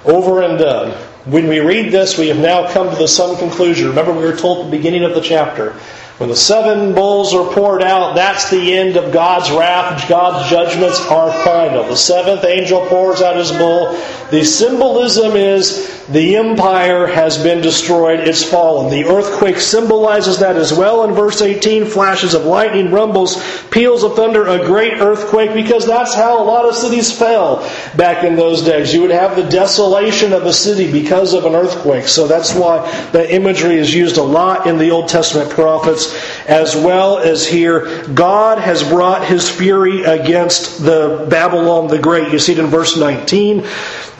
Over 0.04 0.42
and 0.42 0.58
done. 0.58 0.92
When 1.26 1.48
we 1.48 1.60
read 1.60 1.92
this, 1.92 2.16
we 2.16 2.28
have 2.28 2.38
now 2.38 2.72
come 2.72 2.90
to 2.90 2.96
the 2.96 3.08
sum 3.08 3.36
conclusion. 3.36 3.88
Remember, 3.88 4.12
we 4.12 4.24
were 4.24 4.36
told 4.36 4.64
at 4.64 4.70
the 4.70 4.76
beginning 4.76 5.04
of 5.04 5.14
the 5.14 5.20
chapter 5.20 5.78
when 6.18 6.30
the 6.30 6.36
seven 6.36 6.94
bowls 6.96 7.32
are 7.32 7.52
poured 7.54 7.80
out, 7.80 8.16
that's 8.16 8.50
the 8.50 8.74
end 8.74 8.96
of 8.96 9.12
God's 9.12 9.52
wrath. 9.52 10.08
God's 10.08 10.50
judgments 10.50 11.00
are 11.06 11.32
final. 11.44 11.84
The 11.84 11.96
seventh 11.96 12.44
angel 12.44 12.84
pours 12.86 13.22
out 13.22 13.36
his 13.36 13.52
bowl. 13.52 13.92
The 14.32 14.44
symbolism 14.44 15.36
is 15.36 15.96
the 16.08 16.36
empire 16.36 17.06
has 17.06 17.40
been 17.42 17.60
destroyed. 17.60 18.20
It's 18.20 18.42
fallen. 18.42 18.90
The 18.90 19.04
earthquake 19.04 19.58
symbolizes 19.58 20.38
that 20.40 20.56
as 20.56 20.72
well 20.72 21.04
in 21.04 21.14
verse 21.14 21.40
18. 21.40 21.84
Flashes 21.84 22.34
of 22.34 22.44
lightning, 22.44 22.90
rumbles, 22.90 23.40
peals 23.70 24.02
of 24.02 24.16
thunder, 24.16 24.46
a 24.46 24.64
great 24.66 24.94
earthquake, 24.94 25.54
because 25.54 25.86
that's 25.86 26.14
how 26.14 26.42
a 26.42 26.44
lot 26.44 26.64
of 26.64 26.74
cities 26.74 27.16
fell 27.16 27.58
back 27.96 28.24
in 28.24 28.36
those 28.36 28.62
days. 28.62 28.92
You 28.92 29.02
would 29.02 29.10
have 29.10 29.36
the 29.36 29.48
desolation 29.48 30.32
of 30.32 30.46
a 30.46 30.52
city 30.52 30.90
because 30.90 31.32
of 31.32 31.44
an 31.44 31.54
earthquake. 31.54 32.08
So 32.08 32.26
that's 32.26 32.54
why 32.54 32.90
the 33.12 33.32
imagery 33.32 33.76
is 33.76 33.94
used 33.94 34.16
a 34.16 34.22
lot 34.22 34.66
in 34.66 34.78
the 34.78 34.90
Old 34.90 35.08
Testament 35.08 35.50
prophets 35.50 36.07
as 36.46 36.76
well 36.76 37.18
as 37.18 37.46
here. 37.46 38.04
God 38.08 38.58
has 38.58 38.82
brought 38.82 39.26
his 39.26 39.48
fury 39.48 40.04
against 40.04 40.84
the 40.84 41.26
Babylon 41.28 41.88
the 41.88 41.98
Great. 41.98 42.32
You 42.32 42.38
see 42.38 42.52
it 42.52 42.58
in 42.58 42.66
verse 42.66 42.96
19. 42.96 43.66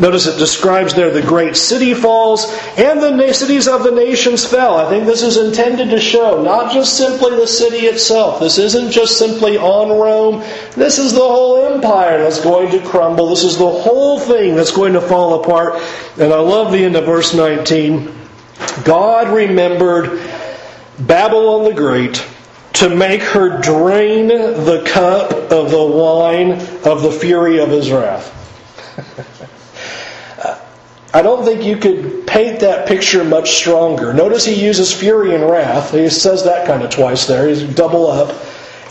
Notice 0.01 0.29
it 0.29 0.39
describes 0.39 0.95
there 0.95 1.11
the 1.11 1.23
great 1.23 1.57
city 1.57 1.93
falls 1.93 2.47
and 2.77 3.03
the 3.03 3.33
cities 3.33 3.67
of 3.67 3.83
the 3.83 3.91
nations 3.91 4.45
fell. 4.45 4.77
I 4.77 4.89
think 4.89 5.07
this 5.07 5.23
is 5.23 5.37
intended 5.37 5.91
to 5.91 6.01
show 6.01 6.41
not 6.41 6.73
just 6.73 6.97
simply 6.97 7.31
the 7.31 7.49
city 7.49 7.87
itself. 7.87 8.39
This 8.39 8.59
isn't 8.59 8.93
just 8.93 9.19
simply 9.19 9.59
on 9.59 9.89
Rome. 9.89 10.41
This 10.77 10.99
is 10.99 11.13
the 11.13 11.19
whole 11.19 11.75
empire 11.75 12.19
that's 12.19 12.41
going 12.41 12.71
to 12.71 12.89
crumble. 12.89 13.29
This 13.29 13.43
is 13.43 13.59
the 13.59 13.69
whole 13.69 14.21
thing 14.21 14.55
that's 14.55 14.71
going 14.71 14.93
to 14.93 15.01
fall 15.01 15.43
apart. 15.43 15.83
And 16.17 16.33
I 16.33 16.39
love 16.39 16.71
the 16.71 16.85
end 16.85 16.95
of 16.95 17.05
verse 17.05 17.35
19. 17.35 18.15
God 18.85 19.35
remembered 19.35 20.21
Babylon 20.99 21.65
the 21.65 21.75
Great 21.75 22.25
to 22.75 22.89
make 22.89 23.23
her 23.23 23.61
drain 23.61 24.29
the 24.29 24.85
cup 24.87 25.33
of 25.51 25.71
the 25.71 25.85
wine 25.85 26.53
of 26.53 27.03
the 27.03 27.11
fury 27.11 27.59
of 27.59 27.71
his 27.71 27.91
wrath. 27.91 28.35
Uh, 30.39 30.57
I 31.13 31.23
don't 31.23 31.45
think 31.45 31.65
you 31.65 31.77
could 31.77 32.27
paint 32.27 32.61
that 32.61 32.87
picture 32.87 33.25
much 33.25 33.57
stronger. 33.57 34.13
Notice 34.13 34.45
he 34.45 34.55
uses 34.55 34.93
fury 34.93 35.35
and 35.35 35.51
wrath. 35.51 35.93
He 35.93 36.09
says 36.09 36.45
that 36.45 36.69
kind 36.69 36.85
of 36.85 36.91
twice 36.91 37.27
there. 37.27 37.49
He's 37.49 37.63
double 37.63 38.07
up. 38.07 38.31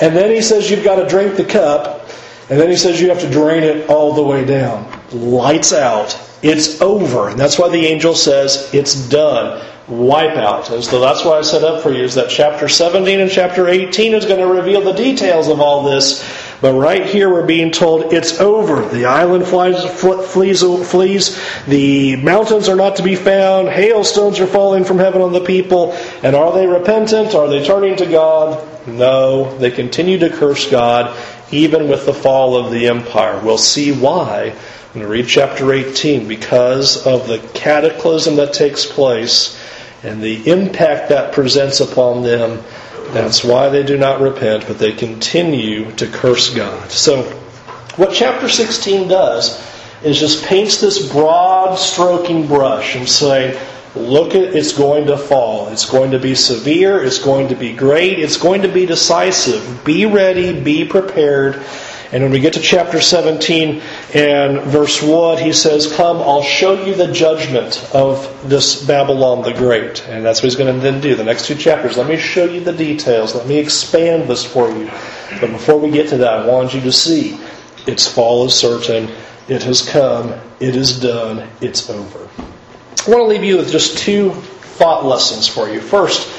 And 0.02 0.16
then 0.16 0.32
he 0.32 0.42
says 0.42 0.70
you've 0.70 0.84
got 0.84 0.98
to 0.98 1.08
drink 1.08 1.38
the 1.38 1.46
cup. 1.46 2.10
And 2.50 2.60
then 2.60 2.70
he 2.70 2.76
says 2.76 3.00
you 3.00 3.08
have 3.10 3.22
to 3.22 3.30
drain 3.30 3.64
it 3.64 3.90
all 3.90 4.14
the 4.14 4.24
way 4.24 4.44
down. 4.44 4.92
Lights 5.14 5.72
out. 5.72 6.20
It's 6.42 6.82
over. 6.82 7.30
And 7.30 7.40
that's 7.40 7.58
why 7.58 7.70
the 7.70 7.86
angel 7.86 8.16
says 8.16 8.70
it's 8.74 9.08
done 9.08 9.66
wipeout. 9.88 10.70
And 10.74 10.84
so 10.84 11.00
that's 11.00 11.24
why 11.24 11.38
I 11.38 11.42
set 11.42 11.64
up 11.64 11.82
for 11.82 11.92
you 11.92 12.04
is 12.04 12.16
that 12.16 12.30
chapter 12.30 12.68
17 12.68 13.20
and 13.22 13.32
chapter 13.32 13.68
18 13.68 14.14
is 14.14 14.26
going 14.26 14.40
to 14.40 14.48
reveal 14.48 14.82
the 14.82 14.92
details 14.92 15.48
of 15.48 15.62
all 15.62 15.84
this. 15.84 16.24
But 16.60 16.74
right 16.74 17.06
here 17.06 17.30
we're 17.30 17.46
being 17.46 17.72
told 17.72 18.12
it's 18.14 18.40
over. 18.42 18.88
The 18.90 19.06
island 19.06 19.46
flies, 19.46 19.82
flees, 20.00 20.62
flees. 20.62 21.66
The 21.66 22.18
mountains 22.18 22.68
are 22.68 22.76
not 22.76 22.98
to 22.98 23.04
be 23.04 23.16
found. 23.16 23.70
Hailstones 23.70 24.40
are 24.40 24.48
falling 24.48 24.84
from 24.84 24.98
heaven 24.98 25.22
on 25.22 25.32
the 25.32 25.46
people. 25.46 25.94
And 26.22 26.36
are 26.36 26.52
they 26.54 26.68
repentant? 26.68 27.34
Are 27.34 27.48
they 27.48 27.64
turning 27.64 27.96
to 27.98 28.06
God? 28.06 28.88
No. 28.88 29.58
They 29.58 29.72
continue 29.72 30.18
to 30.20 30.30
curse 30.30 30.70
God 30.70 31.16
even 31.50 31.88
with 31.88 32.06
the 32.06 32.14
fall 32.14 32.58
of 32.58 32.72
the 32.72 32.88
empire. 32.88 33.40
We'll 33.40 33.58
see 33.58 33.94
why 33.94 34.50
when 34.94 35.04
we 35.04 35.10
read 35.10 35.28
chapter 35.28 35.72
18 35.72 36.28
because 36.28 37.06
of 37.06 37.28
the 37.28 37.40
cataclysm 37.54 38.36
that 38.38 38.54
takes 38.54 38.86
place 38.86 39.58
and 40.04 40.22
the 40.22 40.50
impact 40.50 41.10
that 41.10 41.34
presents 41.34 41.80
upon 41.80 42.24
them, 42.24 42.64
That's 43.14 43.44
why 43.44 43.70
they 43.70 43.84
do 43.84 43.98
not 43.98 44.20
repent, 44.20 44.68
but 44.68 44.80
they 44.80 44.92
continue 44.92 45.92
to 45.94 46.08
curse 46.08 46.54
God. 46.54 46.92
So, 46.92 47.24
what 47.96 48.14
chapter 48.14 48.50
16 48.50 49.08
does 49.08 49.66
is 50.04 50.20
just 50.20 50.44
paints 50.46 50.82
this 50.82 51.10
broad 51.12 51.76
stroking 51.76 52.48
brush 52.48 52.96
and 52.96 53.08
say, 53.08 53.58
look 53.98 54.36
at 54.36 54.56
it's 54.56 54.74
going 54.74 55.08
to 55.08 55.18
fall. 55.18 55.70
It's 55.70 55.90
going 55.90 56.12
to 56.12 56.20
be 56.20 56.36
severe. 56.36 57.04
It's 57.04 57.24
going 57.24 57.50
to 57.50 57.56
be 57.56 57.74
great. 57.74 58.20
It's 58.20 58.38
going 58.38 58.62
to 58.62 58.68
be 58.68 58.86
decisive. 58.86 59.84
Be 59.84 60.06
ready. 60.06 60.60
Be 60.62 60.86
prepared. 60.86 61.64
And 62.12 62.24
when 62.24 62.32
we 62.32 62.40
get 62.40 62.54
to 62.54 62.62
chapter 62.62 63.02
17 63.02 63.82
and 64.14 64.62
verse 64.62 65.02
1, 65.04 65.40
he 65.40 65.52
says, 65.52 65.92
Come, 65.94 66.18
I'll 66.18 66.42
show 66.42 66.86
you 66.86 66.96
the 66.96 67.12
judgment 67.12 67.84
of 67.94 68.50
this 68.50 68.86
Babylon 68.86 69.44
the 69.44 69.54
Great. 69.54 70.08
And 70.08 70.24
that's 70.24 70.40
what 70.40 70.46
he's 70.46 70.56
going 70.56 70.74
to 70.74 70.80
then 70.80 71.02
do. 71.02 71.16
The 71.16 71.26
next 71.26 71.48
two 71.48 71.56
chapters, 71.56 71.98
let 71.98 72.08
me 72.08 72.16
show 72.16 72.46
you 72.46 72.62
the 72.62 72.72
details. 72.72 73.36
Let 73.36 73.46
me 73.46 73.58
expand 73.58 74.30
this 74.30 74.46
for 74.46 74.70
you. 74.70 74.86
But 75.42 75.52
before 75.52 75.78
we 75.80 75.92
get 75.92 76.08
to 76.10 76.18
that, 76.18 76.34
I 76.34 76.48
want 76.48 76.74
you 76.74 76.80
to 76.82 76.94
see 76.94 77.38
its 77.86 78.08
fall 78.08 78.46
is 78.46 78.54
certain. 78.54 79.10
It 79.50 79.64
has 79.64 79.82
come. 79.88 80.34
It 80.62 80.76
is 80.76 81.00
done. 81.00 81.50
It's 81.60 81.90
over. 81.90 82.30
I 83.06 83.12
want 83.12 83.22
to 83.22 83.28
leave 83.28 83.44
you 83.44 83.58
with 83.58 83.72
just 83.72 83.98
two 83.98 84.32
thought 84.32 85.06
lessons 85.06 85.48
for 85.48 85.70
you. 85.70 85.80
First, 85.80 86.30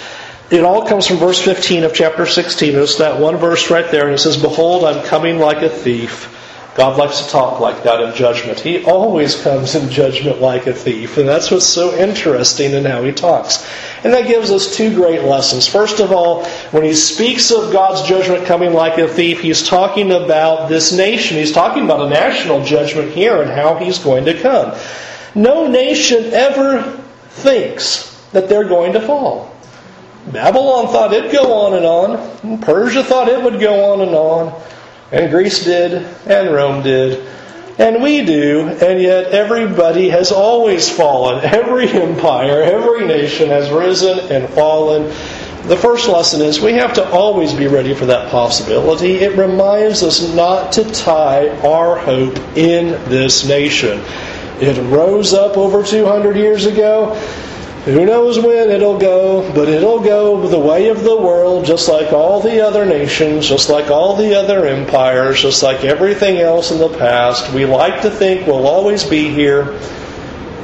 it 0.50 0.64
all 0.64 0.86
comes 0.86 1.06
from 1.06 1.18
verse 1.18 1.40
15 1.42 1.84
of 1.84 1.94
chapter 1.94 2.26
16. 2.26 2.72
Notice 2.72 2.96
that 2.96 3.20
one 3.20 3.36
verse 3.36 3.70
right 3.70 3.90
there, 3.90 4.06
and 4.06 4.14
it 4.14 4.18
says, 4.18 4.40
Behold, 4.40 4.84
I'm 4.84 5.04
coming 5.04 5.38
like 5.38 5.62
a 5.62 5.68
thief. 5.68 6.34
God 6.74 6.96
likes 6.96 7.20
to 7.20 7.28
talk 7.28 7.58
like 7.58 7.82
that 7.82 8.00
in 8.00 8.14
judgment. 8.14 8.60
He 8.60 8.84
always 8.84 9.42
comes 9.42 9.74
in 9.74 9.90
judgment 9.90 10.40
like 10.40 10.68
a 10.68 10.72
thief, 10.72 11.18
and 11.18 11.28
that's 11.28 11.50
what's 11.50 11.66
so 11.66 11.92
interesting 11.92 12.72
in 12.72 12.84
how 12.84 13.02
he 13.02 13.10
talks. 13.10 13.68
And 14.04 14.12
that 14.12 14.28
gives 14.28 14.52
us 14.52 14.76
two 14.76 14.94
great 14.94 15.24
lessons. 15.24 15.66
First 15.66 15.98
of 15.98 16.12
all, 16.12 16.44
when 16.70 16.84
he 16.84 16.94
speaks 16.94 17.50
of 17.50 17.72
God's 17.72 18.08
judgment 18.08 18.46
coming 18.46 18.72
like 18.72 18.96
a 18.96 19.08
thief, 19.08 19.40
he's 19.40 19.66
talking 19.66 20.12
about 20.12 20.68
this 20.68 20.92
nation. 20.92 21.36
He's 21.36 21.52
talking 21.52 21.84
about 21.84 22.06
a 22.06 22.10
national 22.10 22.64
judgment 22.64 23.10
here 23.10 23.42
and 23.42 23.50
how 23.50 23.74
he's 23.74 23.98
going 23.98 24.26
to 24.26 24.40
come. 24.40 24.78
No 25.38 25.68
nation 25.68 26.32
ever 26.32 26.82
thinks 27.28 28.12
that 28.32 28.48
they're 28.48 28.68
going 28.68 28.94
to 28.94 29.00
fall. 29.00 29.54
Babylon 30.32 30.88
thought 30.88 31.12
it'd 31.12 31.30
go 31.30 31.52
on 31.52 31.74
and 31.74 31.86
on. 31.86 32.16
And 32.42 32.60
Persia 32.60 33.04
thought 33.04 33.28
it 33.28 33.40
would 33.40 33.60
go 33.60 33.92
on 33.92 34.00
and 34.00 34.16
on. 34.16 34.62
And 35.12 35.30
Greece 35.30 35.64
did. 35.64 36.04
And 36.26 36.52
Rome 36.52 36.82
did. 36.82 37.24
And 37.78 38.02
we 38.02 38.24
do. 38.24 38.66
And 38.68 39.00
yet 39.00 39.26
everybody 39.26 40.08
has 40.08 40.32
always 40.32 40.90
fallen. 40.90 41.44
Every 41.44 41.88
empire, 41.88 42.62
every 42.62 43.06
nation 43.06 43.48
has 43.50 43.70
risen 43.70 44.18
and 44.32 44.52
fallen. 44.54 45.04
The 45.68 45.76
first 45.76 46.08
lesson 46.08 46.40
is 46.40 46.60
we 46.60 46.72
have 46.72 46.94
to 46.94 47.08
always 47.10 47.54
be 47.54 47.68
ready 47.68 47.94
for 47.94 48.06
that 48.06 48.32
possibility. 48.32 49.16
It 49.16 49.38
reminds 49.38 50.02
us 50.02 50.34
not 50.34 50.72
to 50.72 50.84
tie 50.90 51.48
our 51.60 51.96
hope 51.96 52.38
in 52.56 52.88
this 53.08 53.46
nation. 53.46 54.02
It 54.60 54.76
rose 54.90 55.34
up 55.34 55.56
over 55.56 55.84
200 55.84 56.36
years 56.36 56.66
ago. 56.66 57.14
Who 57.84 58.04
knows 58.04 58.38
when 58.38 58.70
it'll 58.70 58.98
go, 58.98 59.50
but 59.54 59.68
it'll 59.68 60.00
go 60.00 60.46
the 60.46 60.58
way 60.58 60.88
of 60.88 61.04
the 61.04 61.16
world, 61.16 61.64
just 61.64 61.88
like 61.88 62.12
all 62.12 62.40
the 62.40 62.60
other 62.60 62.84
nations, 62.84 63.48
just 63.48 63.70
like 63.70 63.90
all 63.90 64.16
the 64.16 64.34
other 64.34 64.66
empires, 64.66 65.40
just 65.40 65.62
like 65.62 65.84
everything 65.84 66.38
else 66.38 66.70
in 66.70 66.78
the 66.78 66.88
past. 66.98 67.52
We 67.54 67.64
like 67.64 68.02
to 68.02 68.10
think 68.10 68.46
we'll 68.46 68.66
always 68.66 69.04
be 69.04 69.30
here, 69.30 69.78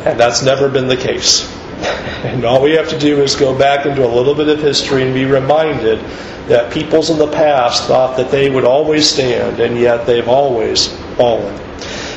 and 0.05 0.19
that's 0.21 0.43
never 0.43 0.69
been 0.69 0.89
the 0.89 0.97
case. 0.97 1.51
And 2.25 2.43
all 2.47 2.63
we 2.63 2.73
have 2.73 2.89
to 2.89 2.99
do 2.99 3.21
is 3.21 3.37
go 3.37 3.57
back 3.57 3.85
into 3.85 4.03
a 4.03 4.09
little 4.09 4.35
bit 4.35 4.49
of 4.49 4.59
history 4.59 5.03
and 5.03 5.13
be 5.13 5.27
reminded 5.27 5.99
that 6.49 6.73
peoples 6.73 7.11
in 7.11 7.19
the 7.19 7.31
past 7.31 7.85
thought 7.85 8.17
that 8.17 8.31
they 8.31 8.49
would 8.49 8.65
always 8.65 9.09
stand, 9.09 9.61
and 9.61 9.79
yet 9.79 10.07
they've 10.07 10.27
always 10.27 10.89
fallen. 11.17 11.64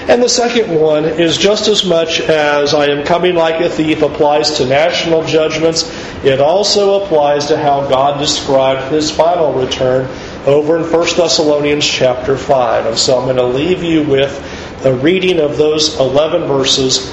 And 0.08 0.24
the 0.24 0.30
second 0.30 0.74
one 0.74 1.04
is 1.04 1.38
just 1.38 1.68
as 1.68 1.84
much 1.84 2.22
as 2.22 2.74
I 2.74 2.86
am 2.86 3.06
coming 3.06 3.36
like 3.36 3.60
a 3.60 3.68
thief 3.68 4.02
applies 4.02 4.52
to 4.58 4.66
national 4.66 5.26
judgments, 5.26 5.84
it 6.24 6.40
also 6.40 7.04
applies 7.04 7.48
to 7.48 7.58
how 7.58 7.90
God 7.90 8.18
described 8.18 8.90
his 8.90 9.12
final 9.12 9.52
return 9.52 10.08
over 10.46 10.78
in 10.78 10.84
1 10.84 10.92
Thessalonians 10.92 11.86
chapter 11.86 12.38
5. 12.38 12.86
And 12.86 12.98
so 12.98 13.18
I'm 13.18 13.26
going 13.26 13.36
to 13.36 13.44
leave 13.44 13.84
you 13.84 14.02
with 14.02 14.86
a 14.86 14.94
reading 14.96 15.42
of 15.42 15.58
those 15.58 16.00
11 16.00 16.48
verses, 16.48 17.10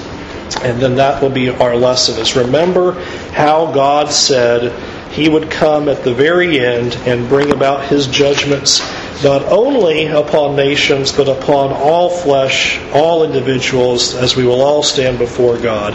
and 0.63 0.81
then 0.81 0.95
that 0.95 1.21
will 1.21 1.31
be 1.31 1.49
our 1.49 1.75
lesson. 1.75 2.21
Is 2.21 2.37
remember 2.37 2.93
how 3.33 3.73
God 3.73 4.13
said 4.13 4.73
he 5.11 5.29
would 5.29 5.51
come 5.51 5.89
at 5.89 6.05
the 6.05 6.15
very 6.15 6.61
end 6.61 6.95
and 7.07 7.29
bring 7.29 7.51
about 7.51 7.89
his 7.89 8.07
judgments 8.07 8.81
not 9.23 9.45
only 9.45 10.07
upon 10.07 10.57
nations, 10.57 11.13
but 11.13 11.29
upon 11.29 11.73
all 11.73 12.11
flesh, 12.11 12.81
all 12.93 13.25
individuals, 13.25 14.15
as 14.15 14.35
we 14.35 14.45
will 14.45 14.63
all 14.63 14.83
stand 14.83 15.19
before 15.19 15.59
God. 15.59 15.95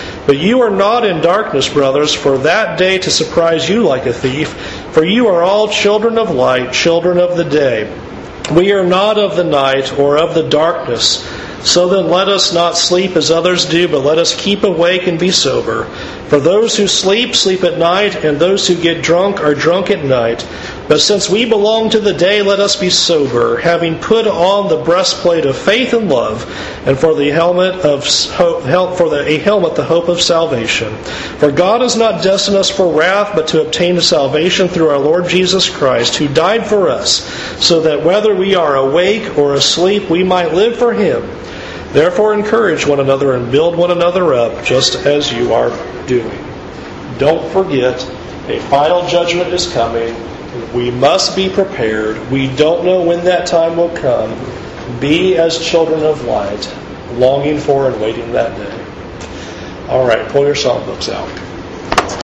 But 0.25 0.37
you 0.37 0.61
are 0.61 0.69
not 0.69 1.05
in 1.05 1.21
darkness, 1.21 1.67
brothers, 1.67 2.13
for 2.13 2.37
that 2.39 2.77
day 2.77 2.99
to 2.99 3.09
surprise 3.09 3.67
you 3.67 3.83
like 3.83 4.05
a 4.05 4.13
thief, 4.13 4.49
for 4.91 5.03
you 5.03 5.27
are 5.27 5.41
all 5.41 5.67
children 5.67 6.17
of 6.17 6.29
light, 6.29 6.73
children 6.73 7.17
of 7.17 7.37
the 7.37 7.43
day. 7.43 7.91
We 8.55 8.71
are 8.73 8.85
not 8.85 9.17
of 9.17 9.35
the 9.35 9.43
night 9.43 9.97
or 9.97 10.17
of 10.17 10.35
the 10.35 10.47
darkness. 10.47 11.27
So 11.63 11.89
then 11.89 12.09
let 12.09 12.27
us 12.27 12.53
not 12.53 12.77
sleep 12.77 13.15
as 13.15 13.29
others 13.29 13.65
do, 13.65 13.87
but 13.87 14.03
let 14.03 14.17
us 14.17 14.35
keep 14.35 14.63
awake 14.63 15.05
and 15.07 15.19
be 15.19 15.31
sober. 15.31 15.85
For 16.27 16.39
those 16.39 16.75
who 16.75 16.87
sleep, 16.87 17.35
sleep 17.35 17.63
at 17.63 17.77
night, 17.77 18.25
and 18.25 18.39
those 18.39 18.67
who 18.67 18.75
get 18.75 19.03
drunk 19.03 19.39
are 19.39 19.53
drunk 19.53 19.91
at 19.91 20.03
night. 20.03 20.41
But 20.87 20.99
since 20.99 21.29
we 21.29 21.45
belong 21.45 21.89
to 21.91 21.99
the 21.99 22.13
day, 22.13 22.41
let 22.41 22.59
us 22.59 22.75
be 22.75 22.89
sober, 22.89 23.57
having 23.57 23.99
put 23.99 24.27
on 24.27 24.67
the 24.67 24.83
breastplate 24.83 25.45
of 25.45 25.57
faith 25.57 25.93
and 25.93 26.09
love, 26.09 26.43
and 26.85 26.97
for 26.97 27.15
the 27.15 27.29
helmet 27.29 27.75
of 27.85 28.03
for 28.03 29.09
the, 29.09 29.23
a 29.25 29.37
helmet 29.37 29.75
the 29.75 29.85
hope 29.85 30.09
of 30.09 30.19
salvation. 30.19 30.95
For 31.37 31.51
God 31.51 31.81
has 31.81 31.95
not 31.95 32.23
destined 32.23 32.57
us 32.57 32.69
for 32.69 32.91
wrath, 32.91 33.31
but 33.35 33.47
to 33.49 33.61
obtain 33.61 34.01
salvation 34.01 34.67
through 34.67 34.89
our 34.89 34.97
Lord 34.97 35.29
Jesus 35.29 35.69
Christ, 35.69 36.15
who 36.15 36.27
died 36.27 36.65
for 36.65 36.89
us, 36.89 37.23
so 37.63 37.81
that 37.81 38.03
whether 38.03 38.35
we 38.35 38.55
are 38.55 38.75
awake 38.75 39.37
or 39.37 39.53
asleep, 39.53 40.09
we 40.09 40.23
might 40.23 40.53
live 40.53 40.77
for 40.77 40.93
Him. 40.93 41.21
Therefore, 41.93 42.33
encourage 42.33 42.87
one 42.87 42.99
another 42.99 43.33
and 43.33 43.51
build 43.51 43.77
one 43.77 43.91
another 43.91 44.33
up, 44.33 44.65
just 44.65 44.95
as 45.05 45.31
you 45.31 45.53
are 45.53 45.69
doing. 46.07 46.43
Don't 47.17 47.51
forget, 47.51 48.01
a 48.47 48.59
final 48.69 49.07
judgment 49.07 49.53
is 49.53 49.71
coming 49.71 50.15
we 50.73 50.91
must 50.91 51.35
be 51.35 51.49
prepared. 51.49 52.29
We 52.31 52.53
don't 52.55 52.85
know 52.85 53.03
when 53.03 53.25
that 53.25 53.47
time 53.47 53.77
will 53.77 53.95
come. 53.95 54.31
Be 54.99 55.37
as 55.37 55.57
children 55.59 56.03
of 56.03 56.23
light, 56.25 56.73
longing 57.13 57.59
for 57.59 57.89
and 57.89 58.01
waiting 58.01 58.31
that 58.33 58.57
day. 58.57 59.87
All 59.87 60.05
right, 60.05 60.27
pull 60.29 60.45
your 60.45 60.55
songbooks 60.55 61.11
out. 61.11 61.50